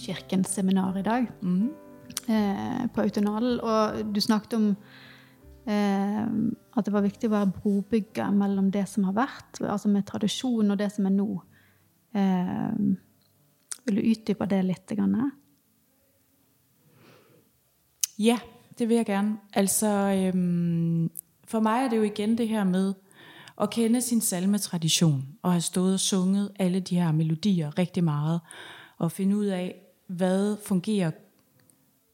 Uh, 0.00 0.14
Nykirken-seminar 0.14 0.98
i 0.98 1.02
dag 1.02 1.28
Mm. 1.42 1.70
eh, 2.28 2.86
på 2.94 3.00
Autonal, 3.00 3.60
og 3.60 4.14
du 4.14 4.20
snakket 4.20 4.54
om 4.54 4.76
eh, 5.66 6.26
at 6.76 6.84
det 6.84 6.92
var 6.92 7.02
viktig 7.02 7.28
å 7.28 7.32
være 7.32 7.52
brobygger 7.52 8.30
mellom 8.30 8.70
det 8.70 8.88
som 8.88 9.04
har 9.04 9.12
vært, 9.12 9.60
altså 9.60 9.88
med 9.88 10.06
tradisjon, 10.06 10.70
og 10.70 10.78
det 10.78 10.92
som 10.92 11.06
er 11.06 11.10
nå. 11.10 11.42
Eh, 12.14 12.96
vil 13.86 13.96
du 13.96 14.00
utdype 14.10 14.46
det 14.46 14.64
litt? 14.64 14.86
Grann? 14.96 15.30
Ja, 18.18 18.38
det 18.78 18.88
vil 18.88 18.96
jeg 18.96 19.06
gerne. 19.06 19.38
Altså, 19.54 19.86
øhm, 19.86 21.10
for 21.44 21.60
mig 21.60 21.84
er 21.84 21.88
det 21.88 21.96
jo 21.96 22.02
igen 22.02 22.38
det 22.38 22.48
her 22.48 22.64
med 22.64 22.94
at 23.60 23.70
kende 23.70 24.00
sin 24.00 24.20
salmetradition, 24.20 25.28
og 25.42 25.52
have 25.52 25.60
stået 25.60 25.94
og 25.94 26.00
sunget 26.00 26.50
alle 26.58 26.80
de 26.80 27.00
her 27.00 27.12
melodier 27.12 27.78
rigtig 27.78 28.04
meget, 28.04 28.40
og 28.98 29.12
finde 29.12 29.36
ud 29.36 29.46
af, 29.46 29.74
hvad 30.16 30.56
fungerer 30.64 31.10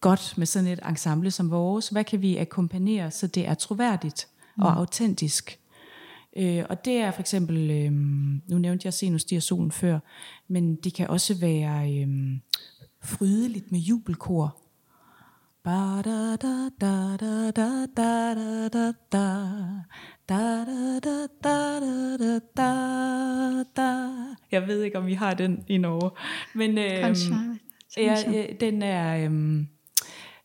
godt 0.00 0.34
med 0.38 0.46
sådan 0.46 0.68
et 0.68 0.80
ensemble 0.88 1.30
som 1.30 1.50
vores. 1.50 1.88
Hvad 1.88 2.04
kan 2.04 2.22
vi 2.22 2.36
akkompagnere, 2.36 3.10
så 3.10 3.26
det 3.26 3.48
er 3.48 3.54
troværdigt 3.54 4.28
og 4.58 4.76
autentisk? 4.76 5.58
Øh, 6.36 6.64
og 6.70 6.84
det 6.84 6.96
er 6.96 7.10
for 7.10 7.20
eksempel, 7.20 7.70
øh, 7.70 7.92
nu 8.50 8.58
nævnte 8.58 8.86
jeg 8.86 8.94
Senus 8.94 9.22
stiger 9.22 9.40
solen 9.40 9.72
før, 9.72 9.98
men 10.48 10.76
det 10.76 10.94
kan 10.94 11.08
også 11.08 11.34
være 11.34 11.92
øh, 11.92 12.08
frydeligt 13.02 13.72
med 13.72 13.80
jubelkor. 13.80 14.56
Ba 15.64 16.02
da 16.02 16.36
da 16.36 16.70
da 16.80 17.16
da 17.20 17.50
da 17.50 17.50
da 17.50 17.86
da 17.96 18.34
da 18.72 18.92
da 19.08 19.32
da 20.28 20.64
da 20.64 20.64
da 21.02 21.26
da 21.42 21.78
da 22.18 22.38
da 22.56 23.64
da 23.76 24.08
Jeg 24.52 24.66
ved 24.66 24.82
ikke, 24.82 24.98
om 24.98 25.06
vi 25.06 25.14
har 25.14 25.34
den 25.34 25.64
i 25.68 25.78
Norge. 25.78 26.10
Men, 26.54 26.78
øh. 26.78 27.02
Ja, 27.96 28.30
ja, 28.30 28.46
den 28.60 28.82
er... 28.82 29.24
Øhm, 29.24 29.68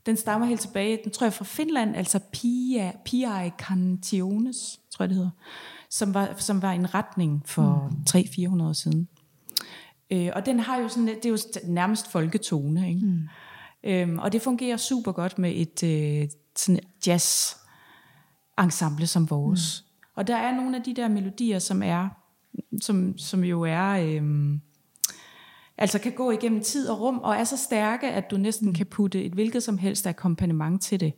den 0.05 0.17
stammer 0.17 0.47
helt 0.47 0.61
tilbage, 0.61 0.99
den 1.03 1.11
tror 1.11 1.25
jeg 1.25 1.33
fra 1.33 1.45
Finland, 1.45 1.95
altså 1.95 2.19
Pia, 2.31 2.91
Pia 3.05 3.49
Cantiones, 3.49 4.79
tror 4.91 5.03
jeg 5.03 5.09
det 5.09 5.17
hedder, 5.17 5.31
som 5.89 6.13
var, 6.13 6.33
som 6.37 6.61
var 6.61 6.71
en 6.71 6.93
retning 6.93 7.43
for 7.45 7.91
mm. 7.91 8.59
300-400 8.59 8.63
år 8.63 8.73
siden. 8.73 9.07
Øh, 10.11 10.29
og 10.35 10.45
den 10.45 10.59
har 10.59 10.77
jo 10.77 10.87
sådan, 10.87 11.07
det 11.07 11.25
er 11.25 11.29
jo 11.29 11.37
nærmest 11.63 12.11
folketone, 12.11 12.89
ikke? 12.89 13.05
Mm. 13.05 13.27
Øhm, 13.83 14.19
og 14.19 14.31
det 14.31 14.41
fungerer 14.41 14.77
super 14.77 15.11
godt 15.11 15.39
med 15.39 15.53
et 15.55 15.83
øh, 15.83 16.29
sådan 16.55 16.79
jazz 17.07 17.55
ensemble 18.59 19.07
som 19.07 19.29
vores. 19.29 19.85
Mm. 19.85 20.07
Og 20.15 20.27
der 20.27 20.35
er 20.35 20.55
nogle 20.55 20.77
af 20.77 20.83
de 20.83 20.93
der 20.93 21.07
melodier, 21.07 21.59
som 21.59 21.83
er, 21.83 22.09
som, 22.81 23.17
som 23.17 23.43
jo 23.43 23.61
er, 23.61 23.89
øhm, 23.89 24.61
altså 25.81 25.99
kan 25.99 26.11
gå 26.11 26.31
igennem 26.31 26.61
tid 26.61 26.89
og 26.89 26.99
rum, 26.99 27.19
og 27.19 27.35
er 27.35 27.43
så 27.43 27.57
stærke, 27.57 28.07
at 28.07 28.31
du 28.31 28.37
næsten 28.37 28.73
kan 28.73 28.85
putte 28.85 29.23
et 29.23 29.31
hvilket 29.31 29.63
som 29.63 29.77
helst 29.77 30.07
akkompagnement 30.07 30.81
til 30.81 30.99
det. 30.99 31.13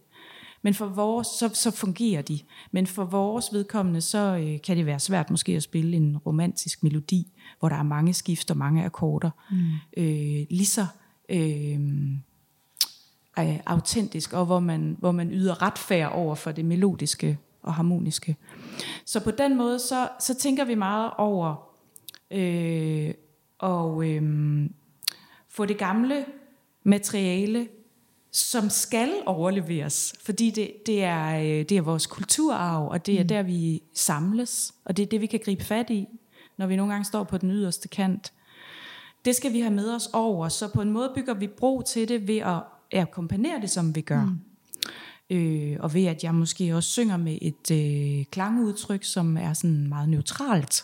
Men 0.62 0.73
for 0.73 0.86
vores, 0.86 1.28
så, 1.28 1.49
så 1.54 1.71
fungerer 1.71 2.21
de. 2.21 2.39
Men 2.71 2.88
for 2.88 3.06
vores 3.06 3.54
vedkommende, 3.54 4.02
så 4.02 4.17
øh, 4.17 4.62
kan 4.62 4.78
det 4.78 4.86
være 4.86 4.99
svært 4.99 5.30
måske 5.30 5.52
at 5.52 5.63
spille 5.63 5.97
en 5.97 6.17
romantisk 6.17 6.84
melodi, 6.84 7.32
hvor 7.60 7.69
der 7.69 7.76
er 7.76 7.84
mange 7.84 8.13
skift 8.13 8.52
og 8.52 8.58
mange 8.58 8.86
akkorder. 8.86 9.30
Mm. 9.52 9.58
Øh, 9.97 10.45
lige 10.49 10.65
så 10.65 10.86
øh, 11.30 11.80
øh, 13.39 13.60
autentisk, 13.65 14.34
og 14.34 14.45
hvor 14.45 14.60
man, 14.60 14.95
hvor 14.99 15.12
man 15.12 15.32
yder 15.32 15.62
retfærd 15.62 16.12
over 16.12 16.36
for 16.36 16.52
det 16.52 16.65
melodiske 16.65 17.38
og 17.62 17.73
harmoniske. 17.73 18.36
Så 19.06 19.23
på 19.23 19.32
den 19.32 19.58
måde, 19.58 19.80
så, 19.80 20.10
så 20.19 20.36
tænker 20.36 20.65
vi 20.65 20.76
meget 20.76 21.12
over 21.17 21.69
øh, 22.32 23.13
og 23.63 24.10
øh, 24.10 24.21
få 25.49 25.65
det 25.65 25.78
gamle 25.78 26.26
materiale, 26.84 27.67
som 28.32 28.69
skal 28.69 29.10
overleveres, 29.26 30.13
fordi 30.21 30.49
det, 30.49 30.71
det, 30.86 31.04
er, 31.04 31.39
øh, 31.39 31.65
det 31.69 31.71
er 31.71 31.82
vores 31.82 32.06
kulturarv, 32.06 32.88
og 32.88 33.06
det 33.06 33.15
er 33.15 33.23
mm. 33.23 33.28
der, 33.28 33.43
vi 33.43 33.82
samles, 33.93 34.73
og 34.86 34.97
det 34.97 35.04
er 35.04 35.08
det, 35.08 35.21
vi 35.21 35.26
kan 35.26 35.39
gribe 35.45 35.63
fat 35.63 35.89
i, 35.89 36.08
når 36.58 36.67
vi 36.67 36.76
nogle 36.76 36.91
gange 36.93 37.06
står 37.06 37.23
på 37.23 37.38
den 37.38 37.52
yderste 37.52 37.88
kant. 37.88 38.34
Det 39.26 39.36
skal 39.36 39.54
vi 39.54 39.60
have 39.60 39.73
med 39.73 39.95
os 39.95 40.10
over, 40.13 40.49
så 40.49 40.67
på 40.67 40.82
en 40.82 40.91
måde 40.91 41.12
bygger 41.15 41.34
vi 41.34 41.47
bro 41.47 41.82
til 41.82 42.08
det 42.08 42.28
ved 42.28 42.38
at 42.38 42.63
akkompagnere 42.93 43.62
det, 43.62 43.69
som 43.69 43.95
vi 43.95 44.02
gør. 44.02 44.23
Mm. 44.23 44.39
Øh, 45.36 45.78
og 45.80 45.93
ved 45.93 46.06
at 46.06 46.23
jeg 46.23 46.36
måske 46.36 46.76
også 46.76 46.89
synger 46.89 47.17
med 47.17 47.38
et 47.41 47.71
øh, 47.71 48.26
klangudtryk, 48.26 49.04
som 49.04 49.38
er 49.38 49.54
sådan 49.54 49.88
meget 49.88 50.10
neutralt. 50.10 50.84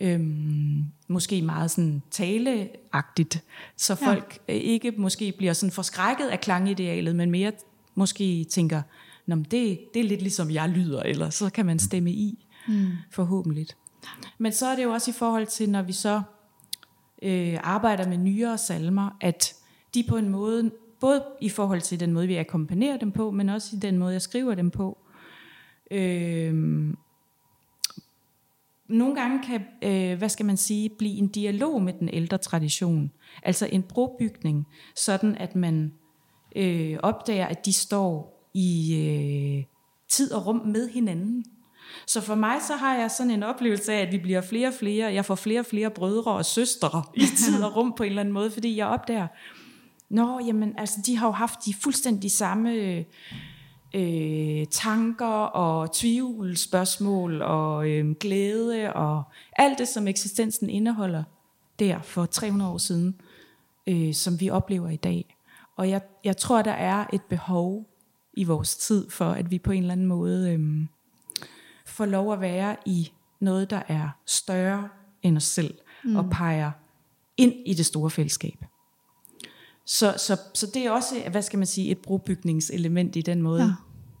Øhm, 0.00 0.84
måske 1.08 1.42
meget 1.42 1.70
sådan 1.70 2.02
taleagtigt, 2.10 3.44
så 3.76 3.94
folk 3.94 4.38
ja. 4.48 4.52
ikke 4.52 4.92
måske 4.96 5.34
bliver 5.38 5.52
sådan 5.52 5.72
forskrækket 5.72 6.28
af 6.28 6.40
klangidealet, 6.40 7.16
men 7.16 7.30
mere 7.30 7.52
måske 7.94 8.44
tænker, 8.44 8.82
Nå, 9.26 9.36
det, 9.36 9.78
det 9.94 10.00
er 10.00 10.04
lidt 10.04 10.22
ligesom 10.22 10.50
jeg 10.50 10.68
lyder, 10.68 11.02
eller 11.02 11.30
så 11.30 11.50
kan 11.50 11.66
man 11.66 11.78
stemme 11.78 12.10
i, 12.10 12.46
mm. 12.68 12.86
forhåbentlig. 13.10 13.66
Men 14.38 14.52
så 14.52 14.66
er 14.66 14.76
det 14.76 14.82
jo 14.82 14.90
også 14.90 15.10
i 15.10 15.14
forhold 15.14 15.46
til, 15.46 15.70
når 15.70 15.82
vi 15.82 15.92
så 15.92 16.22
øh, 17.22 17.58
arbejder 17.62 18.08
med 18.08 18.18
nyere 18.18 18.58
salmer, 18.58 19.16
at 19.20 19.54
de 19.94 20.04
på 20.08 20.16
en 20.16 20.28
måde, 20.28 20.70
både 21.00 21.24
i 21.40 21.48
forhold 21.48 21.80
til 21.80 22.00
den 22.00 22.12
måde, 22.12 22.26
vi 22.26 22.36
akkompagnerer 22.36 22.96
dem 22.96 23.12
på, 23.12 23.30
men 23.30 23.48
også 23.48 23.76
i 23.76 23.78
den 23.78 23.98
måde, 23.98 24.12
jeg 24.12 24.22
skriver 24.22 24.54
dem 24.54 24.70
på, 24.70 24.98
øh, 25.90 26.94
nogle 28.90 29.14
gange 29.14 29.42
kan, 29.42 29.60
øh, 29.82 30.18
hvad 30.18 30.28
skal 30.28 30.46
man 30.46 30.56
sige, 30.56 30.90
blive 30.98 31.18
en 31.18 31.28
dialog 31.28 31.82
med 31.82 31.92
den 31.92 32.08
ældre 32.12 32.38
tradition. 32.38 33.10
Altså 33.42 33.68
en 33.72 33.82
brobygning, 33.82 34.66
sådan 34.96 35.36
at 35.36 35.56
man 35.56 35.92
øh, 36.56 36.98
opdager, 37.02 37.46
at 37.46 37.66
de 37.66 37.72
står 37.72 38.40
i 38.54 38.94
øh, 38.96 39.64
tid 40.08 40.32
og 40.32 40.46
rum 40.46 40.56
med 40.66 40.88
hinanden. 40.88 41.44
Så 42.06 42.20
for 42.20 42.34
mig 42.34 42.56
så 42.66 42.76
har 42.76 42.96
jeg 42.96 43.10
sådan 43.10 43.30
en 43.30 43.42
oplevelse 43.42 43.92
af, 43.92 44.00
at 44.00 44.12
vi 44.12 44.18
bliver 44.18 44.40
flere 44.40 44.68
og 44.68 44.74
flere. 44.74 45.12
Jeg 45.12 45.24
får 45.24 45.34
flere 45.34 45.60
og 45.60 45.66
flere 45.66 45.90
brødre 45.90 46.32
og 46.32 46.44
søstre 46.44 47.02
i 47.14 47.20
tid 47.36 47.62
og 47.62 47.76
rum 47.76 47.92
på 47.96 48.02
en 48.02 48.08
eller 48.08 48.20
anden 48.20 48.34
måde, 48.34 48.50
fordi 48.50 48.76
jeg 48.76 48.86
opdager, 48.86 49.26
Nå, 50.10 50.40
jamen, 50.46 50.74
altså, 50.78 51.00
de 51.06 51.16
har 51.16 51.26
jo 51.26 51.32
haft 51.32 51.64
de 51.66 51.74
fuldstændig 51.82 52.30
samme 52.30 52.72
øh, 52.72 53.04
tanker 54.70 55.26
og 55.42 55.92
tvivlsspørgsmål 55.92 57.42
og 57.42 57.90
øh, 57.90 58.14
glæde 58.20 58.92
og 58.92 59.22
alt 59.56 59.78
det, 59.78 59.88
som 59.88 60.08
eksistensen 60.08 60.70
indeholder 60.70 61.22
der 61.78 62.02
for 62.02 62.26
300 62.26 62.70
år 62.70 62.78
siden, 62.78 63.20
øh, 63.86 64.14
som 64.14 64.40
vi 64.40 64.50
oplever 64.50 64.88
i 64.88 64.96
dag. 64.96 65.36
Og 65.76 65.90
jeg, 65.90 66.00
jeg 66.24 66.36
tror, 66.36 66.62
der 66.62 66.72
er 66.72 67.04
et 67.12 67.22
behov 67.22 67.86
i 68.32 68.44
vores 68.44 68.76
tid 68.76 69.10
for, 69.10 69.30
at 69.30 69.50
vi 69.50 69.58
på 69.58 69.72
en 69.72 69.82
eller 69.82 69.92
anden 69.92 70.06
måde 70.06 70.52
øh, 70.52 70.86
får 71.86 72.06
lov 72.06 72.32
at 72.32 72.40
være 72.40 72.76
i 72.86 73.12
noget, 73.40 73.70
der 73.70 73.82
er 73.88 74.08
større 74.26 74.88
end 75.22 75.36
os 75.36 75.44
selv, 75.44 75.74
mm. 76.04 76.16
og 76.16 76.30
peger 76.30 76.70
ind 77.36 77.54
i 77.66 77.74
det 77.74 77.86
store 77.86 78.10
fællesskab. 78.10 78.64
Så, 79.90 80.14
så, 80.18 80.36
så 80.54 80.66
det 80.74 80.86
er 80.86 80.90
også, 80.90 81.14
hvad 81.30 81.42
skal 81.42 81.58
man 81.58 81.66
sige, 81.66 81.90
et 81.90 81.98
brobygningselement 81.98 83.16
i 83.16 83.20
den 83.20 83.42
måde, 83.42 83.62
Ja. 83.62 83.72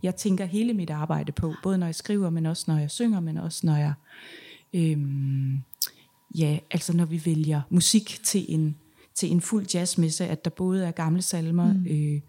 jeg 0.02 0.16
tænker 0.16 0.44
hele 0.44 0.74
mit 0.74 0.90
arbejde 0.90 1.32
på. 1.32 1.54
Både 1.62 1.78
når 1.78 1.86
jeg 1.86 1.94
skriver, 1.94 2.30
men 2.30 2.46
også 2.46 2.64
når 2.68 2.78
jeg 2.78 2.90
synger, 2.90 3.20
men 3.20 3.36
også 3.38 3.66
når 3.66 3.76
jeg, 3.76 3.92
øhm, 4.74 5.58
ja, 6.34 6.58
altså 6.70 6.96
når 6.96 7.04
vi 7.04 7.22
vælger 7.24 7.60
musik 7.70 8.20
til 8.22 8.44
en, 8.48 8.76
til 9.14 9.30
en 9.30 9.40
fuld 9.40 9.66
jazzmesse, 9.74 10.26
at 10.26 10.44
der 10.44 10.50
både 10.50 10.86
er 10.86 10.90
gamle 10.90 11.22
salmer, 11.22 11.72
mm. 11.72 11.86
øh, 11.90 12.20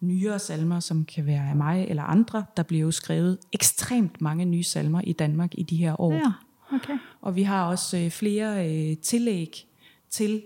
nyere 0.00 0.38
salmer, 0.38 0.80
som 0.80 1.04
kan 1.04 1.26
være 1.26 1.48
af 1.50 1.56
mig 1.56 1.86
eller 1.88 2.02
andre. 2.02 2.44
Der 2.56 2.62
bliver 2.62 2.82
jo 2.82 2.90
skrevet 2.90 3.38
ekstremt 3.52 4.20
mange 4.20 4.44
nye 4.44 4.62
salmer 4.64 5.00
i 5.04 5.12
Danmark 5.12 5.50
i 5.54 5.62
de 5.62 5.76
her 5.76 6.00
år. 6.00 6.12
Ja, 6.12 6.32
okay. 6.72 6.98
Og 7.20 7.36
vi 7.36 7.42
har 7.42 7.64
også 7.64 7.98
øh, 7.98 8.10
flere 8.10 8.70
øh, 8.70 8.96
tillæg 8.96 9.66
til 10.10 10.42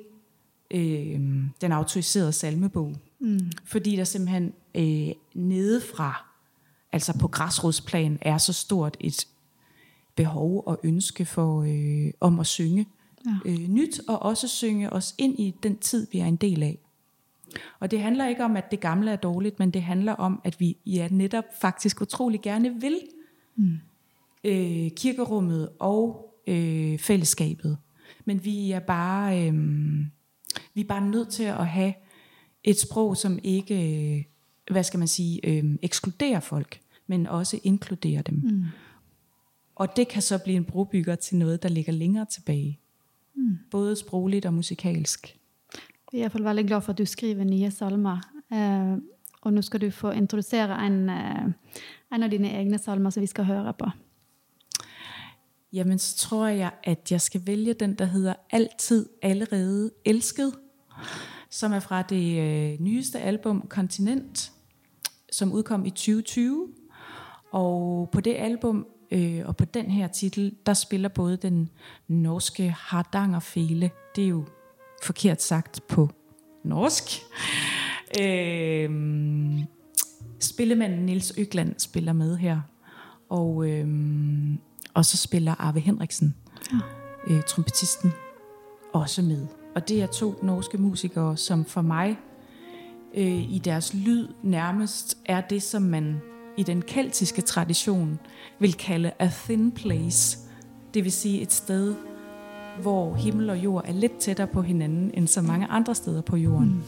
øh, 0.74 1.20
den 1.60 1.72
autoriserede 1.72 2.32
salmebog. 2.32 2.96
Mm. 3.18 3.40
Fordi 3.64 3.96
der 3.96 4.04
simpelthen 4.04 4.52
øh, 4.74 5.14
nedefra, 5.34 6.26
altså 6.92 7.18
på 7.18 7.28
græsrodsplan, 7.28 8.18
er 8.20 8.38
så 8.38 8.52
stort 8.52 8.96
et 9.00 9.26
behov 10.16 10.62
og 10.66 10.80
ønske 10.84 11.24
for 11.24 11.62
øh, 11.62 12.12
om 12.20 12.40
at 12.40 12.46
synge 12.46 12.86
Ja. 13.26 13.50
øh, 13.50 13.68
nyt, 13.68 14.00
og 14.08 14.22
også 14.22 14.48
synge 14.48 14.92
os 14.92 15.14
ind 15.18 15.38
i 15.38 15.54
den 15.62 15.76
tid, 15.76 16.06
vi 16.12 16.18
er 16.18 16.26
en 16.26 16.36
del 16.36 16.62
af. 16.62 16.78
Og 17.80 17.90
det 17.90 18.00
handler 18.00 18.28
ikke 18.28 18.44
om, 18.44 18.56
at 18.56 18.70
det 18.70 18.80
gamle 18.80 19.10
er 19.10 19.16
dårligt, 19.16 19.58
men 19.58 19.70
det 19.70 19.82
handler 19.82 20.12
om, 20.12 20.40
at 20.44 20.60
vi 20.60 20.76
ja, 20.86 21.08
netop 21.10 21.44
faktisk 21.60 22.00
utrolig 22.00 22.40
gerne 22.40 22.80
vil 22.80 22.98
mm. 23.56 23.78
øh, 24.44 24.90
kirkerummet 24.90 25.68
og 25.78 26.34
øh, 26.46 26.98
fællesskabet. 26.98 27.78
Men 28.24 28.44
vi 28.44 28.70
er 28.70 28.80
bare 28.80 29.48
øh, 29.48 29.54
vi 30.74 30.80
er 30.80 30.84
bare 30.84 31.08
nødt 31.08 31.28
til 31.28 31.42
at 31.42 31.66
have 31.66 31.94
et 32.64 32.80
sprog, 32.80 33.16
som 33.16 33.38
ikke, 33.42 34.16
øh, 34.16 34.24
hvad 34.70 34.82
skal 34.82 34.98
man 34.98 35.08
sige, 35.08 35.40
øh, 35.48 35.64
ekskluderer 35.82 36.40
folk, 36.40 36.80
men 37.06 37.26
også 37.26 37.60
inkluderer 37.62 38.22
dem. 38.22 38.34
Mm. 38.34 38.64
Og 39.74 39.96
det 39.96 40.08
kan 40.08 40.22
så 40.22 40.38
blive 40.44 40.56
en 40.56 40.64
brobygger 40.64 41.14
til 41.14 41.36
noget, 41.36 41.62
der 41.62 41.68
ligger 41.68 41.92
længere 41.92 42.24
tilbage. 42.24 42.80
Mm. 43.34 43.58
Både 43.70 43.96
sprogligt 43.96 44.46
og 44.46 44.54
musikalsk. 44.54 45.36
Vi 46.12 46.18
er 46.18 46.20
i 46.20 46.22
hvert 46.22 46.32
fald 46.32 46.42
veldig 46.42 46.66
glad 46.66 46.80
for, 46.80 46.92
at 46.92 46.98
du 46.98 47.04
skriver 47.04 47.44
nye 47.44 47.70
salmer. 47.70 48.18
Eh, 48.52 48.98
og 49.40 49.52
nu 49.52 49.62
skal 49.62 49.80
du 49.80 49.90
få 49.90 50.10
introducere 50.10 50.86
en, 50.86 51.08
eh, 51.08 51.44
en 52.14 52.22
af 52.22 52.30
dine 52.30 52.50
egne 52.50 52.78
salmer, 52.78 53.10
som 53.10 53.20
vi 53.20 53.26
skal 53.26 53.44
høre 53.44 53.74
på. 53.78 53.86
Jamen, 55.74 55.98
så 55.98 56.16
tror 56.16 56.46
jeg, 56.46 56.70
at 56.84 57.12
jeg 57.12 57.20
skal 57.20 57.42
vælge 57.46 57.74
den, 57.74 57.94
der 57.94 58.04
hedder 58.04 58.34
Altid 58.50 59.08
Allerede 59.22 59.90
Elsket, 60.04 60.52
som 61.50 61.72
er 61.72 61.80
fra 61.80 62.02
det 62.02 62.38
øh, 62.40 62.80
nyeste 62.80 63.20
album 63.20 63.66
Kontinent, 63.68 64.52
som 65.32 65.52
udkom 65.52 65.86
i 65.86 65.90
2020. 65.90 66.68
Og 67.52 68.08
på 68.12 68.20
det 68.20 68.34
album 68.34 68.86
øh, 69.10 69.42
og 69.44 69.56
på 69.56 69.64
den 69.64 69.90
her 69.90 70.08
titel, 70.08 70.54
der 70.66 70.74
spiller 70.74 71.08
både 71.08 71.36
den 71.36 71.70
norske 72.08 72.70
Hardangerfele, 72.70 73.90
det 74.16 74.24
er 74.24 74.28
jo 74.28 74.44
forkert 75.02 75.42
sagt 75.42 75.86
på 75.88 76.10
norsk, 76.64 77.04
øh, 78.20 78.90
spillemanden 80.40 81.06
Nils 81.06 81.32
Øgland 81.38 81.74
spiller 81.78 82.12
med 82.12 82.36
her. 82.36 82.60
Og, 83.28 83.70
øh, 83.70 83.88
og 84.94 85.04
så 85.04 85.16
spiller 85.16 85.54
Arve 85.58 85.80
Henriksen, 85.80 86.34
ja. 86.72 86.78
øh, 87.34 87.42
trompetisten, 87.42 88.12
også 88.92 89.22
med. 89.22 89.46
Og 89.74 89.88
det 89.88 90.02
er 90.02 90.06
to 90.06 90.34
norske 90.42 90.78
musikere, 90.78 91.36
som 91.36 91.64
for 91.64 91.82
mig 91.82 92.18
øh, 93.14 93.52
i 93.52 93.60
deres 93.64 93.94
lyd 93.94 94.28
nærmest 94.42 95.18
er 95.24 95.40
det, 95.40 95.62
som 95.62 95.82
man 95.82 96.20
i 96.56 96.62
den 96.62 96.82
keltiske 96.82 97.42
tradition 97.42 98.18
vil 98.58 98.74
kalde 98.74 99.12
a 99.18 99.30
thin 99.32 99.72
place. 99.72 100.38
Det 100.94 101.04
vil 101.04 101.12
sige 101.12 101.40
et 101.40 101.52
sted, 101.52 101.94
hvor 102.82 103.14
himmel 103.14 103.50
og 103.50 103.58
jord 103.58 103.84
er 103.86 103.92
lidt 103.92 104.18
tættere 104.18 104.46
på 104.46 104.62
hinanden 104.62 105.10
end 105.14 105.28
så 105.28 105.42
mange 105.42 105.66
andre 105.66 105.94
steder 105.94 106.20
på 106.22 106.36
jorden. 106.36 106.68
Mm. 106.68 106.82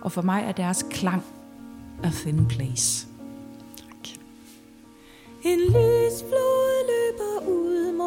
Og 0.00 0.12
for 0.12 0.22
mig 0.22 0.42
er 0.42 0.52
deres 0.52 0.86
klang 0.90 1.22
a 2.02 2.10
thin 2.10 2.46
place. 2.46 3.06
Tak. 3.76 4.08
En 5.44 5.60
ud 5.60 6.61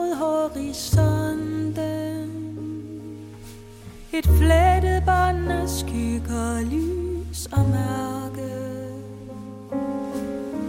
mod 0.05 0.15
horisonten. 0.15 1.75
Et 4.13 4.25
flettet 4.25 5.03
bånd 5.05 5.51
af 5.51 5.69
skygger, 5.69 6.61
lys 6.61 7.45
og 7.51 7.65
mørke. 7.69 8.53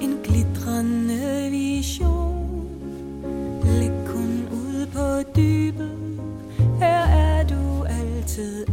En 0.00 0.18
glitrende 0.24 1.50
vision. 1.50 2.68
Læg 3.64 3.90
kun 4.06 4.48
ud 4.52 4.86
på 4.86 5.30
dybet. 5.36 6.20
Her 6.78 7.02
er 7.06 7.44
du 7.46 7.84
altid 7.84 8.66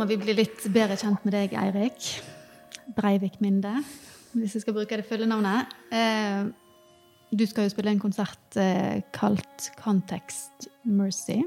må 0.00 0.06
vi 0.08 0.16
bli 0.16 0.32
litt 0.32 0.62
bedre 0.72 0.96
kjent 0.96 1.26
med 1.26 1.34
deg, 1.36 1.52
Eirik. 1.60 2.06
Breivik 2.96 3.34
Minde, 3.44 3.74
hvis 4.32 4.54
jeg 4.56 4.62
skal 4.64 4.74
bruke 4.78 4.96
det 4.96 5.04
fulle 5.04 5.26
navnet. 5.28 5.68
Eh, 5.92 6.48
du 7.36 7.44
skal 7.46 7.66
jo 7.66 7.72
spille 7.74 7.92
en 7.92 8.00
konsert 8.00 8.56
eh, 8.56 9.02
kalt 9.12 9.68
Context 9.82 10.70
Mercy. 10.88 11.42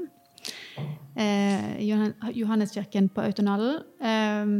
Eh, 1.18 1.66
Johan- 1.82 2.14
Johanneskirken 2.30 3.10
på 3.10 3.24
Autonallen. 3.26 3.82
Eh, 3.98 4.54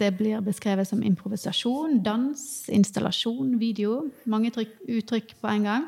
det 0.00 0.10
blir 0.16 0.40
beskrevet 0.44 0.88
som 0.88 1.04
improvisasjon, 1.04 2.00
dans, 2.04 2.40
installasjon, 2.72 3.52
video. 3.60 4.06
Mange 4.24 4.54
trykk, 4.56 4.78
uttrykk 4.96 5.36
på 5.42 5.52
en 5.52 5.68
gang. 5.68 5.86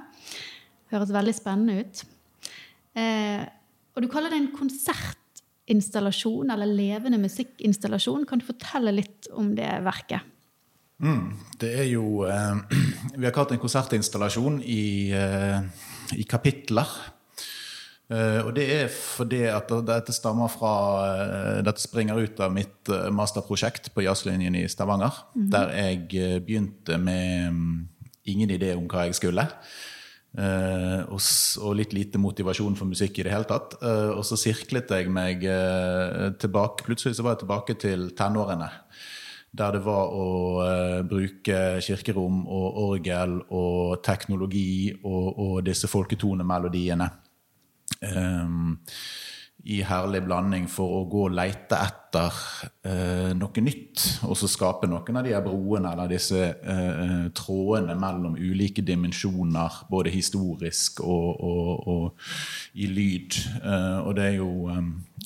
Høres 0.92 1.16
veldig 1.16 1.36
spennende 1.36 1.80
ut. 1.80 2.04
Eh, 2.92 3.48
og 3.96 4.04
du 4.04 4.12
kaller 4.12 4.32
det 4.36 4.42
en 4.44 4.52
konsertinstallasjon, 5.70 6.50
eller 6.50 6.66
levende 6.66 7.18
musikkinstallasjon. 7.18 8.26
Kan 8.26 8.40
du 8.40 8.46
fortelle 8.46 8.92
litt 8.92 9.28
om 9.32 9.54
det 9.54 9.70
verket? 9.84 10.20
Det 11.60 11.70
er 11.80 11.86
jo 11.88 12.26
eh, 12.26 12.58
Vi 13.20 13.24
har 13.24 13.32
kalt 13.32 13.50
det 13.50 13.56
en 13.56 13.62
konsertinstallasjon 13.62 14.60
i, 14.62 15.12
eh, 15.14 15.60
i 16.18 16.24
kapitler. 16.28 16.88
Eh, 18.10 18.40
og 18.42 18.52
det 18.56 18.66
er 18.74 18.90
fordi 18.90 19.44
at 19.48 19.70
dette 19.86 20.12
stammer 20.12 20.50
fra 20.50 20.74
eh, 21.06 21.62
Dette 21.62 21.80
springer 21.80 22.18
ut 22.18 22.40
av 22.40 22.52
mitt 22.52 22.90
eh, 22.90 23.08
masterprosjekt 23.14 23.92
på 23.94 24.04
jazzlinjen 24.04 24.58
i 24.58 24.66
Stavanger. 24.68 25.22
Der 25.34 25.72
jeg 25.76 26.10
eh, 26.18 26.40
begynte 26.42 26.98
med 26.98 27.54
mm, 27.54 27.88
ingen 28.34 28.50
idé 28.50 28.74
om 28.74 28.90
hva 28.90 29.06
jeg 29.06 29.16
skulle. 29.22 29.46
Eh, 30.30 31.00
og, 31.10 31.18
og 31.66 31.72
litt 31.74 31.94
lite 31.96 32.20
motivasjon 32.22 32.76
for 32.78 32.86
musikk 32.86 33.18
i 33.18 33.24
det 33.26 33.32
hele 33.34 33.48
tatt. 33.50 33.74
Eh, 33.82 34.10
og 34.14 34.22
så 34.26 34.38
sirklet 34.38 34.92
jeg 34.94 35.10
meg 35.10 35.42
eh, 35.42 36.28
tilbake 36.38 36.86
Plutselig 36.86 37.18
så 37.18 37.26
var 37.26 37.34
jeg 37.34 37.44
tilbake 37.44 37.76
til 37.80 38.10
tenårene. 38.16 38.70
Der 39.50 39.74
det 39.74 39.80
var 39.82 40.12
å 40.14 40.28
eh, 40.62 41.00
bruke 41.10 41.80
kirkerom 41.82 42.44
og 42.46 42.78
orgel 42.84 43.40
og 43.48 43.98
teknologi 44.06 44.92
og, 45.02 45.26
og 45.34 45.56
disse 45.66 45.90
folketonemelodiene 45.90 47.08
um, 47.10 48.06
ehm, 48.06 48.70
i 49.68 49.82
herlig 49.84 50.22
blanding 50.24 50.64
for 50.70 51.00
å 51.00 51.06
gå 51.10 51.26
og 51.26 51.34
lete 51.36 51.76
etter 51.76 52.36
eh, 52.86 53.32
noe 53.36 53.64
nytt. 53.64 54.04
Og 54.28 54.38
så 54.38 54.48
skape 54.48 54.88
noen 54.88 55.20
av 55.20 55.26
de 55.26 55.34
her 55.34 55.44
broene 55.44 55.92
eller 55.92 56.08
disse 56.10 56.40
eh, 56.40 57.26
trådene 57.36 57.96
mellom 58.00 58.38
ulike 58.40 58.84
dimensjoner, 58.86 59.82
både 59.90 60.14
historisk 60.14 61.02
og, 61.04 61.44
og, 61.44 61.90
og 61.92 62.80
i 62.80 62.88
lyd. 62.88 63.36
Eh, 63.60 63.98
og 64.00 64.14
det 64.16 64.30
er 64.30 64.38
jo 64.38 64.70
eh, 64.72 64.80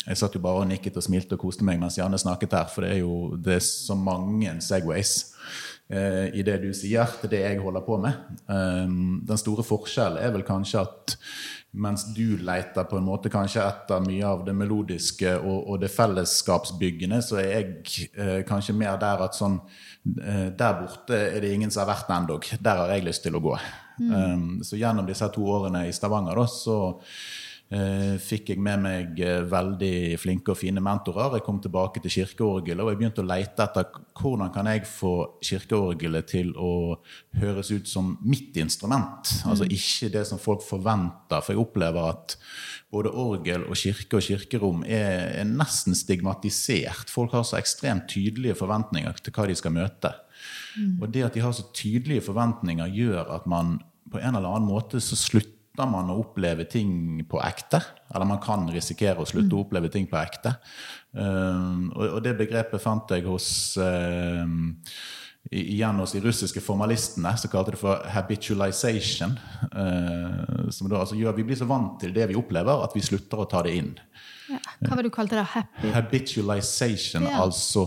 Jeg 0.09 0.21
satt 0.21 0.35
jo 0.35 0.43
bare 0.45 0.65
og 0.65 0.69
nikket 0.73 0.99
og 0.99 1.07
smilte 1.07 1.39
og 1.39 1.47
koste 1.47 1.65
meg 1.67 1.79
mens 1.81 2.01
Janne 2.01 2.19
snakket 2.21 2.59
her, 2.59 2.67
for 2.73 2.85
det 2.85 2.97
er 2.97 3.05
jo 3.05 3.39
det 3.39 3.61
er 3.61 3.65
så 3.65 3.95
mange 3.97 4.59
Segways 4.65 5.15
eh, 5.89 6.35
i 6.35 6.43
det 6.43 6.59
du 6.65 6.73
sier, 6.75 7.07
til 7.21 7.31
det 7.33 7.45
jeg 7.45 7.63
holder 7.63 7.87
på 7.87 8.03
med. 8.03 8.19
Um, 8.51 9.23
den 9.27 9.41
store 9.41 9.65
forskjellen 9.67 10.21
er 10.21 10.35
vel 10.35 10.47
kanskje 10.47 10.83
at 10.83 11.17
mens 11.75 12.05
du 12.15 12.37
leter 12.39 12.87
på 12.87 12.99
en 12.99 13.07
måte 13.07 13.31
kanskje 13.33 13.63
etter 13.65 14.03
mye 14.05 14.27
av 14.29 14.45
det 14.47 14.55
melodiske 14.57 15.33
og, 15.41 15.71
og 15.73 15.81
det 15.83 15.91
fellesskapsbyggende, 15.95 17.19
så 17.25 17.41
er 17.43 17.49
jeg 17.51 18.11
eh, 18.15 18.41
kanskje 18.47 18.77
mer 18.79 18.99
der 19.03 19.25
at 19.27 19.39
sånn 19.39 19.59
eh, 20.23 20.51
Der 20.55 20.77
borte 20.79 21.19
er 21.19 21.41
det 21.43 21.51
ingen 21.55 21.73
som 21.75 21.85
har 21.85 21.97
vært 21.97 22.13
ennå. 22.15 22.39
Der 22.61 22.83
har 22.85 22.95
jeg 22.95 23.07
lyst 23.09 23.27
til 23.27 23.39
å 23.39 23.43
gå. 23.43 23.57
Um, 23.95 24.63
så 24.67 24.79
gjennom 24.79 25.07
disse 25.07 25.27
to 25.31 25.45
årene 25.55 25.85
i 25.87 25.93
Stavanger 25.95 26.39
da, 26.41 26.47
så 26.51 26.79
fikk 28.21 28.53
jeg 28.53 28.61
med 28.63 28.83
meg 28.85 29.21
eh, 29.25 29.43
veldig 29.51 30.19
flinke 30.21 30.53
og 30.53 30.59
fine 30.61 30.83
mentorer. 30.85 31.39
Jeg 31.39 31.45
kom 31.47 31.61
tilbake 31.63 32.03
til 32.05 32.13
kirkeorgelet, 32.13 32.83
og 32.85 32.93
jeg 32.93 33.01
begynte 33.01 33.23
å 33.25 33.29
lete 33.29 33.65
etter 33.65 33.89
hvordan 34.21 34.53
kan 34.55 34.69
jeg 34.71 34.85
få 34.89 35.15
kirkeorgelet 35.45 36.29
til 36.31 36.53
å 36.61 36.73
høres 37.41 37.73
ut 37.73 37.91
som 37.91 38.13
mitt 38.27 38.57
instrument. 38.61 39.33
Altså 39.49 39.67
ikke 39.67 40.13
det 40.15 40.27
som 40.29 40.43
folk 40.43 40.63
forventer. 40.67 41.41
For 41.41 41.55
jeg 41.55 41.63
opplever 41.65 42.11
at 42.13 42.37
både 42.95 43.15
orgel 43.25 43.67
og 43.67 43.81
kirke 43.81 44.21
og 44.21 44.29
kirkerom 44.29 44.85
er, 44.87 45.41
er 45.41 45.49
nesten 45.49 45.97
stigmatisert. 45.99 47.11
Folk 47.11 47.35
har 47.35 47.47
så 47.49 47.59
ekstremt 47.59 48.07
tydelige 48.13 48.59
forventninger 48.61 49.25
til 49.25 49.35
hva 49.35 49.49
de 49.51 49.59
skal 49.59 49.75
møte. 49.75 50.13
Og 51.01 51.09
det 51.15 51.27
at 51.27 51.35
de 51.35 51.43
har 51.43 51.55
så 51.55 51.67
tydelige 51.75 52.27
forventninger, 52.29 52.91
gjør 52.93 53.35
at 53.39 53.51
man 53.51 53.79
på 54.13 54.21
en 54.21 54.37
eller 54.37 54.51
annen 54.53 54.71
måte 54.71 55.01
så 55.03 55.19
slutter 55.19 55.53
man 55.83 56.11
å 56.13 56.21
oppleve 56.23 56.65
ting 56.71 57.25
på 57.27 57.41
ekte. 57.43 57.81
Eller 58.15 58.29
man 58.31 58.39
kan 58.43 58.69
risikere 58.71 59.19
å 59.19 59.27
slutte 59.27 59.57
å 59.57 59.65
oppleve 59.65 59.91
ting 59.91 60.07
på 60.07 60.17
ekte. 60.21 60.55
Um, 61.13 61.91
og, 61.97 62.17
og 62.17 62.23
det 62.23 62.37
begrepet 62.39 62.83
fant 62.83 63.11
jeg 63.11 63.25
hos 63.27 63.77
um, 63.83 64.77
i- 65.51 65.75
igjen 65.75 65.99
hos 65.99 66.15
de 66.15 66.23
russiske 66.23 66.63
formalistene, 66.63 67.35
som 67.39 67.51
kalte 67.51 67.75
det 67.75 67.81
for 67.83 68.07
habitualization. 68.15 69.35
Uh, 69.75 70.71
som 70.71 70.89
da 70.89 71.03
altså 71.03 71.19
gjør 71.19 71.35
Vi 71.37 71.49
blir 71.51 71.59
så 71.59 71.67
vant 71.67 71.99
til 72.01 72.15
det 72.15 72.29
vi 72.31 72.39
opplever, 72.39 72.85
at 72.87 72.95
vi 72.95 73.03
slutter 73.03 73.43
å 73.43 73.49
ta 73.51 73.63
det 73.67 73.75
inn. 73.81 73.93
Ja. 74.85 74.91
Hva 74.91 74.97
var 74.99 75.03
det 75.07 75.11
du 75.11 75.15
kalte 75.17 75.39
det? 75.41 75.45
Happy? 75.55 75.91
Habitualization, 75.95 77.25
Ja. 77.25 77.41
altså 77.43 77.87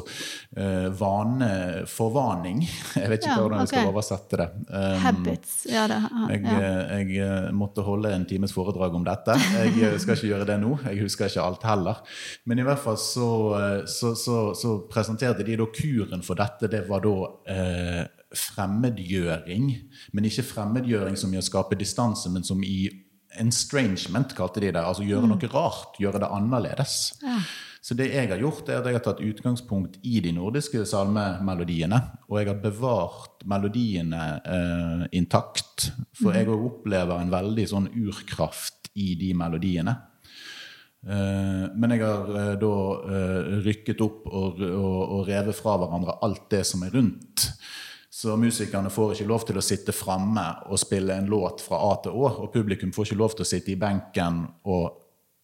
uh, 0.57 0.87
vaneforvaning. 0.97 2.63
Jeg 2.95 3.09
vet 3.11 3.21
ikke 3.23 3.31
Ja, 3.35 3.41
hvordan 3.43 3.59
jeg 3.63 3.67
skal 3.71 3.85
ok. 3.85 3.91
oversette 3.93 4.39
det. 4.41 4.47
Um, 4.71 4.99
Habits. 5.03 5.53
Ja, 5.69 5.85
det, 5.91 5.97
jeg, 6.31 6.41
ja. 6.43 6.71
jeg 6.97 7.17
eh, 7.21 7.47
måtte 7.55 7.83
holde 7.85 8.11
en 8.15 8.25
times 8.25 8.53
foredrag 8.55 8.95
om 8.97 9.05
dette. 9.05 9.35
Jeg 9.53 9.73
eh, 9.83 9.97
skal 10.01 10.17
ikke 10.17 10.31
gjøre 10.31 10.47
det 10.49 10.57
nå. 10.61 10.73
Jeg 10.87 11.01
husker 11.03 11.29
ikke 11.29 11.43
alt 11.45 11.63
heller. 11.67 12.01
Men 12.49 12.59
i 12.59 12.65
hvert 12.67 12.81
fall 12.81 12.97
så, 13.01 13.29
eh, 13.59 13.81
så, 13.91 14.13
så, 14.17 14.37
så 14.57 14.75
presenterte 14.91 15.45
de 15.47 15.57
da 15.59 15.67
kuren 15.75 16.23
for 16.25 16.39
dette. 16.39 16.69
Det 16.71 16.83
var 16.89 17.03
da 17.05 17.15
eh, 17.53 18.05
fremmedgjøring. 18.37 19.69
Men 20.13 20.27
ikke 20.29 20.45
fremmedgjøring 20.53 21.17
som 21.19 21.33
i 21.33 21.39
å 21.39 21.45
skape 21.45 21.77
distanse, 21.79 22.31
men 22.33 22.43
som 22.47 22.63
i 22.65 22.87
estrangement, 23.43 24.33
kalte 24.37 24.63
de 24.63 24.71
det. 24.71 24.81
Altså 24.81 25.05
gjøre 25.05 25.29
noe 25.29 25.49
rart. 25.53 25.97
Gjøre 26.01 26.21
det 26.23 26.31
annerledes. 26.33 26.97
Så 27.87 27.95
det 27.95 28.09
jeg 28.11 28.27
har 28.31 28.41
gjort, 28.41 28.67
er 28.67 28.81
at 28.81 28.89
jeg 28.89 28.97
har 28.97 29.03
tatt 29.05 29.23
utgangspunkt 29.23 29.95
i 30.03 30.19
de 30.23 30.33
nordiske 30.35 30.81
salmemelodiene. 30.89 32.01
Og 32.27 32.41
jeg 32.41 32.49
har 32.49 32.59
bevart 32.59 33.45
melodiene 33.47 34.23
eh, 34.43 35.05
intakt. 35.15 35.91
For 36.17 36.35
jeg 36.35 36.49
også 36.49 36.71
opplever 36.73 37.21
en 37.21 37.31
veldig 37.31 37.67
sånn 37.71 37.89
urkraft 37.95 38.91
i 38.99 39.13
de 39.19 39.31
melodiene. 39.37 39.95
Eh, 41.07 41.65
men 41.77 41.93
jeg 41.93 42.03
har 42.03 42.31
eh, 42.41 42.53
da 42.59 42.73
eh, 43.07 43.51
rykket 43.63 44.01
opp 44.03 44.25
og, 44.27 44.63
og, 44.65 45.01
og 45.19 45.27
revet 45.29 45.55
fra 45.55 45.77
hverandre 45.79 46.17
alt 46.25 46.49
det 46.51 46.63
som 46.67 46.83
er 46.83 46.95
rundt. 46.97 47.47
Så 48.17 48.33
musikerne 48.37 48.89
får 48.89 49.11
ikke 49.13 49.27
lov 49.29 49.43
til 49.45 49.59
å 49.59 49.61
sitte 49.61 49.93
framme 49.93 50.45
og 50.71 50.79
spille 50.81 51.19
en 51.19 51.27
låt 51.29 51.61
fra 51.61 51.77
A 51.85 51.91
til 52.01 52.15
Å, 52.17 52.31
og 52.41 52.47
publikum 52.55 52.89
får 52.95 53.11
ikke 53.11 53.19
lov 53.19 53.35
til 53.37 53.45
å 53.45 53.49
sitte 53.51 53.69
i 53.75 53.77
benken 53.77 54.39
og 54.65 55.03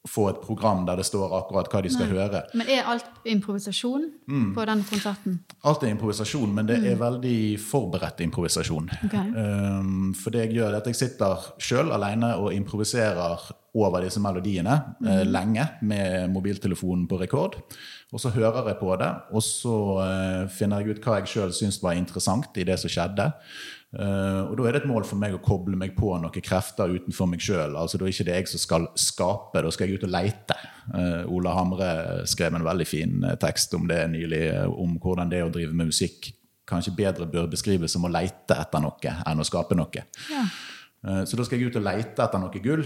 få 0.10 0.26
et 0.32 0.40
program 0.44 0.82
der 0.88 0.98
det 1.00 1.06
står 1.08 1.32
akkurat 1.38 1.70
hva 1.72 1.80
de 1.86 1.92
skal 1.94 2.10
høre. 2.12 2.42
Men 2.60 2.68
er 2.74 2.90
alt 2.92 3.22
improvisasjon 3.30 4.10
Mm. 4.28 4.50
på 4.56 4.66
den 4.66 4.82
konserten? 4.90 5.40
Alt 5.64 5.84
er 5.84 5.94
improvisasjon, 5.94 6.54
men 6.54 6.66
det 6.66 6.80
er 6.84 6.98
veldig 7.00 7.60
forberedt 7.62 8.20
improvisasjon. 8.26 8.90
Ok. 9.06 9.14
Um, 9.38 10.14
for 10.14 10.32
det 10.32 10.48
jeg 10.48 10.56
gjør, 10.58 10.74
er 10.74 10.82
at 10.82 10.90
jeg 10.90 10.96
sitter 10.96 11.46
sjøl 11.60 11.94
alene 11.94 12.34
og 12.36 12.52
improviserer 12.54 13.52
over 13.76 14.02
disse 14.02 14.20
melodiene 14.22 14.76
eh, 15.06 15.24
lenge 15.26 15.70
med 15.82 16.30
mobiltelefonen 16.34 17.08
på 17.10 17.20
rekord. 17.22 17.56
Og 18.14 18.22
så 18.22 18.30
hører 18.30 18.68
jeg 18.70 18.78
på 18.78 18.94
det, 19.02 19.10
og 19.34 19.42
så 19.42 19.76
eh, 20.04 20.42
finner 20.54 20.84
jeg 20.84 20.94
ut 20.94 21.06
hva 21.06 21.16
jeg 21.20 21.32
sjøl 21.32 21.54
syns 21.56 21.80
var 21.82 21.98
interessant 21.98 22.60
i 22.62 22.66
det 22.68 22.76
som 22.78 22.92
skjedde. 22.92 23.26
Eh, 23.94 24.42
og 24.46 24.54
da 24.60 24.68
er 24.68 24.76
det 24.76 24.84
et 24.84 24.90
mål 24.90 25.08
for 25.10 25.18
meg 25.22 25.34
å 25.34 25.42
koble 25.42 25.78
meg 25.78 25.96
på 25.98 26.12
noen 26.22 26.46
krefter 26.46 26.94
utenfor 26.94 27.32
meg 27.32 27.42
sjøl. 27.42 27.74
Altså, 27.74 27.98
da 27.98 28.06
er 28.06 28.14
ikke 28.14 28.28
det 28.30 28.38
jeg 28.38 28.52
som 28.52 28.62
skal 28.62 28.86
skape, 29.02 29.66
da 29.66 29.74
skal 29.74 29.90
jeg 29.90 29.98
ut 29.98 30.06
og 30.06 30.14
leite. 30.14 30.60
Eh, 30.94 31.34
Ola 31.34 31.56
Hamre 31.58 31.90
skrev 32.30 32.54
en 32.54 32.68
veldig 32.70 32.88
fin 32.90 33.28
tekst 33.42 33.74
om 33.80 33.90
det 33.90 34.04
nylig, 34.14 34.46
om 34.70 34.94
hvordan 35.02 35.34
det 35.34 35.42
å 35.48 35.52
drive 35.54 35.74
med 35.74 35.90
musikk 35.90 36.30
kanskje 36.70 36.94
bedre 36.96 37.26
bør 37.28 37.50
beskrives 37.50 37.98
som 37.98 38.06
å 38.06 38.14
leite 38.14 38.56
etter 38.56 38.82
noe 38.82 39.18
enn 39.26 39.42
å 39.42 39.46
skape 39.48 39.76
noe. 39.76 40.06
Ja. 40.32 40.46
Så 41.28 41.36
da 41.36 41.44
skal 41.44 41.60
jeg 41.60 41.74
ut 41.74 41.82
og 41.82 41.84
leite 41.84 42.24
etter 42.24 42.40
noe 42.40 42.62
gull, 42.64 42.86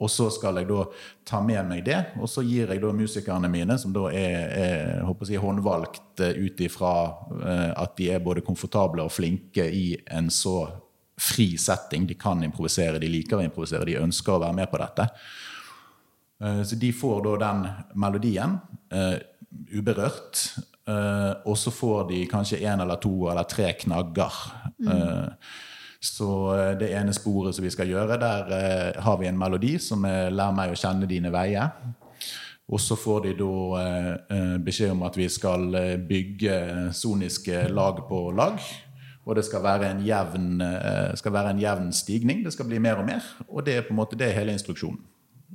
og 0.00 0.08
så 0.08 0.30
skal 0.32 0.56
jeg 0.60 0.68
da 0.70 0.84
ta 1.28 1.42
med 1.44 1.66
meg 1.68 1.82
det. 1.84 1.98
Og 2.20 2.28
så 2.30 2.42
gir 2.46 2.70
jeg 2.72 2.80
da 2.80 2.92
musikerne 2.96 3.50
mine, 3.52 3.76
som 3.78 3.92
da 3.92 4.06
er, 4.08 4.38
er 4.56 5.02
håper 5.04 5.28
jeg, 5.28 5.42
håndvalgt 5.42 6.22
eh, 6.24 6.38
ut 6.40 6.62
ifra 6.64 6.92
eh, 7.36 7.68
at 7.76 7.96
de 7.98 8.08
er 8.14 8.24
både 8.24 8.44
komfortable 8.46 9.04
og 9.04 9.12
flinke 9.12 9.66
i 9.68 9.92
en 10.16 10.32
så 10.32 10.64
fri 11.20 11.52
setting. 11.60 12.08
De 12.08 12.16
kan 12.16 12.40
improvisere, 12.46 13.00
de 13.02 13.12
liker 13.12 13.36
å 13.36 13.44
improvisere, 13.44 13.84
de 13.90 14.00
ønsker 14.00 14.38
å 14.38 14.40
være 14.46 14.56
med 14.62 14.72
på 14.72 14.80
dette. 14.80 15.08
Eh, 16.40 16.62
Så 16.64 16.80
de 16.80 16.92
får 16.96 17.24
da 17.28 17.36
den 17.44 17.64
melodien 18.00 18.58
uberørt. 19.70 20.48
Og 21.46 21.54
så 21.60 21.70
får 21.70 22.08
de 22.08 22.24
kanskje 22.26 22.58
én 22.66 22.80
eller 22.82 22.98
to 22.98 23.28
eller 23.30 23.44
tre 23.46 23.68
knagger. 23.78 24.38
Eh, 24.80 25.28
så 26.00 26.28
eh, 26.56 26.74
det 26.80 26.90
ene 26.96 27.12
sporet 27.12 27.54
som 27.54 27.64
vi 27.64 27.70
skal 27.70 27.88
gjøre, 27.92 28.16
der 28.20 28.52
eh, 28.56 29.00
har 29.04 29.16
vi 29.20 29.26
en 29.28 29.38
melodi 29.38 29.78
som 29.78 30.04
er 30.08 30.30
'Lær 30.30 30.52
meg 30.56 30.72
å 30.72 30.78
kjenne 30.78 31.06
dine 31.08 31.30
veier'. 31.32 31.70
Og 32.70 32.78
så 32.80 32.94
får 32.96 33.22
de 33.24 33.32
da 33.34 33.54
eh, 33.80 34.12
eh, 34.30 34.58
beskjed 34.62 34.90
om 34.94 35.02
at 35.02 35.16
vi 35.16 35.28
skal 35.28 35.74
eh, 35.74 35.96
bygge 35.98 36.92
soniske 36.94 37.68
lag 37.68 37.98
på 38.08 38.30
lag. 38.36 38.60
Og 39.26 39.36
det 39.36 39.44
skal 39.44 39.62
være, 39.62 39.90
en 39.90 40.00
jevn, 40.06 40.60
eh, 40.62 41.14
skal 41.16 41.32
være 41.32 41.50
en 41.50 41.60
jevn 41.60 41.92
stigning. 41.92 42.44
Det 42.44 42.52
skal 42.52 42.66
bli 42.66 42.78
mer 42.78 42.96
og 43.02 43.06
mer. 43.06 43.20
Og 43.48 43.66
det 43.66 43.74
er 43.76 43.82
på 43.82 43.90
en 43.92 43.96
måte 44.00 44.16
det 44.16 44.32
hele 44.34 44.52
instruksjonen. 44.56 44.98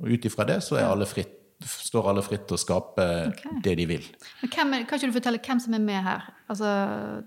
Og 0.02 0.08
ut 0.12 0.24
ifra 0.24 0.44
det 0.46 0.62
så 0.62 0.76
er 0.76 0.86
alle 0.86 1.06
fritt, 1.08 1.32
står 1.64 2.08
alle 2.10 2.22
fritt 2.22 2.46
til 2.46 2.54
å 2.54 2.60
skape 2.60 3.04
Ok. 3.32 3.42
det 3.64 3.76
de 3.78 3.86
vil. 3.86 4.04
Men 4.42 4.50
hvem 4.52 4.72
kan 4.86 4.98
ikke 4.98 5.06
du 5.08 5.12
fortelle 5.18 5.40
hvem 5.40 5.60
som 5.60 5.74
er 5.74 5.78
med 5.80 6.02
her? 6.04 6.20
Altså, 6.50 6.70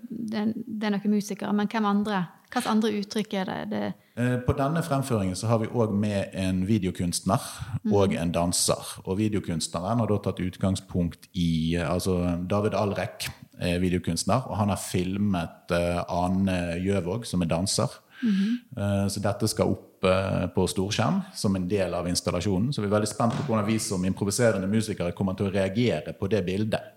det, 0.08 0.38
er- 0.38 0.54
det 0.54 0.84
er 0.86 0.90
noen 0.96 1.10
musikere, 1.10 1.52
men 1.52 1.66
hvem 1.68 1.84
andre? 1.84 2.26
Hvilke 2.50 2.70
andre 2.70 2.90
uttrykk 2.98 3.34
er 3.34 3.44
det? 3.44 3.58
det 3.70 3.82
Eh, 4.20 4.38
På 4.46 4.52
denne 4.52 4.82
fremføringen 4.82 5.36
så 5.38 5.48
har 5.48 5.60
vi 5.62 5.70
òg 5.70 5.92
med 5.96 6.34
en 6.36 6.64
videokunstner 6.68 7.44
og 7.92 8.14
en 8.14 8.32
danser. 8.32 9.00
Og 9.06 9.18
videokunstneren 9.20 10.02
har 10.02 10.10
da 10.10 10.18
tatt 10.18 10.42
utgangspunkt 10.44 11.30
i 11.32 11.76
eh, 11.76 11.86
altså 11.86 12.18
David 12.50 12.74
Alrek 12.74 13.30
er 13.60 13.80
videokunstner, 13.80 14.48
og 14.48 14.56
han 14.56 14.72
har 14.72 14.80
filmet 14.82 15.72
eh, 15.76 16.02
Ane 16.08 16.80
Gjøvåg, 16.84 17.24
som 17.28 17.42
er 17.44 17.52
danser. 17.52 17.96
Eh, 18.24 19.06
Så 19.08 19.22
dette 19.24 19.48
skal 19.48 19.72
opp 19.72 20.04
eh, 20.04 20.46
på 20.52 20.66
storskjerm 20.68 21.22
som 21.34 21.56
en 21.56 21.68
del 21.68 21.94
av 21.94 22.08
installasjonen. 22.08 22.72
Så 22.72 22.82
vi 22.82 22.90
er 22.90 22.96
veldig 22.98 23.08
spent 23.08 23.36
på 23.36 23.46
hvordan 23.46 23.68
vi 23.68 23.78
som 23.78 24.04
improviserende 24.04 24.68
musikere 24.68 25.16
kommer 25.16 25.38
til 25.38 25.48
å 25.48 25.54
reagere 25.54 26.12
på 26.18 26.28
det 26.28 26.44
bildet. 26.44 26.96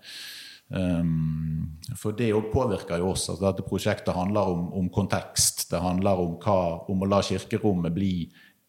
Um, 0.74 1.78
for 1.96 2.16
det 2.18 2.32
påvirker 2.52 2.98
jo 2.98 3.12
oss. 3.12 3.28
Altså 3.30 3.46
dette 3.46 3.66
prosjektet 3.66 4.14
handler 4.16 4.50
om, 4.54 4.66
om 4.74 4.88
kontekst. 4.90 5.68
Det 5.70 5.82
handler 5.82 6.22
om, 6.24 6.36
hva, 6.42 6.58
om 6.90 7.04
å 7.04 7.10
la 7.10 7.20
kirkerommet 7.22 7.94
bli 7.94 8.14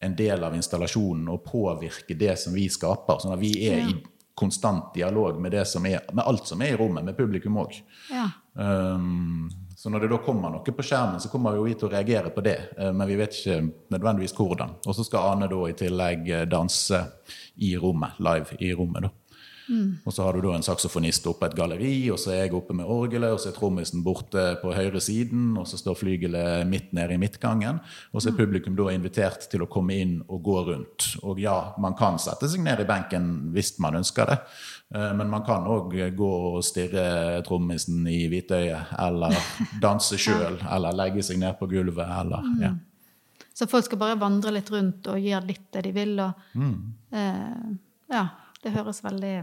en 0.05 0.15
del 0.15 0.43
av 0.45 0.53
installasjonen 0.55 1.31
og 1.33 1.45
påvirke 1.47 2.17
det 2.19 2.35
som 2.39 2.53
vi 2.53 2.67
skaper. 2.69 3.21
Sånn 3.21 3.33
at 3.33 3.41
vi 3.41 3.55
er 3.69 3.89
i 3.89 3.95
konstant 4.35 4.91
dialog 4.93 5.39
med, 5.41 5.55
det 5.55 5.63
som 5.69 5.85
er, 5.87 6.03
med 6.13 6.25
alt 6.27 6.45
som 6.47 6.61
er 6.61 6.75
i 6.75 6.79
rommet, 6.79 7.05
med 7.07 7.17
publikum 7.17 7.61
òg. 7.63 7.77
ja. 8.11 8.29
Um, 8.55 9.49
så 9.75 9.89
når 9.91 10.05
det 10.05 10.07
da 10.13 10.17
kommer 10.23 10.53
noe 10.53 10.73
på 10.73 10.83
skjermen, 10.87 11.19
så 11.19 11.29
kommer 11.29 11.57
jo 11.57 11.65
vi 11.67 11.73
til 11.75 11.89
å 11.89 11.91
reagere 11.91 12.31
på 12.33 12.41
det. 12.41 12.55
eh, 12.77 12.93
Men 12.95 13.07
vi 13.09 13.17
vet 13.19 13.35
ikke 13.35 13.57
nødvendigvis 13.91 14.33
hvordan. 14.33 14.71
Og 14.87 14.95
så 14.95 15.03
skal 15.03 15.33
Ane 15.33 15.49
da 15.51 15.59
i 15.67 15.75
tillegg 15.75 16.29
eh, 16.31 16.45
danse 16.47 17.01
i 17.61 17.75
rommet, 17.77 18.15
live 18.23 18.57
i 18.63 18.71
rommet. 18.73 19.03
da. 19.03 19.09
Og 20.05 20.13
så 20.13 20.23
har 20.23 20.33
du 20.37 20.41
da 20.45 20.51
en 20.55 20.63
saksofonist 20.65 21.25
oppe 21.27 21.47
et 21.49 21.55
galleri, 21.57 22.09
og 22.13 22.19
så 22.21 22.31
er 22.35 22.43
jeg 22.43 22.53
oppe 22.53 22.75
med 22.77 22.85
orgelet, 22.85 23.31
og 23.33 23.39
så 23.41 23.49
er 23.49 23.55
trommisen 23.57 24.03
borte 24.05 24.43
på 24.61 24.73
høyre 24.75 25.01
siden, 25.01 25.55
og 25.57 25.65
så 25.67 25.79
står 25.81 25.97
flygelet 25.99 26.67
midt 26.69 26.91
nede 26.93 27.15
i 27.15 27.17
midtgangen. 27.21 27.79
Og 28.13 28.21
så 28.21 28.29
er 28.29 28.37
publikum 28.37 28.75
da 28.77 28.91
invitert 28.93 29.47
til 29.49 29.65
å 29.65 29.69
komme 29.71 29.97
inn 29.97 30.15
og 30.27 30.43
gå 30.45 30.57
rundt. 30.69 31.07
Og 31.25 31.39
ja, 31.41 31.55
man 31.81 31.97
kan 31.97 32.19
sette 32.21 32.49
seg 32.51 32.61
ned 32.65 32.83
i 32.83 32.87
benken 32.89 33.31
hvis 33.55 33.73
man 33.81 33.97
ønsker 34.01 34.29
det, 34.29 34.37
eh, 34.95 35.11
men 35.17 35.29
man 35.33 35.43
kan 35.47 35.65
òg 35.65 35.95
gå 36.15 36.31
og 36.55 36.61
stirre 36.63 37.41
trommisen 37.47 38.05
i 38.07 38.27
hvitøyet, 38.29 38.93
eller 39.01 39.33
danse 39.85 40.17
sjøl, 40.21 40.61
eller 40.71 40.93
legge 41.01 41.23
seg 41.25 41.41
ned 41.41 41.57
på 41.59 41.67
gulvet, 41.73 42.05
eller 42.21 42.51
ja. 42.61 42.73
Så 43.55 43.69
folk 43.71 43.85
skal 43.87 43.99
bare 44.01 44.17
vandre 44.19 44.51
litt 44.51 44.67
rundt 44.73 45.05
og 45.07 45.15
gjøre 45.23 45.47
litt 45.47 45.69
det 45.71 45.85
de 45.85 45.91
vil. 45.95 46.17
Og, 46.19 46.41
Mm. 46.59 46.73
eh, 47.15 47.77
ja, 48.11 48.25
det 48.65 48.73
høres 48.75 49.01
veldig, 49.05 49.33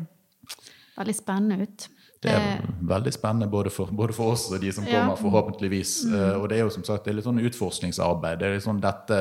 veldig 0.99 1.15
spennende 1.17 1.67
ut. 1.67 1.89
Det 2.23 2.31
er 2.31 2.61
veldig 2.87 3.11
spennende 3.15 3.49
både 3.51 3.71
for, 3.75 3.91
både 3.91 4.15
for 4.15 4.35
oss 4.37 4.45
og 4.53 4.61
de 4.63 4.71
som 4.75 4.85
Ja. 4.87 5.01
kommer, 5.01 5.17
forhåpentligvis. 5.19 6.05
Eh, 6.07 6.37
Og 6.41 6.49
det 6.49 6.59
er 6.59 6.63
jo 6.63 6.71
som 6.71 6.85
sagt 6.87 7.05
det 7.07 7.15
litt 7.17 7.25
sånn 7.27 7.41
utforskningsarbeid. 7.43 8.39
Det 8.39 8.47
er 8.47 8.55
litt 8.55 8.67
sånn 8.67 8.81
dette, 8.83 9.19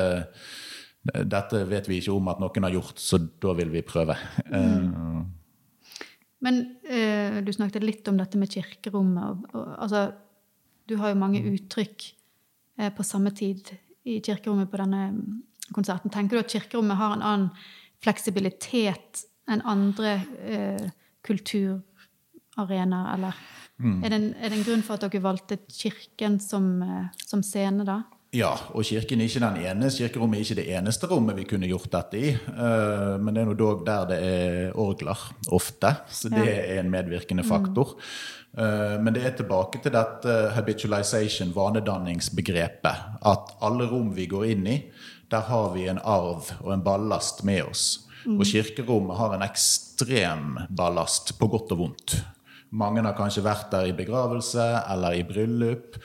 dette 1.26 1.64
vet 1.66 1.88
vi 1.90 1.98
ikke 2.00 2.14
om 2.14 2.28
at 2.30 2.38
noen 2.38 2.62
har 2.62 2.70
gjort, 2.76 2.98
så 3.02 3.18
da 3.18 3.54
vil 3.58 3.70
vi 3.74 3.82
prøve. 3.82 4.16
Eh, 4.46 5.24
Men 6.42 6.76
eh, 6.88 7.40
du 7.42 7.52
snakket 7.52 7.82
litt 7.86 8.08
om 8.10 8.16
dette 8.18 8.38
med 8.38 8.50
kirkerommet. 8.50 9.22
Og, 9.30 9.54
og, 9.54 9.76
altså, 9.78 10.12
du 10.88 10.96
har 10.98 11.12
jo 11.12 11.18
mange 11.20 11.38
uttrykk 11.42 12.06
eh, 12.78 12.90
på 12.90 13.02
samme 13.06 13.30
tid 13.30 13.70
i 14.04 14.20
kirkerommet 14.20 14.70
på 14.70 14.76
denne 14.80 15.12
mm, 15.12 15.42
konserten. 15.72 16.10
Tenker 16.10 16.36
du 16.36 16.42
at 16.42 16.50
kirkerommet 16.50 16.98
har 16.98 17.14
en 17.14 17.22
annen 17.22 17.50
fleksibilitet 18.02 19.22
enn 19.50 19.62
andre 19.66 20.14
eh, 20.46 20.90
kulturarenaer, 21.26 23.14
eller? 23.16 23.42
Er, 23.82 24.08
det 24.08 24.14
en, 24.14 24.26
er 24.38 24.52
det 24.52 24.58
en 24.60 24.66
grunn 24.66 24.82
for 24.86 24.94
at 24.94 25.02
dere 25.08 25.22
valgte 25.24 25.56
kirken 25.72 26.36
som, 26.42 26.66
eh, 26.86 27.08
som 27.26 27.42
scene, 27.42 27.86
da? 27.88 28.02
Ja, 28.32 28.52
og 28.72 28.86
kirken 28.88 29.20
er 29.20 29.28
ikke 29.28 29.42
den 29.42 29.58
ene. 29.60 29.88
Kirkerommet 29.92 30.38
er 30.38 30.44
ikke 30.46 30.56
det 30.62 30.68
eneste 30.72 31.08
rommet 31.10 31.36
vi 31.36 31.44
kunne 31.50 31.68
gjort 31.68 31.90
dette 31.92 32.16
i. 32.16 32.30
Eh, 32.32 33.16
Men 33.20 33.34
det 33.34 33.42
er 33.42 33.48
nå 33.50 33.56
dog 33.58 33.82
der 33.84 34.06
det 34.08 34.20
er 34.24 34.78
orgler 34.78 35.18
ofte, 35.52 35.90
så 36.08 36.30
det 36.32 36.46
er 36.48 36.78
en 36.80 36.88
medvirkende 36.90 37.44
faktor. 37.44 37.96
Eh, 38.56 38.96
Men 39.02 39.12
det 39.12 39.26
er 39.26 39.36
tilbake 39.36 39.82
til 39.82 39.92
dette 39.92 40.38
habitualization, 40.54 41.52
vanedanningsbegrepet. 41.52 43.18
At 43.20 43.52
alle 43.60 43.90
rom 43.90 44.14
vi 44.16 44.26
går 44.26 44.44
inn 44.54 44.66
i, 44.66 44.78
der 45.28 45.44
har 45.50 45.74
vi 45.74 45.88
en 45.88 45.98
arv 45.98 46.54
og 46.62 46.72
en 46.72 46.84
ballast 46.84 47.44
med 47.44 47.64
oss. 47.68 48.06
Og 48.26 48.44
kirkerommet 48.46 49.18
har 49.18 49.34
en 49.36 49.46
ekstrem 49.46 50.58
ballast, 50.70 51.34
på 51.38 51.48
godt 51.50 51.72
og 51.74 51.78
vondt. 51.86 52.18
Mange 52.72 53.02
har 53.04 53.16
kanskje 53.16 53.44
vært 53.44 53.70
der 53.72 53.90
i 53.90 53.96
begravelse 53.96 54.64
eller 54.88 55.18
i 55.18 55.24
bryllup. 55.28 55.98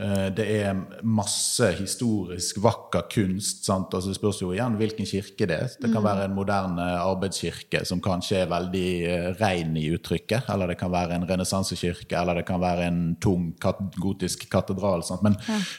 Eh, 0.00 0.30
Det 0.34 0.46
er 0.64 0.78
masse 1.04 1.68
historisk 1.78 2.58
vakker 2.64 3.04
kunst. 3.12 3.64
Sant? 3.66 3.92
Altså 3.94 4.08
det 4.08 4.16
spørs 4.16 4.40
jo 4.40 4.50
igjen 4.54 4.78
hvilken 4.80 5.06
kirke 5.06 5.46
det 5.46 5.58
er. 5.58 5.76
Det 5.78 5.92
kan 5.92 6.02
være 6.02 6.24
en 6.24 6.34
moderne 6.34 6.86
arbeidskirke 6.98 7.84
som 7.84 8.00
kanskje 8.00 8.40
er 8.40 8.50
veldig 8.50 8.88
eh, 9.04 9.28
ren 9.38 9.76
i 9.76 9.90
uttrykket. 9.94 10.48
Eller 10.48 10.72
det 10.72 10.78
kan 10.80 10.90
være 10.90 11.14
en 11.18 11.28
renessansekirke, 11.28 12.16
eller 12.16 12.40
det 12.40 12.46
kan 12.48 12.60
være 12.60 12.88
en 12.88 13.16
tung 13.20 13.52
gotisk 14.00 14.48
katedral. 14.50 15.04
Sant? 15.04 15.22
Men 15.22 15.36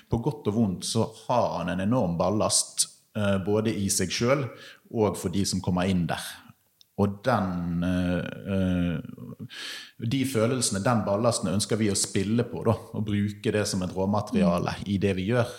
på 0.09 0.21
godt 0.21 0.47
og 0.47 0.59
vondt 0.61 0.85
så 0.85 1.09
har 1.25 1.57
han 1.57 1.73
en 1.73 1.83
enorm 1.89 2.19
ballast, 2.21 2.87
eh, 3.17 3.39
både 3.43 3.73
i 3.73 3.89
seg 3.89 4.13
sjøl 4.13 4.45
og 4.91 5.17
for 5.19 5.33
de 5.33 5.45
som 5.47 5.61
kommer 5.63 5.89
inn 5.89 6.05
der. 6.09 6.23
Og 7.01 7.19
den 7.25 7.83
eh, 7.83 8.55
eh, 8.55 9.47
De 9.99 10.23
følelsene, 10.27 10.83
den 10.83 11.03
ballasten, 11.07 11.51
ønsker 11.51 11.79
vi 11.79 11.91
å 11.91 11.99
spille 11.99 12.45
på. 12.47 12.63
Da, 12.67 12.75
og 12.95 13.07
bruke 13.07 13.51
det 13.51 13.65
som 13.67 13.83
et 13.83 13.95
råmateriale 13.95 14.77
i 14.91 14.99
det 15.01 15.15
vi 15.17 15.31
gjør. 15.33 15.51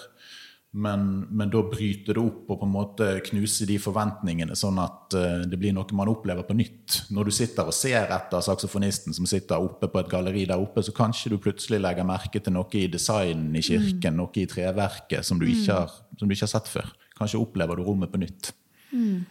Men, 0.77 1.23
men 1.33 1.49
da 1.49 1.63
bryte 1.65 2.13
det 2.13 2.21
opp 2.21 2.51
og 2.53 2.59
på 2.61 2.67
en 2.67 2.73
måte 2.73 3.07
knuse 3.31 3.65
de 3.69 3.79
forventningene, 3.81 4.57
sånn 4.59 4.77
at 4.83 5.15
eh, 5.17 5.45
det 5.49 5.57
blir 5.61 5.73
noe 5.77 5.97
man 5.97 6.11
opplever 6.13 6.45
på 6.45 6.57
nytt. 6.57 6.99
Når 7.17 7.29
du 7.29 7.37
sitter 7.37 7.71
og 7.71 7.77
ser 7.77 8.13
etter 8.13 8.45
saksofonisten 8.45 9.17
som 9.17 9.29
sitter 9.29 9.63
oppe 9.63 9.89
på 9.93 10.03
et 10.03 10.11
galleri 10.13 10.45
der 10.49 10.61
oppe, 10.61 10.85
så 10.85 10.93
kanskje 10.97 11.33
du 11.33 11.39
plutselig 11.41 11.81
legger 11.85 12.09
merke 12.09 12.43
til 12.43 12.57
noe 12.57 12.69
i 12.77 12.89
designen 12.93 13.57
i 13.57 13.65
kirken, 13.65 14.21
noe 14.21 14.37
i 14.41 14.49
treverket 14.51 15.25
som 15.25 15.41
du, 15.41 15.49
ikke 15.49 15.81
har, 15.81 15.97
som 16.17 16.29
du 16.29 16.37
ikke 16.37 16.49
har 16.49 16.57
sett 16.59 16.69
før. 16.73 16.93
Kanskje 17.17 17.41
opplever 17.41 17.81
du 17.81 17.87
rommet 17.87 18.13
på 18.13 18.21
nytt. 18.21 18.53
Mm. 18.93 19.25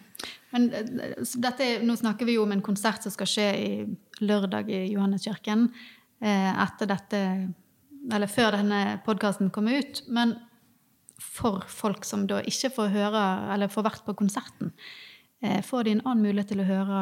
Men 0.56 0.70
eh, 0.74 1.14
dette, 1.41 1.70
nå 1.84 1.97
snakker 1.99 2.28
vi 2.28 2.38
jo 2.38 2.45
om 2.45 2.56
en 2.56 2.64
konsert 2.66 3.06
som 3.06 3.14
skal 3.14 3.30
skje 3.30 3.47
i 3.60 3.70
lørdag 4.24 4.72
i 4.72 4.86
Johanneskirken. 4.93 5.70
Eh, 6.24 6.51
etter 6.64 6.89
dette 6.89 7.22
Eller 8.14 8.30
før 8.30 8.53
denne 8.53 8.99
podkasten 9.06 9.49
kommer 9.49 9.82
ut. 9.82 10.03
Men 10.14 10.36
for 11.18 11.64
folk 11.68 12.06
som 12.06 12.28
da 12.30 12.41
ikke 12.45 12.70
får 12.76 12.91
høre 12.93 13.24
eller 13.53 13.72
får 13.72 13.86
vært 13.88 14.03
på 14.06 14.14
konserten, 14.20 14.74
eh, 15.41 15.62
får 15.66 15.84
de 15.84 15.95
en 15.95 16.03
annen 16.06 16.28
mulighet 16.28 16.51
til 16.53 16.62
å 16.62 16.68
høre 16.70 16.99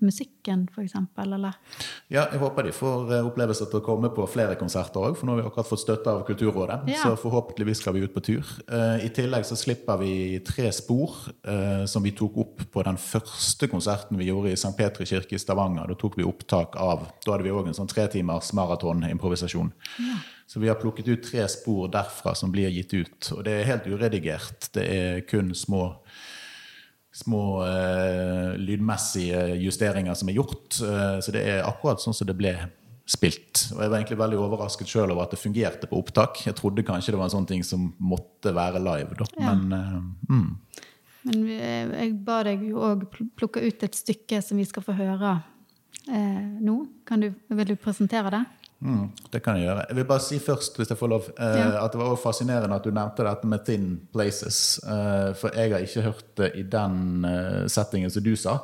musikken, 0.00 0.64
f.eks.? 0.72 0.94
Ja, 2.08 2.24
jeg 2.32 2.40
håper 2.40 2.66
de 2.66 2.72
får 2.74 3.12
eh, 3.12 3.26
opplevelse 3.26 3.66
til 3.70 3.80
å 3.80 3.84
komme 3.84 4.10
på 4.14 4.26
flere 4.30 4.56
konserter 4.60 5.02
òg, 5.02 5.16
for 5.18 5.28
nå 5.28 5.34
har 5.34 5.42
vi 5.42 5.46
akkurat 5.50 5.68
fått 5.68 5.84
støtte 5.84 6.12
av 6.12 6.24
Kulturrådet. 6.28 6.80
Ja. 6.90 7.04
Så 7.04 7.16
forhåpentligvis 7.20 7.82
skal 7.82 7.96
vi 7.96 8.04
ut 8.06 8.14
på 8.14 8.24
tur. 8.24 8.52
Eh, 8.66 9.06
I 9.06 9.12
tillegg 9.14 9.46
så 9.48 9.58
slipper 9.58 10.00
vi 10.02 10.14
tre 10.46 10.70
spor 10.74 11.14
eh, 11.44 11.84
som 11.90 12.04
vi 12.04 12.14
tok 12.18 12.38
opp 12.42 12.66
på 12.72 12.86
den 12.88 13.00
første 13.00 13.68
konserten 13.70 14.20
vi 14.20 14.30
gjorde 14.30 14.52
i 14.52 14.58
St. 14.58 14.74
Petri 14.78 15.06
kirke 15.08 15.36
i 15.36 15.42
Stavanger. 15.42 15.90
Da 15.90 15.98
tok 15.98 16.18
vi 16.20 16.26
opptak 16.26 16.78
av 16.80 17.08
Da 17.24 17.34
hadde 17.34 17.46
vi 17.46 17.54
òg 17.54 17.70
en 17.70 17.76
sånn 17.76 17.90
tretimers 17.90 18.52
maratonimprovisasjon. 18.56 19.72
Så 20.46 20.60
vi 20.60 20.68
har 20.68 20.76
plukket 20.76 21.08
ut 21.08 21.22
tre 21.24 21.46
spor 21.48 21.86
derfra 21.88 22.34
som 22.36 22.50
blir 22.52 22.68
gitt 22.68 22.92
ut. 22.92 23.30
Og 23.32 23.44
det 23.46 23.54
er 23.56 23.68
helt 23.70 23.86
uredigert. 23.88 24.68
Det 24.74 24.84
er 24.84 25.22
kun 25.24 25.54
små 25.56 26.01
små 27.12 27.62
eh, 27.66 28.54
lydmessige 28.56 29.42
justeringer 29.60 30.14
som 30.16 30.30
er 30.32 30.38
gjort. 30.38 30.78
Eh, 30.80 31.18
så 31.20 31.34
det 31.34 31.42
er 31.48 31.66
akkurat 31.68 32.00
sånn 32.00 32.16
som 32.16 32.28
det 32.30 32.36
ble 32.38 32.54
spilt. 33.12 33.66
Og 33.74 33.82
jeg 33.82 33.90
var 33.92 33.98
egentlig 33.98 34.20
veldig 34.20 34.38
overrasket 34.40 34.88
sjøl 34.88 35.10
over 35.12 35.26
at 35.26 35.34
det 35.34 35.40
fungerte 35.42 35.88
på 35.90 35.98
opptak. 36.00 36.40
Jeg 36.46 36.56
trodde 36.56 36.84
kanskje 36.86 37.12
det 37.12 37.20
var 37.20 37.28
en 37.28 37.34
sånn 37.34 37.48
ting 37.50 37.64
som 37.66 37.90
måtte 38.00 38.54
være 38.56 38.80
live, 38.80 39.16
da. 39.18 39.26
Ja. 39.36 39.52
Men 39.52 39.76
eh, 39.78 40.32
mm. 40.32 40.48
Men 41.24 41.44
vi- 41.46 41.58
jeg 41.60 42.14
ba 42.26 42.40
deg 42.42 42.62
jo 42.66 42.80
òg 42.82 43.04
plukke 43.38 43.60
ut 43.62 43.82
et 43.86 43.94
stykke 43.94 44.40
som 44.42 44.58
vi 44.58 44.64
skal 44.66 44.82
få 44.82 44.94
høre 44.98 45.36
eh, 46.08 46.40
nå. 46.58 46.78
Kan 47.06 47.20
du, 47.22 47.28
vil 47.52 47.68
du 47.68 47.76
presentere 47.76 48.32
det? 48.34 48.40
Mm, 48.82 49.10
det 49.30 49.38
kan 49.44 49.54
jeg 49.60 49.68
gjøre. 49.68 49.84
Jeg 49.88 49.96
vil 50.00 50.04
bare 50.08 50.20
si 50.24 50.38
først, 50.42 50.76
hvis 50.80 50.88
jeg 50.90 50.98
får 50.98 51.08
lov, 51.12 51.28
eh, 51.38 51.58
Ja. 51.60 51.84
at 51.84 51.92
det 51.92 52.00
var 52.00 52.16
fascinerende 52.18 52.74
at 52.74 52.82
du 52.82 52.90
nevnte 52.90 53.22
dette 53.22 53.46
med 53.46 53.64
thin 53.64 54.00
places. 54.12 54.80
Eh, 54.82 55.32
for 55.38 55.50
jeg 55.54 55.70
har 55.72 55.78
ikke 55.86 56.02
hørt 56.02 56.34
det 56.36 56.50
i 56.56 56.62
den 56.62 57.24
eh, 57.24 57.68
settingen 57.68 58.10
som 58.10 58.22
du 58.26 58.34
sa. 58.34 58.56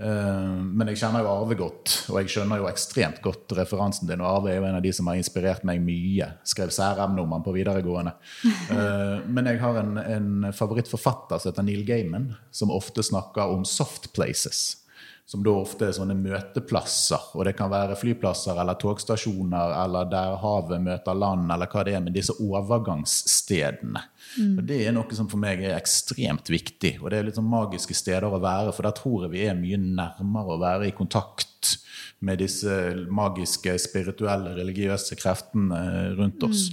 Eh, 0.00 0.52
men 0.56 0.88
jeg 0.88 0.96
kjenner 0.96 1.20
jo 1.22 1.28
Arve 1.28 1.54
godt, 1.54 2.06
og 2.10 2.18
jeg 2.22 2.28
skjønner 2.32 2.58
jo 2.58 2.66
ekstremt 2.66 3.20
godt 3.22 3.52
referansen 3.54 4.08
din. 4.08 4.20
Og 4.24 4.26
Arve 4.38 4.50
er 4.50 4.56
jo 4.56 4.64
en 4.64 4.74
av 4.80 4.82
de 4.82 4.92
som 4.92 5.06
har 5.06 5.14
inspirert 5.20 5.62
meg 5.68 5.80
mye. 5.84 6.26
Skrev 6.44 6.72
særemne 6.74 7.20
om 7.22 7.30
han 7.36 7.44
på 7.44 7.54
videregående. 7.54 8.14
Eh, 8.72 9.20
men 9.28 9.44
jeg 9.46 9.60
har 9.60 9.76
en, 9.78 9.98
en 9.98 10.52
favorittforfatter 10.52 11.38
som 11.38 11.52
heter 11.52 11.62
Neil 11.66 11.84
Gaiman, 11.86 12.34
som 12.50 12.70
ofte 12.70 13.02
snakker 13.04 13.52
om 13.52 13.64
soft 13.68 14.12
places 14.14 14.78
som 15.24 15.42
da 15.44 15.52
ofte 15.54 15.86
er 15.86 15.94
sånne 15.96 16.16
møteplasser. 16.18 17.30
Og 17.38 17.46
det 17.46 17.54
kan 17.56 17.70
være 17.72 17.96
flyplasser 17.96 18.58
eller 18.58 18.76
togstasjoner 18.80 19.76
eller 19.84 20.08
der 20.10 20.34
havet 20.42 20.82
møter 20.82 21.16
land, 21.16 21.46
eller 21.54 21.70
hva 21.70 21.84
det 21.86 21.94
er, 21.94 22.02
men 22.04 22.16
disse 22.16 22.36
overgangsstedene. 22.42 24.02
Og 24.58 24.64
Det 24.68 24.80
er 24.86 24.96
noe 24.96 25.16
som 25.16 25.30
for 25.30 25.40
meg 25.40 25.62
er 25.62 25.78
ekstremt 25.78 26.50
viktig, 26.52 26.96
og 27.00 27.10
det 27.10 27.20
er 27.20 27.28
litt 27.28 27.38
sånn 27.38 27.48
magiske 27.48 27.96
steder 27.96 28.28
å 28.28 28.42
være, 28.42 28.74
for 28.74 28.88
der 28.88 28.96
tror 28.98 29.26
jeg 29.26 29.34
vi 29.36 29.46
er 29.46 29.58
mye 29.58 29.80
nærmere 29.82 30.56
å 30.56 30.60
være 30.62 30.90
i 30.90 30.96
kontakt 30.96 31.76
med 32.22 32.38
disse 32.42 32.76
magiske, 33.10 33.74
spirituelle, 33.82 34.54
religiøse 34.58 35.18
kreftene 35.18 36.12
rundt 36.18 36.44
oss. 36.46 36.68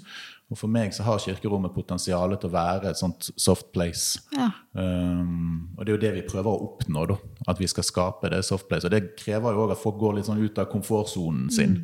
Og 0.49 0.57
for 0.57 0.71
meg 0.71 0.93
så 0.95 1.03
har 1.05 1.19
kirkerommet 1.21 1.75
potensial 1.75 2.31
til 2.33 2.49
å 2.49 2.53
være 2.55 2.89
et 2.89 2.97
sånt 2.97 3.27
soft 3.37 3.67
place. 3.75 4.17
Ja. 4.33 4.47
Um, 4.73 5.75
og 5.75 5.83
det 5.83 5.91
er 5.91 5.95
jo 5.95 6.01
det 6.01 6.11
vi 6.15 6.23
prøver 6.25 6.49
å 6.49 6.63
oppnå, 6.71 7.03
da. 7.11 7.17
At 7.53 7.61
vi 7.61 7.67
skal 7.69 7.85
skape 7.85 8.31
det 8.33 8.39
soft 8.47 8.65
place. 8.69 8.87
Og 8.87 8.93
det 8.93 9.13
krever 9.19 9.53
jo 9.53 9.67
òg 9.67 9.75
at 9.75 9.81
folk 9.81 9.99
går 10.01 10.17
litt 10.17 10.29
sånn 10.29 10.41
ut 10.41 10.57
av 10.61 10.65
komfortsonen 10.71 11.51
sin. 11.53 11.83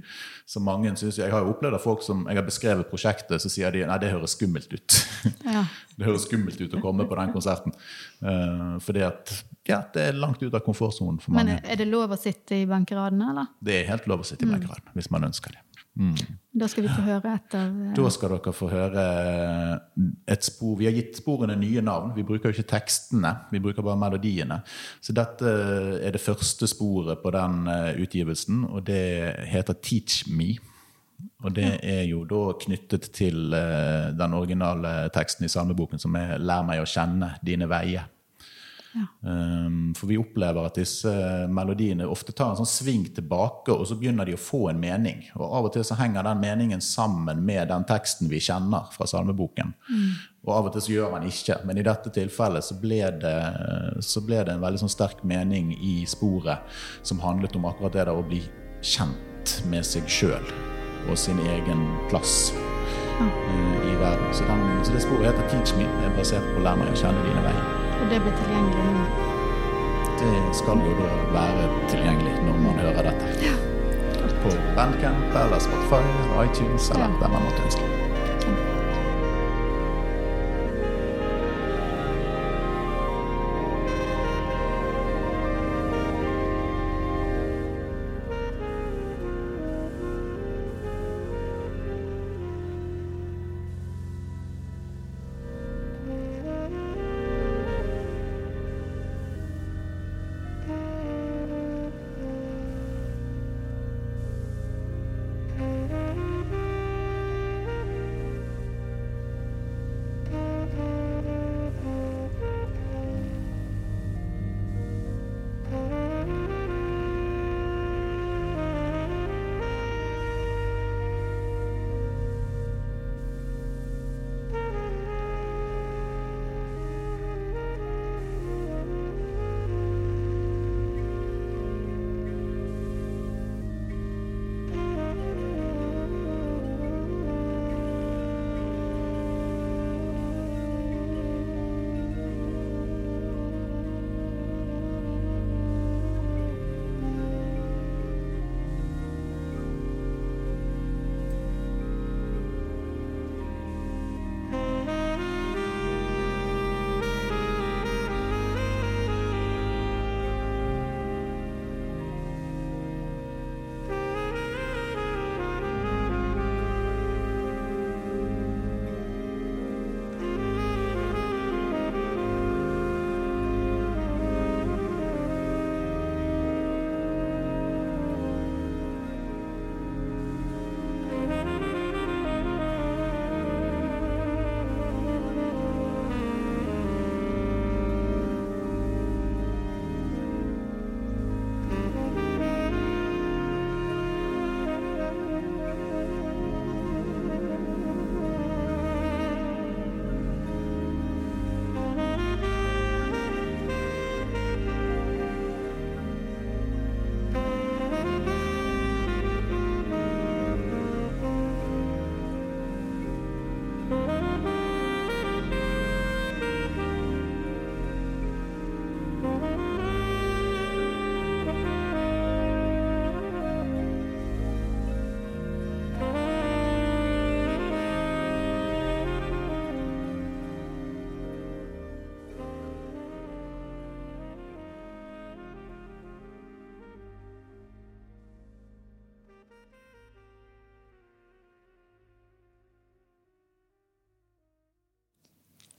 Så 0.50 0.62
mange 0.66 0.96
synes, 0.98 1.20
Jeg 1.22 1.30
har 1.34 1.46
jo 1.46 1.54
opplevd 1.54 1.78
at 1.78 1.84
folk 1.84 2.02
som 2.06 2.26
jeg 2.26 2.38
har 2.40 2.46
beskrevet 2.46 2.90
prosjektet, 2.90 3.38
så 3.42 3.54
sier 3.54 3.70
de 3.74 3.86
nei, 3.86 4.00
det 4.02 4.10
høres 4.14 4.34
skummelt 4.34 4.74
ut. 4.74 4.98
Ja. 5.46 5.62
det 6.00 6.10
høres 6.10 6.26
skummelt 6.26 6.58
ut 6.62 6.74
å 6.74 6.82
komme 6.82 7.06
på 7.06 7.20
den 7.22 7.34
konserten. 7.38 7.78
Uh, 8.26 8.82
fordi 8.82 9.06
at 9.06 9.30
ja, 9.70 9.84
det 9.94 10.10
er 10.10 10.18
langt 10.18 10.42
ut 10.42 10.54
av 10.54 10.66
komfortsonen 10.66 11.22
for 11.22 11.38
Men 11.38 11.54
mange. 11.54 11.62
er 11.62 11.78
det 11.82 11.90
lov 11.90 12.18
å 12.18 12.18
sitte 12.18 12.58
i 12.58 12.66
benkeradene, 12.70 13.30
eller? 13.30 13.54
Det 13.62 13.78
er 13.84 13.90
helt 13.94 14.10
lov 14.10 14.26
å 14.26 14.28
sitte 14.28 14.46
i 14.46 14.50
benkeradene 14.50 14.98
hvis 14.98 15.14
man 15.14 15.30
ønsker 15.30 15.54
det. 15.54 15.62
Da 15.96 16.68
skal 16.68 16.84
vi 16.84 16.92
få 16.92 17.04
høre 17.06 17.34
et 17.38 17.56
av 17.56 17.68
eh, 17.70 17.92
Da 17.96 18.10
skal 18.12 18.34
dere 18.36 18.54
få 18.56 18.68
høre 18.72 19.04
et 20.28 20.48
spor. 20.48 20.76
Vi 20.80 20.88
har 20.90 20.96
gitt 20.96 21.22
sporene 21.22 21.56
nye 21.60 21.84
navn. 21.84 22.12
Vi 22.16 22.26
bruker 22.28 22.52
jo 22.52 22.56
ikke 22.56 22.70
tekstene, 22.76 23.32
vi 23.52 23.62
bruker 23.64 23.86
bare 23.86 24.00
melodiene. 24.00 24.62
Så 25.04 25.16
dette 25.16 25.52
er 26.00 26.16
det 26.16 26.24
første 26.24 26.68
sporet 26.68 27.24
på 27.24 27.32
den 27.36 27.68
eh, 27.72 27.92
utgivelsen, 28.04 28.66
og 28.72 28.86
det 28.90 29.04
heter 29.52 29.80
Teach 29.80 30.26
Me. 30.32 30.56
Og 31.46 31.54
det 31.56 31.78
er 31.84 32.04
jo 32.10 32.24
da 32.28 32.42
knyttet 32.60 33.10
til 33.16 33.56
eh, 33.56 34.12
den 34.18 34.36
originale 34.36 34.98
teksten 35.16 35.48
i 35.48 35.52
salmeboken 35.52 36.02
som 36.02 36.16
er 36.20 36.36
Lær 36.44 36.66
meg 36.68 36.84
å 36.84 36.90
kjenne 36.90 37.36
dine 37.46 37.70
veier. 37.72 38.10
Um, 39.22 39.94
for 39.98 40.08
vi 40.08 40.18
opplever 40.20 40.68
at 40.68 40.78
disse 40.80 41.12
melodiene 41.52 42.08
ofte 42.08 42.32
tar 42.36 42.54
en 42.54 42.60
sånn 42.62 42.70
sving 42.70 43.06
tilbake, 43.16 43.74
og 43.74 43.88
så 43.90 43.98
begynner 44.00 44.28
de 44.28 44.38
å 44.38 44.42
få 44.42 44.70
en 44.72 44.80
mening. 44.80 45.24
Og 45.36 45.46
av 45.46 45.70
og 45.70 45.74
til 45.76 45.86
så 45.88 45.98
henger 46.00 46.28
den 46.28 46.44
meningen 46.44 46.84
sammen 46.84 47.44
med 47.46 47.70
den 47.74 47.88
teksten 47.90 48.32
vi 48.32 48.40
kjenner 48.44 48.88
fra 48.96 49.08
salmeboken. 49.10 49.74
Og 50.46 50.54
av 50.54 50.70
og 50.70 50.76
til 50.76 50.86
så 50.86 50.94
gjør 50.94 51.16
den 51.18 51.30
ikke, 51.32 51.60
men 51.66 51.80
i 51.82 51.86
dette 51.86 52.12
tilfellet 52.14 52.66
så 52.66 52.78
ble 52.80 53.02
det, 53.22 53.38
så 54.06 54.22
ble 54.26 54.44
det 54.46 54.56
en 54.56 54.64
veldig 54.64 54.84
sånn 54.86 54.94
sterk 54.94 55.26
mening 55.26 55.74
i 55.76 55.98
sporet 56.10 56.78
som 57.06 57.24
handlet 57.24 57.58
om 57.58 57.66
akkurat 57.68 57.98
det 57.98 58.06
der 58.06 58.14
å 58.16 58.26
bli 58.26 58.44
kjent 58.86 59.60
med 59.70 59.86
seg 59.86 60.08
sjøl 60.10 60.54
og 61.10 61.18
sin 61.18 61.40
egen 61.40 61.86
plass 62.10 62.54
eh, 63.22 63.90
i 63.90 63.96
verden. 64.02 64.30
Så, 64.34 64.46
den, 64.50 64.86
så 64.86 64.94
det 64.94 65.06
sporet 65.06 65.32
heter 65.32 65.50
Teach 65.50 65.76
Me. 65.80 65.90
Er 66.06 66.14
basert 66.18 66.54
på 66.54 66.66
Lær 66.66 66.80
meg 66.80 66.94
å 66.94 67.02
kjenne 67.06 67.26
dine 67.26 67.50
veier. 67.50 67.85
Og 68.02 68.10
det 68.12 68.22
blir 68.22 68.36
tilgjengelig 68.42 68.86
nå. 68.96 69.06
Det 70.20 70.34
skal 70.56 70.82
jo 70.88 70.96
da 71.02 71.12
være 71.36 71.68
tilgjengelig 71.92 72.36
når 72.48 72.60
man 72.66 72.82
hører 72.86 73.12
dette. 73.12 73.54
På 74.46 74.54
Bandcamp 74.78 75.36
eller 75.44 75.60
Spotify 75.60 76.02
iTunes 76.46 76.90
eller 76.92 77.08
Ja. 77.10 77.22
der 77.22 77.30
man 77.36 77.42
måtte 77.48 77.64
ønske. 77.66 78.05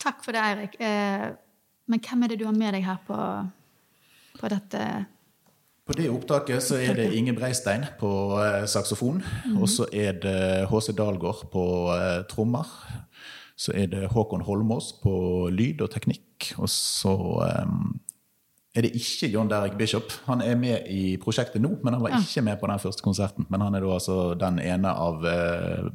Takk 0.06 0.22
for 0.22 0.36
det, 0.36 0.42
Eirik. 0.46 0.78
Eh, 0.78 1.26
men 1.90 2.02
hvem 2.02 2.22
er 2.22 2.32
det 2.32 2.40
du 2.40 2.46
har 2.46 2.54
med 2.54 2.74
deg 2.76 2.86
her 2.86 2.98
på, 3.06 3.18
på 4.38 4.50
dette 4.52 4.82
På 5.86 5.94
det 5.98 6.08
opptaket 6.10 6.62
så 6.62 6.78
er 6.82 6.96
det 6.98 7.12
Inge 7.14 7.34
Breistein 7.34 7.86
på 7.98 8.10
eh, 8.42 8.64
saksofon. 8.70 9.22
Og 9.56 9.68
så 9.70 9.86
er 9.94 10.18
det 10.22 10.66
HC 10.70 10.92
Dalgård 10.98 11.46
på 11.52 11.66
eh, 11.94 12.22
trommer. 12.30 12.70
Så 13.56 13.72
er 13.74 13.86
det 13.90 14.10
Håkon 14.12 14.44
Holmås 14.44 14.92
på 15.02 15.46
lyd 15.50 15.82
og 15.82 15.90
teknikk. 15.94 16.52
Og 16.58 16.68
så 16.70 17.14
eh, 17.46 17.70
er 18.76 18.86
det 18.86 18.92
ikke 18.98 19.30
John 19.32 19.50
Derek 19.50 19.78
Bishop. 19.78 20.10
Han 20.26 20.42
er 20.42 20.58
med 20.58 20.90
i 20.90 21.16
prosjektet 21.22 21.62
nå, 21.62 21.76
men 21.82 21.96
han 21.96 22.02
var 22.02 22.18
ikke 22.18 22.44
med 22.46 22.58
på 22.60 22.70
den 22.70 22.82
første 22.82 23.06
konserten. 23.06 23.46
Men 23.50 23.64
han 23.64 23.74
er 23.74 23.86
da 23.86 23.94
altså 23.94 24.20
den 24.38 24.58
ene 24.62 24.90
av 24.90 25.22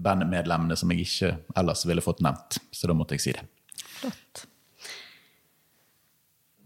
bandmedlemmene 0.03 0.79
som 0.79 0.91
jeg 0.91 1.07
ikke 1.07 1.33
ellers 1.59 1.87
ville 1.87 2.03
fått 2.03 2.23
nevnt. 2.25 2.59
Så 2.71 2.91
da 2.91 2.97
måtte 2.97 3.19
jeg 3.19 3.27
si 3.27 3.35
det. 3.39 3.47
Flott. 4.01 4.45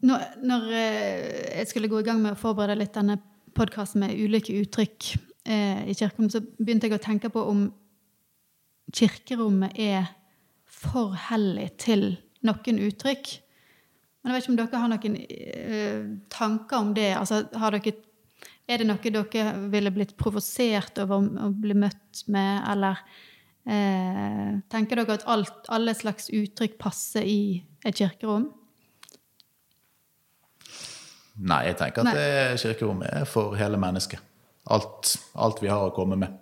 Når, 0.06 0.26
når 0.46 0.68
eh, 0.76 1.60
jeg 1.60 1.70
skulle 1.72 1.90
gå 1.92 2.02
i 2.02 2.06
gang 2.06 2.22
med 2.22 2.36
å 2.36 2.40
forberede 2.40 2.78
litt 2.80 2.94
denne 2.96 3.18
podkasten 3.56 4.04
med 4.04 4.18
ulike 4.20 4.54
uttrykk 4.60 5.16
eh, 5.48 5.82
i 5.90 5.96
kirkerommet, 5.96 6.36
så 6.36 6.44
begynte 6.60 6.90
jeg 6.90 7.00
å 7.00 7.04
tenke 7.04 7.32
på 7.34 7.42
om 7.50 7.66
kirkerommet 8.96 9.80
er 9.82 10.12
for 10.70 11.16
hellig 11.30 11.72
til 11.82 12.12
noen 12.46 12.82
uttrykk. 12.86 13.32
Men 14.22 14.32
jeg 14.32 14.36
vet 14.36 14.46
ikke 14.46 14.54
om 14.54 14.60
dere 14.60 14.82
har 14.84 14.92
noen 14.92 15.16
eh, 15.24 16.04
tanker 16.34 16.82
om 16.82 16.92
det. 16.98 17.12
Altså, 17.18 17.46
har 17.56 17.78
dere, 17.78 17.96
er 18.70 18.82
det 18.82 18.90
noe 18.90 19.16
dere 19.18 19.48
ville 19.74 19.94
blitt 19.96 20.16
provosert 20.20 21.02
over 21.02 21.26
å 21.48 21.50
bli 21.54 21.78
møtt 21.78 22.26
med, 22.34 22.62
eller 22.72 23.02
eh, 23.02 23.24
tenker 23.66 25.00
dere 25.02 25.16
at 25.18 25.24
alt, 25.26 25.66
alle 25.74 25.96
slags 25.98 26.30
uttrykk 26.30 26.78
passer 26.78 27.26
i 27.26 27.40
et 27.86 27.98
kirkerom? 27.98 28.46
Nei, 31.36 31.66
jeg 31.68 31.78
tenker 31.80 32.06
at 32.06 32.08
Nei. 32.08 32.16
det 32.16 32.60
kirkerommet 32.62 33.10
er 33.12 33.26
for 33.28 33.58
hele 33.60 33.80
mennesket. 33.82 34.22
Alt, 34.72 35.16
alt 35.38 35.62
vi 35.62 35.70
har 35.70 35.90
å 35.90 35.94
komme 35.96 36.18
med. 36.20 36.38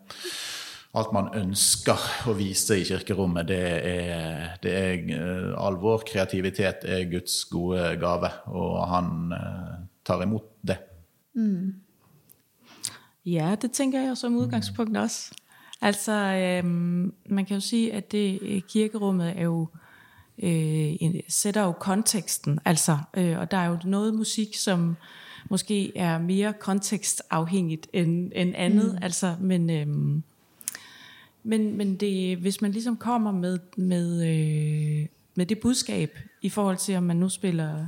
Alt 0.94 1.10
man 1.16 1.32
ønsker 1.34 1.98
å 2.30 2.36
vise 2.38 2.78
i 2.78 2.86
kirkerommet, 2.86 3.48
det 3.50 3.62
er, 3.90 4.52
det 4.62 4.74
er 4.78 5.08
eh, 5.16 5.48
all 5.58 5.80
vår 5.82 6.06
kreativitet 6.06 6.86
er 6.86 7.08
Guds 7.10 7.40
gode 7.50 7.96
gave, 7.98 8.30
og 8.54 8.76
han 8.92 9.34
eh, 9.34 9.72
tar 10.06 10.22
imot 10.28 10.52
det. 10.62 10.78
Ja, 13.26 13.56
det 13.58 13.72
tænker 13.74 14.06
jeg 14.06 14.20
som 14.22 14.38
udgangspunkt 14.38 15.00
også. 15.02 15.34
Altså, 15.84 16.12
øhm, 16.12 17.14
man 17.30 17.46
kan 17.46 17.54
jo 17.54 17.60
sige, 17.62 17.94
at 17.94 18.12
det 18.12 18.40
øh, 18.42 18.62
kirkerummet 18.62 19.34
er 19.40 19.44
jo 19.44 19.68
øh, 20.44 20.94
sætter 21.28 21.62
jo 21.62 21.72
konteksten, 21.72 22.60
altså, 22.66 22.98
øh, 23.18 23.40
og 23.40 23.52
der 23.52 23.58
er 23.58 23.68
jo 23.68 23.78
noget 23.84 24.14
musik, 24.14 24.56
som 24.56 24.96
måske 25.50 25.98
er 25.98 26.18
mere 26.18 26.54
kontekstafhængigt 26.54 27.88
end, 27.94 28.32
end 28.36 28.54
andet, 28.58 28.92
mm. 28.92 29.00
altså, 29.02 29.36
men, 29.40 29.70
øhm, 29.70 30.24
men, 31.44 31.78
men 31.78 31.96
det, 31.96 32.38
hvis 32.38 32.62
man 32.62 32.72
ligesom 32.72 32.98
kommer 32.98 33.32
med, 33.32 33.60
med, 33.78 34.24
øh, 34.28 35.08
med 35.36 35.46
det 35.46 35.60
budskab 35.60 36.18
i 36.42 36.50
forhold 36.50 36.78
til, 36.78 36.96
om 36.96 37.04
man 37.04 37.18
nu 37.18 37.30
spiller 37.30 37.86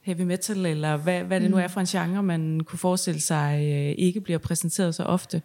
heavy 0.00 0.22
metal, 0.22 0.66
eller 0.66 0.96
hvad, 0.96 1.22
hvad 1.22 1.40
det 1.40 1.50
nu 1.50 1.56
er 1.56 1.68
for 1.68 1.80
en 1.80 1.86
genre, 1.86 2.22
man 2.22 2.60
kunne 2.60 2.78
forestille 2.78 3.20
sig 3.20 3.60
øh, 3.62 3.94
ikke 3.98 4.20
bliver 4.20 4.38
præsenteret 4.38 4.94
så 4.94 5.02
ofte, 5.02 5.42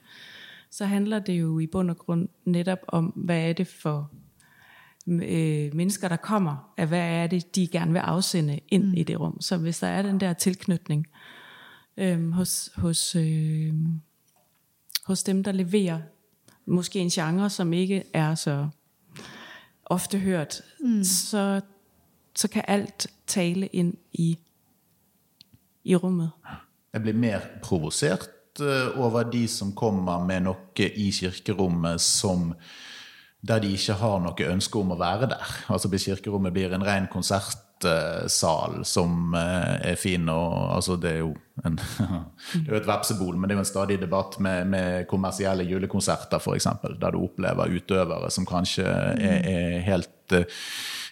så 0.71 0.85
handler 0.85 1.19
det 1.19 1.33
jo 1.33 1.59
i 1.59 1.67
bund 1.67 1.89
og 1.89 1.97
grund 1.97 2.29
netop 2.45 2.79
om, 2.87 3.05
hvad 3.05 3.49
er 3.49 3.53
det 3.53 3.67
for 3.67 4.11
øh, 5.07 5.75
mennesker, 5.75 6.07
der 6.07 6.15
kommer, 6.15 6.73
at 6.77 6.87
hvad 6.87 6.99
er 6.99 7.27
det, 7.27 7.55
de 7.55 7.67
gerne 7.67 7.91
vil 7.91 7.99
afsende 7.99 8.59
ind 8.67 8.85
mm. 8.85 8.93
i 8.93 9.03
det 9.03 9.19
rum. 9.19 9.41
Så 9.41 9.57
hvis 9.57 9.79
der 9.79 9.87
er 9.87 10.01
den 10.01 10.19
der 10.19 10.33
tilknytning 10.33 11.07
øh, 11.97 12.31
hos, 12.31 12.69
hos, 12.75 13.15
øh, 13.15 13.73
hos 15.05 15.23
dem, 15.23 15.43
der 15.43 15.51
leverer 15.51 15.99
måske 16.65 16.99
en 16.99 17.09
genre, 17.09 17.49
som 17.49 17.73
ikke 17.73 18.03
er 18.13 18.35
så 18.35 18.67
ofte 19.85 20.19
hørt, 20.19 20.61
mm. 20.79 21.03
så, 21.03 21.61
så 22.35 22.47
kan 22.47 22.63
alt 22.67 23.07
tale 23.27 23.67
ind 23.67 23.93
i, 24.13 24.37
i 25.83 25.95
rummet. 25.95 26.31
Jeg 26.93 27.01
blir 27.01 27.13
mer 27.13 27.39
provosert 27.63 28.29
Eh, 28.59 28.99
over 28.99 29.23
de 29.31 29.47
som 29.47 29.73
kommer 29.77 30.23
med 30.25 30.47
noe 30.47 30.87
i 30.87 31.11
kirkerommet 31.13 32.01
som 32.01 32.53
der 33.47 33.61
de 33.61 33.73
ikke 33.77 33.97
har 33.99 34.19
noe 34.23 34.49
ønske 34.49 34.79
om 34.79 34.95
å 34.95 34.99
være 34.99 35.29
der. 35.29 35.51
Altså 35.71 35.91
Hvis 35.91 36.07
kirkerommet 36.09 36.55
blir 36.55 36.73
en 36.73 36.85
ren 36.85 37.07
konsertsal 37.11 38.81
som 38.87 39.35
eh, 39.37 39.91
er 39.93 39.99
fin 40.01 40.25
og 40.33 40.73
altså 40.75 40.97
Det 40.97 41.11
er 41.11 41.21
jo 41.21 41.33
en, 41.65 41.77
det 42.53 42.65
er 42.65 42.73
jo 42.73 42.81
et 42.81 42.89
vepsebol, 42.89 43.37
men 43.37 43.47
det 43.47 43.55
er 43.55 43.61
jo 43.61 43.65
en 43.65 43.71
stadig 43.71 43.99
debatt 44.01 44.39
med, 44.39 44.67
med 44.73 45.07
kommersielle 45.09 45.65
julekonserter, 45.65 46.41
f.eks., 46.41 46.69
der 47.01 47.13
du 47.13 47.21
opplever 47.21 47.73
utøvere 47.77 48.31
som 48.33 48.45
kanskje 48.45 48.85
er, 48.85 49.41
er 49.53 49.79
helt 49.85 50.37
eh, 50.37 50.49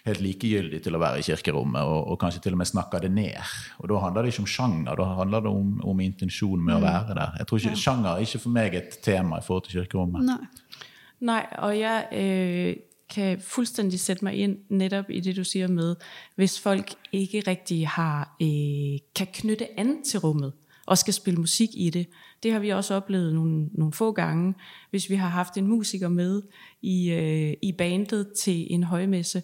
helt 0.06 0.22
likegyldig 0.24 0.82
til 0.84 0.96
å 0.96 1.00
være 1.02 1.20
i 1.20 1.26
kirkerommet, 1.26 1.82
og, 1.82 2.10
og 2.12 2.18
kanskje 2.22 2.42
til 2.44 2.56
og 2.56 2.60
med 2.62 2.70
snakker 2.70 3.02
det 3.04 3.10
ned. 3.12 3.54
Og 3.78 3.88
Da 3.90 4.02
handler 4.04 4.22
det 4.22 4.32
ikke 4.32 4.44
om 4.44 4.50
sjanger, 4.50 4.94
da 4.98 5.08
handler 5.20 5.46
det 5.46 5.50
om, 5.50 5.72
om 5.84 6.00
intensjon 6.00 6.62
med 6.64 6.78
å 6.78 6.82
være 6.84 7.16
der. 7.18 7.38
Jeg 7.40 7.46
tror 7.46 7.62
ikke, 7.62 7.82
Sjanger 7.86 8.10
er 8.12 8.26
ikke 8.26 8.42
for 8.42 8.54
meg 8.54 8.74
et 8.74 8.98
tema 9.04 9.40
i 9.40 9.46
forhold 9.46 9.66
til 9.66 9.80
kirkerommet. 9.80 10.24
Nei. 10.26 10.40
Nej, 11.20 11.46
og 11.58 11.78
jeg 11.78 12.06
øh, 12.12 12.76
kan 13.14 13.40
fuldstændig 13.40 14.00
sætte 14.00 14.24
mig 14.24 14.34
ind 14.34 14.58
netop 14.68 15.04
i 15.10 15.20
det, 15.20 15.36
du 15.36 15.44
siger 15.44 15.68
med, 15.68 15.96
hvis 16.34 16.60
folk 16.60 16.94
ikke 17.12 17.42
rigtig 17.46 17.88
har, 17.88 18.36
øh, 18.42 18.98
kan 19.14 19.26
knytte 19.32 19.80
an 19.80 20.02
til 20.04 20.20
rummet 20.20 20.52
og 20.86 20.98
skal 20.98 21.14
spille 21.14 21.40
musik 21.40 21.68
i 21.74 21.90
det. 21.90 22.06
Det 22.42 22.52
har 22.52 22.58
vi 22.58 22.70
også 22.70 22.94
oplevet 22.94 23.34
nogle, 23.34 23.68
nogle 23.72 23.92
få 23.92 24.12
gange, 24.12 24.54
hvis 24.90 25.10
vi 25.10 25.14
har 25.14 25.28
haft 25.28 25.56
en 25.56 25.66
musiker 25.66 26.08
med 26.08 26.42
i, 26.82 27.10
øh, 27.10 27.54
i 27.62 27.72
bandet 27.72 28.32
til 28.38 28.66
en 28.70 28.82
højmesse, 28.82 29.42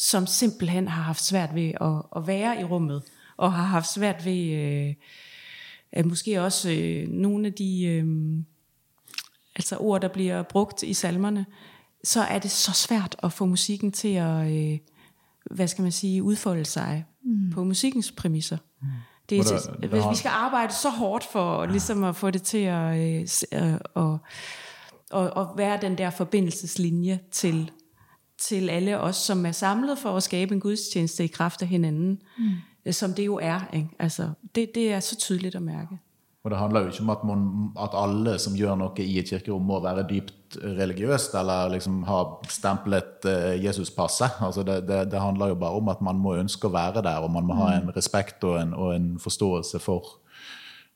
som 0.00 0.26
simpelthen 0.26 0.88
har 0.88 1.02
haft 1.02 1.22
svært 1.24 1.54
ved 1.54 1.72
at, 1.80 2.02
at 2.16 2.26
være 2.26 2.60
i 2.60 2.64
rummet, 2.64 3.02
og 3.36 3.52
har 3.52 3.64
haft 3.64 3.92
svært 3.92 4.24
ved 4.24 4.50
øh, 4.52 4.94
at 5.92 6.06
måske 6.06 6.42
også 6.42 6.70
øh, 6.70 7.08
nogle 7.08 7.46
af 7.46 7.52
de... 7.52 7.84
Øh, 7.84 8.06
altså 9.56 9.76
ord, 9.76 10.00
der 10.00 10.08
bliver 10.08 10.42
brugt 10.42 10.82
i 10.82 10.94
salmerne, 10.94 11.46
så 12.04 12.20
er 12.22 12.38
det 12.38 12.50
så 12.50 12.72
svært 12.72 13.16
at 13.22 13.32
få 13.32 13.46
musikken 13.46 13.92
til 13.92 14.08
at, 14.14 14.52
øh, 14.52 14.78
hvad 15.50 15.68
skal 15.68 15.82
man 15.82 15.92
sige, 15.92 16.22
udfolde 16.22 16.64
sig 16.64 17.04
mm. 17.24 17.50
på 17.50 17.64
musikkens 17.64 18.12
præmisser. 18.12 18.58
Mm. 18.82 18.88
Det 19.30 19.38
er, 19.38 19.42
der- 19.42 19.76
der 19.80 19.88
hvis 19.88 20.02
har- 20.02 20.10
vi 20.10 20.16
skal 20.16 20.28
arbejde 20.34 20.72
så 20.74 20.90
hårdt 20.90 21.24
for 21.24 21.66
ligesom 21.66 22.04
at 22.04 22.16
få 22.16 22.30
det 22.30 22.42
til 22.42 22.58
at, 22.58 22.98
øh, 22.98 23.28
øh, 23.52 23.74
og, 23.94 24.18
og, 25.10 25.30
og 25.30 25.58
være 25.58 25.78
den 25.80 25.98
der 25.98 26.10
forbindelseslinje 26.10 27.20
til, 27.30 27.70
til 28.38 28.70
alle 28.70 29.00
os, 29.00 29.16
som 29.16 29.46
er 29.46 29.52
samlet 29.52 29.98
for 29.98 30.16
at 30.16 30.22
skabe 30.22 30.54
en 30.54 30.60
gudstjeneste 30.60 31.24
i 31.24 31.26
kraft 31.26 31.62
af 31.62 31.68
hinanden, 31.68 32.22
mm. 32.38 32.92
som 32.92 33.14
det 33.14 33.26
jo 33.26 33.38
er. 33.42 33.60
Ikke? 33.72 33.88
Altså, 33.98 34.30
det, 34.54 34.74
det 34.74 34.92
er 34.92 35.00
så 35.00 35.16
tydeligt 35.16 35.54
at 35.54 35.62
mærke. 35.62 35.98
Og 36.44 36.50
det 36.50 36.58
handler 36.58 36.80
jo 36.80 36.86
ikke 36.86 37.02
om 37.02 37.10
at, 37.10 37.24
man, 37.24 37.40
at 37.82 37.94
alle 37.98 38.38
som 38.38 38.54
gjør 38.56 38.76
noe 38.78 39.04
i 39.04 39.18
et 39.18 39.28
kirkerom, 39.28 39.66
må 39.68 39.80
være 39.82 40.06
dypt 40.08 40.56
religiøst 40.56 41.34
eller 41.36 41.68
liksom 41.74 41.98
ha 42.08 42.22
stemplet 42.48 43.26
eh, 43.28 43.58
Jesuspasset. 43.64 44.38
Altså 44.40 44.62
det, 44.62 44.78
det, 44.88 45.02
det 45.12 45.20
handler 45.20 45.52
jo 45.52 45.58
bare 45.60 45.76
om 45.76 45.90
at 45.92 46.00
man 46.00 46.16
må 46.22 46.38
ønske 46.38 46.70
å 46.70 46.72
være 46.72 47.02
der, 47.04 47.18
og 47.26 47.34
man 47.34 47.44
må 47.44 47.58
ha 47.58 47.74
en 47.76 47.90
respekt 47.96 48.44
og 48.48 48.56
en, 48.62 48.72
og 48.74 48.94
en 48.96 49.10
forståelse 49.20 49.82
for, 49.82 50.14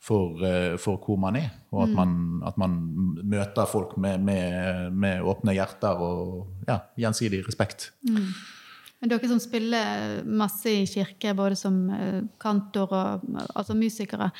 for, 0.02 0.40
eh, 0.44 0.76
for 0.82 0.98
hvor 1.02 1.20
man 1.20 1.38
er. 1.38 1.50
Og 1.70 1.84
at 1.84 1.92
man, 1.94 2.16
at 2.46 2.58
man 2.58 2.74
møter 3.22 3.68
folk 3.70 3.94
med, 3.96 4.24
med, 4.26 4.90
med 4.92 5.22
åpne 5.22 5.54
hjerter 5.54 6.02
og 6.02 6.66
ja, 6.66 6.80
gjensidig 6.98 7.44
respekt. 7.46 7.92
Men 8.02 9.10
dere 9.10 9.30
som 9.30 9.40
spiller 9.42 10.22
masse 10.26 10.70
i 10.70 10.88
kirke, 10.90 11.34
både 11.38 11.58
som 11.58 11.78
eh, 11.94 12.20
kantor 12.42 12.94
og 12.98 13.38
altså 13.54 13.74
musikere, 13.78 14.32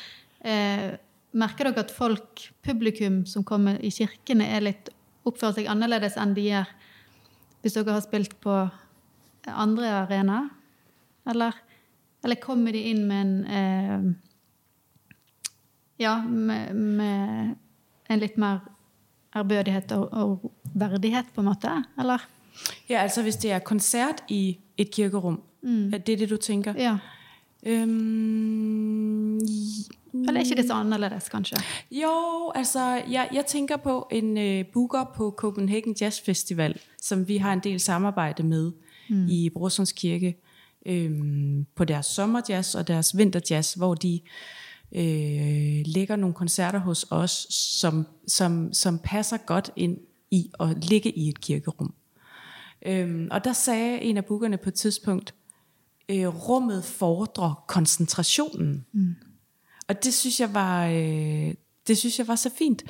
eh, 0.43 0.91
merker 1.33 1.71
dere 1.71 1.85
at 1.85 1.95
folk, 1.95 2.49
publikum 2.63 3.23
som 3.27 3.43
kommer 3.47 3.79
i 3.79 3.91
kirkene, 3.91 4.47
er 4.55 4.67
litt, 4.67 4.91
oppfører 5.23 5.61
seg 5.61 5.71
annerledes 5.71 6.19
enn 6.19 6.35
de 6.35 6.49
gjør 6.49 6.71
hvis 7.63 7.77
dere 7.77 7.95
har 7.95 8.03
spilt 8.03 8.35
på 8.43 8.53
andre 9.47 9.91
arenaer? 10.01 10.49
Eller, 11.31 11.55
eller 12.23 12.41
kommer 12.43 12.75
de 12.75 12.81
inn 12.89 13.05
med 13.07 13.21
en 13.23 13.35
eh, 13.47 14.07
Ja, 15.99 16.21
med, 16.21 16.73
med 16.73 17.55
en 18.09 18.19
litt 18.19 18.37
mer 18.37 18.59
ærbødighet 19.35 19.91
og, 19.91 20.13
og 20.13 20.51
verdighet, 20.73 21.25
på 21.35 21.41
en 21.41 21.45
måte? 21.45 21.71
Eller? 21.99 22.27
Ja, 22.89 23.01
altså 23.01 23.21
hvis 23.21 23.35
det 23.35 23.51
er 23.51 23.59
koncert 23.59 24.23
i 24.29 24.59
et 24.77 24.91
kirkerum, 24.91 25.41
mm. 25.61 25.93
er 25.93 25.97
det 25.97 26.19
det, 26.19 26.29
du 26.29 26.37
tænker? 26.37 26.73
Ja. 26.77 26.97
Øhm, 27.65 29.35
Eller 29.37 30.33
er 30.33 30.39
ikke 30.39 30.55
det 30.55 30.67
så 30.67 30.73
annerledes, 30.73 31.29
kanskje? 31.29 31.57
jo, 31.91 32.51
altså 32.55 33.01
jeg, 33.09 33.29
jeg 33.33 33.45
tænker 33.45 33.77
på 33.77 34.07
en 34.11 34.37
øh, 34.37 34.65
booker 34.73 35.13
på 35.15 35.35
Copenhagen 35.37 35.95
Jazz 36.01 36.21
Festival, 36.21 36.79
som 37.01 37.27
vi 37.27 37.37
har 37.37 37.53
en 37.53 37.59
del 37.59 37.79
samarbejde 37.79 38.43
med 38.43 38.71
mm. 39.09 39.27
i 39.27 39.49
Brorsons 39.49 39.91
Kirke 39.91 40.37
øhm, 40.85 41.65
på 41.75 41.85
deres 41.85 42.05
sommerjazz 42.05 42.75
og 42.75 42.87
deres 42.87 43.17
vinterjazz, 43.17 43.73
hvor 43.73 43.93
de 43.93 44.15
øh, 44.15 44.29
lægger 45.85 46.15
nogle 46.15 46.33
koncerter 46.33 46.79
hos 46.79 47.05
os, 47.09 47.47
som, 47.49 48.07
som, 48.27 48.73
som 48.73 48.99
passer 48.99 49.37
godt 49.37 49.71
ind 49.75 49.97
i 50.31 50.51
at 50.59 50.85
ligge 50.85 51.11
i 51.11 51.29
et 51.29 51.41
kirkerum. 51.41 51.93
Øhm, 52.85 53.27
og 53.31 53.43
der 53.43 53.53
sagde 53.53 54.01
en 54.01 54.17
af 54.17 54.25
bookerne 54.25 54.57
på 54.57 54.69
et 54.69 54.73
tidspunkt, 54.73 55.33
øh, 56.09 56.27
rummet 56.27 56.83
fordrer 56.83 57.63
koncentrationen. 57.67 58.85
Mm. 58.91 59.15
Og 59.87 60.03
det 60.03 60.13
synes 60.13 60.39
jeg 60.39 60.53
var, 60.53 60.87
øh, 60.87 61.53
det 61.87 61.97
synes 61.97 62.19
jeg 62.19 62.27
var 62.27 62.35
så 62.35 62.49
fint. 62.57 62.83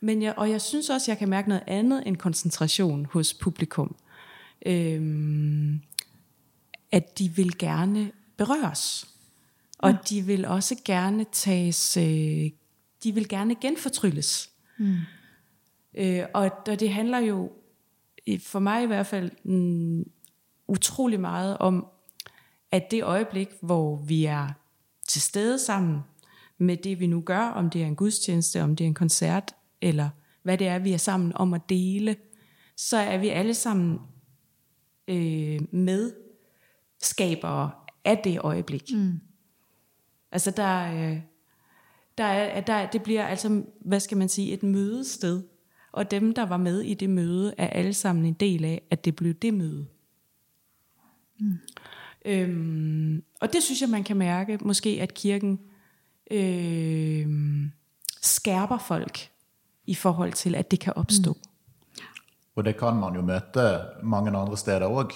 Men 0.00 0.22
jeg, 0.22 0.34
og 0.36 0.50
jeg 0.50 0.60
synes 0.60 0.90
også, 0.90 1.10
jeg 1.10 1.18
kan 1.18 1.28
mærke 1.28 1.48
noget 1.48 1.64
andet 1.66 2.02
end 2.06 2.16
koncentration 2.16 3.06
hos 3.06 3.34
publikum. 3.34 3.96
Øhm, 4.66 5.80
at 6.92 7.18
de 7.18 7.28
vil 7.28 7.58
gerne 7.58 8.12
berøres. 8.36 9.13
Og 9.84 9.90
ja. 9.90 9.96
de 10.08 10.22
vil 10.22 10.44
også 10.44 10.76
gerne 10.84 11.26
tages, 11.32 11.96
øh, 11.96 12.50
de 13.04 13.14
vil 13.14 13.28
gerne 13.28 13.54
genfortrylles. 13.54 14.50
Mm. 14.78 14.96
Øh, 15.94 16.24
og, 16.34 16.50
og 16.68 16.80
det 16.80 16.92
handler 16.92 17.18
jo, 17.18 17.52
for 18.40 18.58
mig 18.58 18.82
i 18.82 18.86
hvert 18.86 19.06
fald, 19.06 19.30
mm, 19.44 20.10
utrolig 20.68 21.20
meget 21.20 21.58
om, 21.58 21.86
at 22.70 22.90
det 22.90 23.02
øjeblik, 23.02 23.48
hvor 23.60 23.96
vi 23.96 24.24
er 24.24 24.48
til 25.08 25.22
stede 25.22 25.58
sammen 25.58 26.00
med 26.58 26.76
det, 26.76 27.00
vi 27.00 27.06
nu 27.06 27.20
gør, 27.20 27.40
om 27.40 27.70
det 27.70 27.82
er 27.82 27.86
en 27.86 27.96
gudstjeneste, 27.96 28.62
om 28.62 28.76
det 28.76 28.84
er 28.84 28.88
en 28.88 28.94
koncert, 28.94 29.54
eller 29.80 30.08
hvad 30.42 30.58
det 30.58 30.66
er, 30.66 30.78
vi 30.78 30.92
er 30.92 30.96
sammen 30.96 31.32
om 31.34 31.54
at 31.54 31.60
dele, 31.68 32.16
så 32.76 32.96
er 32.96 33.18
vi 33.18 33.28
alle 33.28 33.54
sammen 33.54 34.00
øh, 35.08 35.60
medskabere 35.70 37.70
af 38.04 38.18
det 38.18 38.38
øjeblik. 38.38 38.90
Mm. 38.92 39.20
Altså 40.34 40.50
der, 40.50 40.92
øh, 40.92 41.20
der 42.18 42.24
er, 42.24 42.60
der, 42.60 42.86
det 42.90 43.02
bliver 43.02 43.26
altså, 43.26 43.62
hvad 43.80 44.00
skal 44.00 44.16
man 44.16 44.28
sige, 44.28 44.52
et 44.52 44.62
mødested. 44.62 45.42
Og 45.92 46.10
dem, 46.10 46.34
der 46.34 46.46
var 46.46 46.56
med 46.56 46.80
i 46.80 46.94
det 46.94 47.10
møde, 47.10 47.54
er 47.58 47.66
alle 47.66 47.94
sammen 47.94 48.24
en 48.24 48.34
del 48.34 48.64
af, 48.64 48.82
at 48.90 49.04
det 49.04 49.16
blev 49.16 49.34
det 49.34 49.54
møde. 49.54 49.86
Mm. 51.40 51.58
Øhm, 52.24 53.24
og 53.40 53.52
det 53.52 53.62
synes 53.62 53.80
jeg, 53.80 53.88
man 53.88 54.04
kan 54.04 54.16
mærke, 54.16 54.58
måske 54.60 54.98
at 55.02 55.14
kirken 55.14 55.60
øh, 56.30 57.26
skærper 58.22 58.78
folk 58.78 59.30
i 59.86 59.94
forhold 59.94 60.32
til, 60.32 60.54
at 60.54 60.70
det 60.70 60.80
kan 60.80 60.92
opstå. 60.96 61.32
Mm. 61.32 61.53
Og 62.54 62.62
det 62.62 62.76
kan 62.78 62.94
man 63.00 63.16
jo 63.18 63.22
møte 63.26 63.64
mange 64.06 64.30
andre 64.30 64.58
steder 64.58 64.86
òg. 64.86 65.14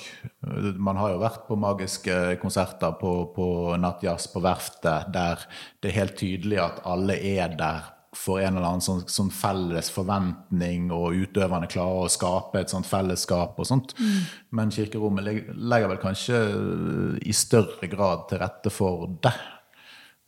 Man 0.75 0.99
har 0.99 1.13
jo 1.13 1.21
vært 1.23 1.45
på 1.47 1.59
magiske 1.61 2.17
konserter 2.43 2.97
på, 2.99 3.13
på 3.35 3.47
nattjazz 3.79 4.27
på 4.33 4.43
verftet, 4.43 5.13
der 5.15 5.45
det 5.79 5.93
er 5.93 6.01
helt 6.01 6.19
tydelig 6.19 6.59
at 6.65 6.83
alle 6.89 7.15
er 7.15 7.55
der 7.59 7.95
for 8.17 8.41
en 8.41 8.57
eller 8.57 8.67
annen 8.67 8.83
sånn, 8.83 9.05
sånn 9.07 9.29
felles 9.31 9.91
forventning, 9.93 10.89
og 10.95 11.15
utøverne 11.15 11.69
klarer 11.71 12.07
å 12.07 12.11
skape 12.11 12.63
et 12.63 12.73
sånt 12.73 12.89
fellesskap 12.89 13.59
og 13.61 13.69
sånt. 13.69 13.95
Mm. 14.01 14.17
Men 14.59 14.73
kirkerommet 14.75 15.29
legger 15.55 15.93
vel 15.93 16.01
kanskje 16.03 16.41
i 17.23 17.37
større 17.37 17.91
grad 17.93 18.27
til 18.31 18.43
rette 18.43 18.73
for 18.75 19.07
det. 19.23 19.35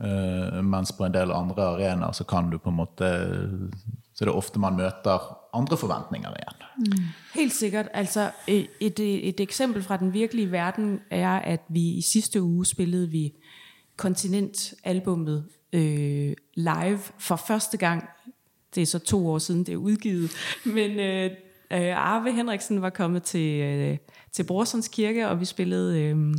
Uh, 0.01 0.61
mens 0.65 0.95
på 0.97 1.05
en 1.05 1.17
del 1.17 1.33
andre 1.35 1.73
arenaer 1.75 2.15
så 2.17 2.25
kan 2.29 2.49
du 2.49 2.57
på 2.57 2.71
en 2.71 2.79
måte 2.79 3.09
Så 4.15 4.25
det 4.25 4.31
er 4.31 4.39
ofte 4.39 4.63
man 4.63 4.79
møter 4.79 5.27
andre 5.53 5.77
forventninger 5.77 6.29
igen. 6.29 6.67
Mm. 6.79 7.05
Helt 7.35 7.53
sikkert. 7.53 7.89
Altså, 7.95 8.31
øh, 8.49 8.65
et, 8.81 9.01
et, 9.01 9.29
et 9.29 9.41
eksempel 9.41 9.83
fra 9.83 9.97
den 9.97 10.13
virkelige 10.13 10.53
verden 10.53 11.01
er, 11.11 11.31
at 11.31 11.61
vi 11.69 11.81
i 11.81 12.01
sidste 12.01 12.43
uge 12.43 12.67
spillede 12.67 13.11
vi 13.11 13.33
Kontinent-albummet 13.97 15.45
øh, 15.73 16.33
live 16.55 16.99
for 17.19 17.37
første 17.37 17.77
gang. 17.77 18.05
Det 18.75 18.83
er 18.83 18.87
så 18.87 18.99
to 18.99 19.29
år 19.29 19.39
siden, 19.39 19.65
det 19.65 19.73
er 19.73 19.77
udgivet. 19.77 20.31
Men 20.65 20.91
øh, 20.91 21.31
øh, 21.71 21.97
Arve 21.97 22.33
Henriksen 22.33 22.83
var 22.83 22.91
kommet 22.91 23.23
til, 23.23 23.61
øh, 23.61 23.99
til 24.33 24.45
Brorsons 24.45 24.89
Kirke, 24.89 25.29
og 25.29 25.41
vi 25.41 25.45
spillede, 25.45 26.03
øh, 26.03 26.35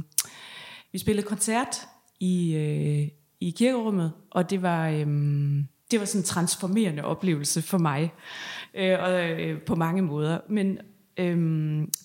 vi 0.92 0.98
spillede 0.98 1.28
koncert 1.28 1.76
i, 2.20 2.54
øh, 2.56 3.08
i 3.40 3.50
kirkerummet, 3.50 4.12
og 4.32 4.50
det 4.50 4.62
var... 4.62 4.90
Øh, 4.90 5.08
det 5.92 6.00
var 6.00 6.06
sådan 6.06 6.22
en 6.22 6.26
transformerende 6.26 7.06
oplevelse 7.06 7.62
for 7.62 7.78
mig, 7.78 8.14
øh, 8.74 8.98
og 9.00 9.30
øh, 9.30 9.62
på 9.62 9.76
mange 9.76 10.02
måder. 10.02 10.40
Men 10.50 10.78
øh, 11.18 11.38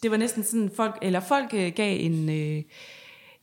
det 0.03 0.11
var 0.11 0.17
næsten 0.17 0.45
sådan, 0.45 0.71
folk, 0.77 0.99
eller 1.03 1.21
folk 1.21 1.55
øh, 1.55 1.73
gav 1.77 1.97
en, 2.01 2.29
øh, 2.29 2.63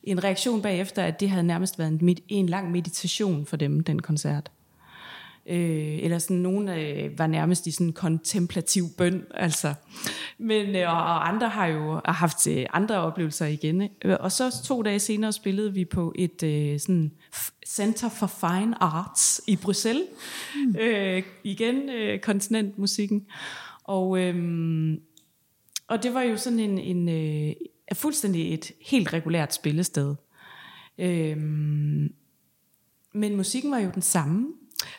en 0.02 0.24
reaktion 0.24 0.62
bagefter, 0.62 1.02
at 1.02 1.20
det 1.20 1.30
havde 1.30 1.46
nærmest 1.46 1.78
været 1.78 2.00
en, 2.02 2.16
en 2.28 2.46
lang 2.46 2.70
meditation 2.70 3.46
for 3.46 3.56
dem, 3.56 3.80
den 3.80 4.02
koncert. 4.02 4.50
Øh, 5.46 5.98
eller 6.02 6.18
sådan 6.18 6.36
nogen 6.36 6.68
øh, 6.68 7.18
var 7.18 7.26
nærmest 7.26 7.66
i 7.66 7.70
sådan 7.70 7.86
en 7.86 7.92
kontemplativ 7.92 8.84
bøn, 8.98 9.24
altså. 9.34 9.74
Men, 10.38 10.76
øh, 10.76 10.88
og 10.90 11.28
andre 11.28 11.48
har 11.48 11.66
jo 11.66 12.00
haft 12.04 12.46
øh, 12.46 12.66
andre 12.72 12.96
oplevelser 12.96 13.46
igen. 13.46 13.88
Og 14.20 14.32
så 14.32 14.62
to 14.64 14.82
dage 14.82 14.98
senere 14.98 15.32
spillede 15.32 15.74
vi 15.74 15.84
på 15.84 16.12
et 16.18 16.42
øh, 16.42 16.80
sådan 16.80 17.12
Center 17.66 18.08
for 18.08 18.26
Fine 18.26 18.82
Arts 18.82 19.40
i 19.46 19.56
Bruxelles. 19.56 20.04
Mm. 20.54 20.76
Øh, 20.80 21.22
igen 21.44 21.90
øh, 21.90 22.20
kontinentmusikken. 22.20 23.26
Og, 23.84 24.18
øh, 24.20 24.98
og 25.88 26.02
det 26.02 26.14
var 26.14 26.22
jo 26.22 26.36
sådan 26.36 26.60
en, 26.60 26.78
en 26.78 27.08
øh, 27.08 27.54
fuldstændig 27.92 28.54
et 28.54 28.72
helt 28.86 29.12
regulært 29.12 29.54
spillested. 29.54 30.14
Øh, 30.98 31.36
men 33.14 33.36
musikken 33.36 33.70
var 33.70 33.78
jo 33.78 33.90
den 33.94 34.02
samme. 34.02 34.46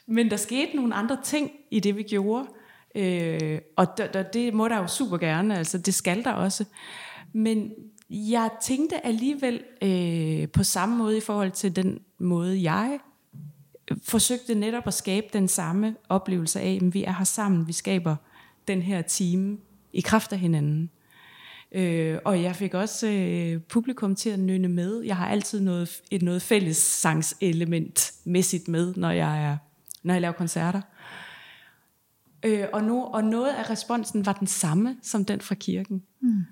Men 0.07 0.31
der 0.31 0.37
skete 0.37 0.75
nogle 0.75 0.95
andre 0.95 1.17
ting 1.23 1.51
i 1.71 1.79
det, 1.79 1.97
vi 1.97 2.03
gjorde. 2.03 2.47
Øh, 2.95 3.59
og 3.75 3.87
d- 3.99 4.17
d- 4.17 4.31
det 4.33 4.53
må 4.53 4.67
der 4.67 4.77
jo 4.77 4.87
super 4.87 5.17
gerne, 5.17 5.57
altså 5.57 5.77
det 5.77 5.93
skal 5.93 6.23
der 6.23 6.31
også. 6.31 6.65
Men 7.33 7.71
jeg 8.09 8.49
tænkte 8.63 9.05
alligevel 9.05 9.63
øh, 9.81 10.49
på 10.49 10.63
samme 10.63 10.97
måde 10.97 11.17
i 11.17 11.21
forhold 11.21 11.51
til 11.51 11.75
den 11.75 11.99
måde, 12.19 12.63
jeg 12.63 12.99
forsøgte 14.03 14.55
netop 14.55 14.87
at 14.87 14.93
skabe 14.93 15.27
den 15.33 15.47
samme 15.47 15.95
oplevelse 16.09 16.59
af, 16.59 16.79
at 16.81 16.93
vi 16.93 17.03
er 17.03 17.13
her 17.13 17.23
sammen, 17.23 17.67
vi 17.67 17.73
skaber 17.73 18.15
den 18.67 18.81
her 18.81 19.01
time 19.01 19.57
i 19.93 20.01
kraft 20.01 20.33
af 20.33 20.39
hinanden. 20.39 20.89
Øh, 21.71 22.17
og 22.25 22.43
jeg 22.43 22.55
fik 22.55 22.73
også 22.73 23.07
øh, 23.07 23.61
publikum 23.61 24.15
til 24.15 24.29
at 24.29 24.39
nynne 24.39 24.67
med. 24.67 25.01
Jeg 25.01 25.17
har 25.17 25.27
altid 25.27 25.61
noget, 25.61 26.01
et 26.11 26.21
noget 26.21 26.41
fælles 26.41 26.77
sangselement 26.77 28.13
mæssigt 28.23 28.67
med, 28.67 28.93
når 28.95 29.11
jeg, 29.11 29.43
er, 29.45 29.57
når 30.05 30.13
jeg 30.13 30.21
laver 30.21 30.33
koncerter. 30.33 30.81
Øh, 32.43 32.67
og, 32.73 32.83
no, 32.83 33.01
og 33.01 33.23
noget 33.23 33.53
af 33.53 33.69
responsen 33.69 34.25
var 34.25 34.33
den 34.33 34.47
samme 34.47 34.97
som 35.01 35.25
den 35.25 35.41
fra 35.41 35.55
kirken. 35.55 36.03
Mm. 36.19 36.45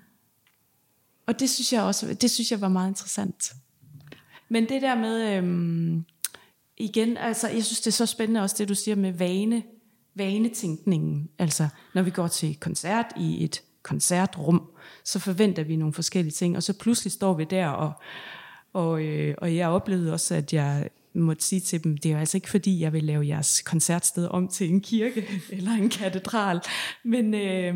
Og 1.26 1.40
det 1.40 1.50
synes 1.50 1.72
jeg 1.72 1.82
også 1.82 2.14
det 2.14 2.30
synes 2.30 2.50
jeg 2.50 2.60
var 2.60 2.68
meget 2.68 2.88
interessant. 2.88 3.52
Men 4.48 4.68
det 4.68 4.82
der 4.82 4.94
med, 4.94 5.36
øhm, 5.36 6.04
igen, 6.76 7.16
altså 7.16 7.48
jeg 7.48 7.64
synes 7.64 7.80
det 7.80 7.86
er 7.86 7.92
så 7.92 8.06
spændende 8.06 8.42
også 8.42 8.56
det 8.58 8.68
du 8.68 8.74
siger 8.74 8.94
med 8.94 9.12
vane, 9.12 9.62
vanetænkningen. 10.14 11.28
Altså 11.38 11.68
når 11.94 12.02
vi 12.02 12.10
går 12.10 12.26
til 12.26 12.56
koncert 12.60 13.06
i 13.16 13.44
et 13.44 13.62
koncertrum, 13.82 14.70
så 15.04 15.18
forventer 15.18 15.64
vi 15.64 15.76
nogle 15.76 15.94
forskellige 15.94 16.32
ting, 16.32 16.56
og 16.56 16.62
så 16.62 16.78
pludselig 16.78 17.12
står 17.12 17.34
vi 17.34 17.44
der, 17.44 17.68
og, 17.68 17.92
og, 18.72 19.02
øh, 19.02 19.34
og 19.38 19.56
jeg 19.56 19.68
oplevede 19.68 20.12
også, 20.12 20.34
at 20.34 20.52
jeg 20.52 20.88
måtte 21.14 21.44
sige 21.44 21.60
til 21.60 21.84
dem, 21.84 21.96
det 21.96 22.08
er 22.08 22.12
jo 22.12 22.18
altså 22.18 22.36
ikke 22.36 22.50
fordi, 22.50 22.80
jeg 22.80 22.92
vil 22.92 23.04
lave 23.04 23.26
jeres 23.26 23.62
koncertsted 23.62 24.28
om 24.30 24.48
til 24.48 24.70
en 24.70 24.80
kirke 24.80 25.26
eller 25.56 25.70
en 25.70 25.90
katedral, 25.90 26.60
men, 27.04 27.34
øh, 27.34 27.74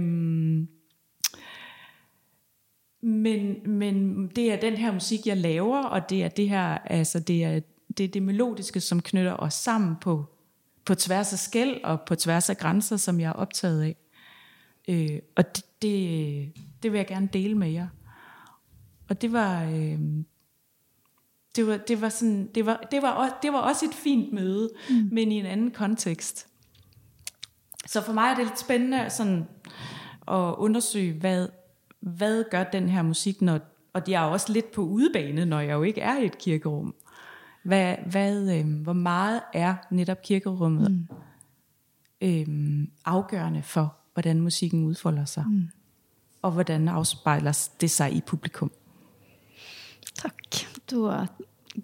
men, 3.02 3.56
men 3.78 4.26
det 4.28 4.52
er 4.52 4.60
den 4.60 4.74
her 4.74 4.92
musik, 4.92 5.26
jeg 5.26 5.36
laver, 5.36 5.82
og 5.82 6.10
det 6.10 6.24
er 6.24 6.28
det 6.28 6.48
her, 6.48 6.78
altså 6.78 7.20
det 7.20 7.44
er 7.44 7.60
det, 7.98 8.04
er 8.04 8.08
det 8.08 8.22
melodiske, 8.22 8.80
som 8.80 9.02
knytter 9.02 9.36
os 9.36 9.54
sammen 9.54 9.96
på, 10.00 10.24
på 10.84 10.94
tværs 10.94 11.32
af 11.32 11.38
skæld 11.38 11.84
og 11.84 12.00
på 12.00 12.14
tværs 12.14 12.50
af 12.50 12.56
grænser, 12.56 12.96
som 12.96 13.20
jeg 13.20 13.28
er 13.28 13.32
optaget 13.32 13.82
af. 13.82 13.96
Øh, 14.88 15.18
og 15.36 15.56
det, 15.56 15.64
det, 15.82 16.52
det 16.82 16.92
vil 16.92 16.98
jeg 16.98 17.06
gerne 17.06 17.28
dele 17.32 17.54
med 17.54 17.70
jer. 17.70 17.88
Og 19.08 19.22
det 19.22 19.32
var, 19.32 19.64
øh, 19.64 19.98
det 21.58 21.66
var, 21.66 21.76
det 21.76 22.00
var 22.00 22.08
sådan, 22.08 22.48
det 22.54 22.66
var, 22.66 22.86
det 22.90 23.02
var, 23.02 23.10
også, 23.10 23.34
det 23.42 23.52
var 23.52 23.58
også 23.58 23.84
et 23.84 23.94
fint 23.94 24.32
møde, 24.32 24.70
mm. 24.90 25.08
men 25.12 25.32
i 25.32 25.34
en 25.34 25.46
anden 25.46 25.70
kontekst. 25.70 26.46
Så 27.86 28.02
for 28.02 28.12
mig 28.12 28.30
er 28.30 28.34
det 28.34 28.44
lidt 28.44 28.58
spændende 28.58 29.10
sådan 29.10 29.44
at 30.28 30.54
undersøge, 30.58 31.12
hvad, 31.12 31.48
hvad 32.00 32.44
gør 32.50 32.64
den 32.64 32.88
her 32.88 33.02
musik, 33.02 33.42
når, 33.42 33.60
og 33.92 34.02
jeg 34.08 34.24
er 34.24 34.26
også 34.26 34.52
lidt 34.52 34.72
på 34.72 34.82
udebane, 34.82 35.44
når 35.44 35.60
jeg 35.60 35.72
jo 35.72 35.82
ikke 35.82 36.00
er 36.00 36.18
i 36.18 36.26
et 36.26 36.38
kirkerum. 36.38 36.94
Hvad, 37.62 37.96
hvad, 38.10 38.58
øh, 38.58 38.82
hvor 38.82 38.92
meget 38.92 39.40
er 39.54 39.74
netop 39.90 40.22
kirkerummet 40.22 40.90
mm. 40.90 41.08
øh, 42.20 42.86
afgørende 43.04 43.62
for, 43.62 43.96
hvordan 44.12 44.40
musikken 44.40 44.84
udfolder 44.84 45.24
sig? 45.24 45.44
Mm. 45.48 45.68
Og 46.42 46.50
hvordan 46.50 46.88
afspejler 46.88 47.68
det 47.80 47.90
sig 47.90 48.12
i 48.12 48.20
publikum? 48.26 48.70
da 50.22 51.26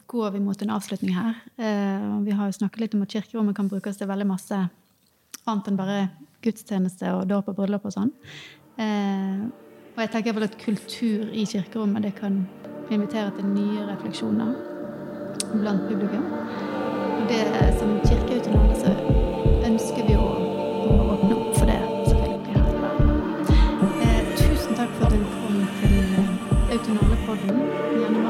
går 0.06 0.30
vi 0.30 0.40
mot 0.40 0.62
en 0.62 0.70
avslutning 0.70 1.14
her. 1.16 1.34
Eh, 1.56 2.06
vi 2.24 2.30
har 2.30 2.48
jo 2.48 2.58
snakket 2.58 2.80
litt 2.80 2.94
om 2.94 3.02
at 3.02 3.12
kirkerommet 3.14 3.56
kan 3.56 3.68
brukes 3.68 3.96
til 3.96 4.08
veldig 4.08 4.26
masse 4.26 4.58
annet 5.44 5.68
enn 5.68 5.78
bare 5.78 5.98
gudstjeneste 6.44 7.12
og 7.16 7.26
dåp 7.28 7.50
og 7.52 7.58
bryllup 7.58 7.86
og 7.88 7.94
sånn. 7.94 8.12
Eh, 8.80 9.44
og 9.94 10.00
jeg 10.02 10.10
tenker 10.10 10.34
vel 10.34 10.48
at 10.48 10.58
kultur 10.58 11.28
i 11.30 11.44
kirkerommet 11.46 12.02
det 12.02 12.14
kan 12.18 12.42
invitere 12.90 13.30
til 13.36 13.46
nye 13.52 13.84
refleksjoner 13.88 14.54
blant 15.52 15.86
publikum. 15.88 16.26
Og 17.14 17.28
det 17.30 17.44
som 17.78 17.94
kirkeautonome 18.04 18.74
så 18.80 18.92
ønsker 19.64 20.08
vi 20.08 20.18
å, 20.18 20.26
å 20.26 20.98
åpne 21.14 21.38
opp 21.38 21.54
for 21.60 21.70
det. 21.70 21.80
Eh, 24.04 24.34
tusen 24.40 24.76
takk 24.76 24.92
for 24.98 25.08
at 25.08 25.14
du 25.14 25.24
kom 25.38 25.62
til 25.80 25.94
Autonome-podden. 26.74 28.23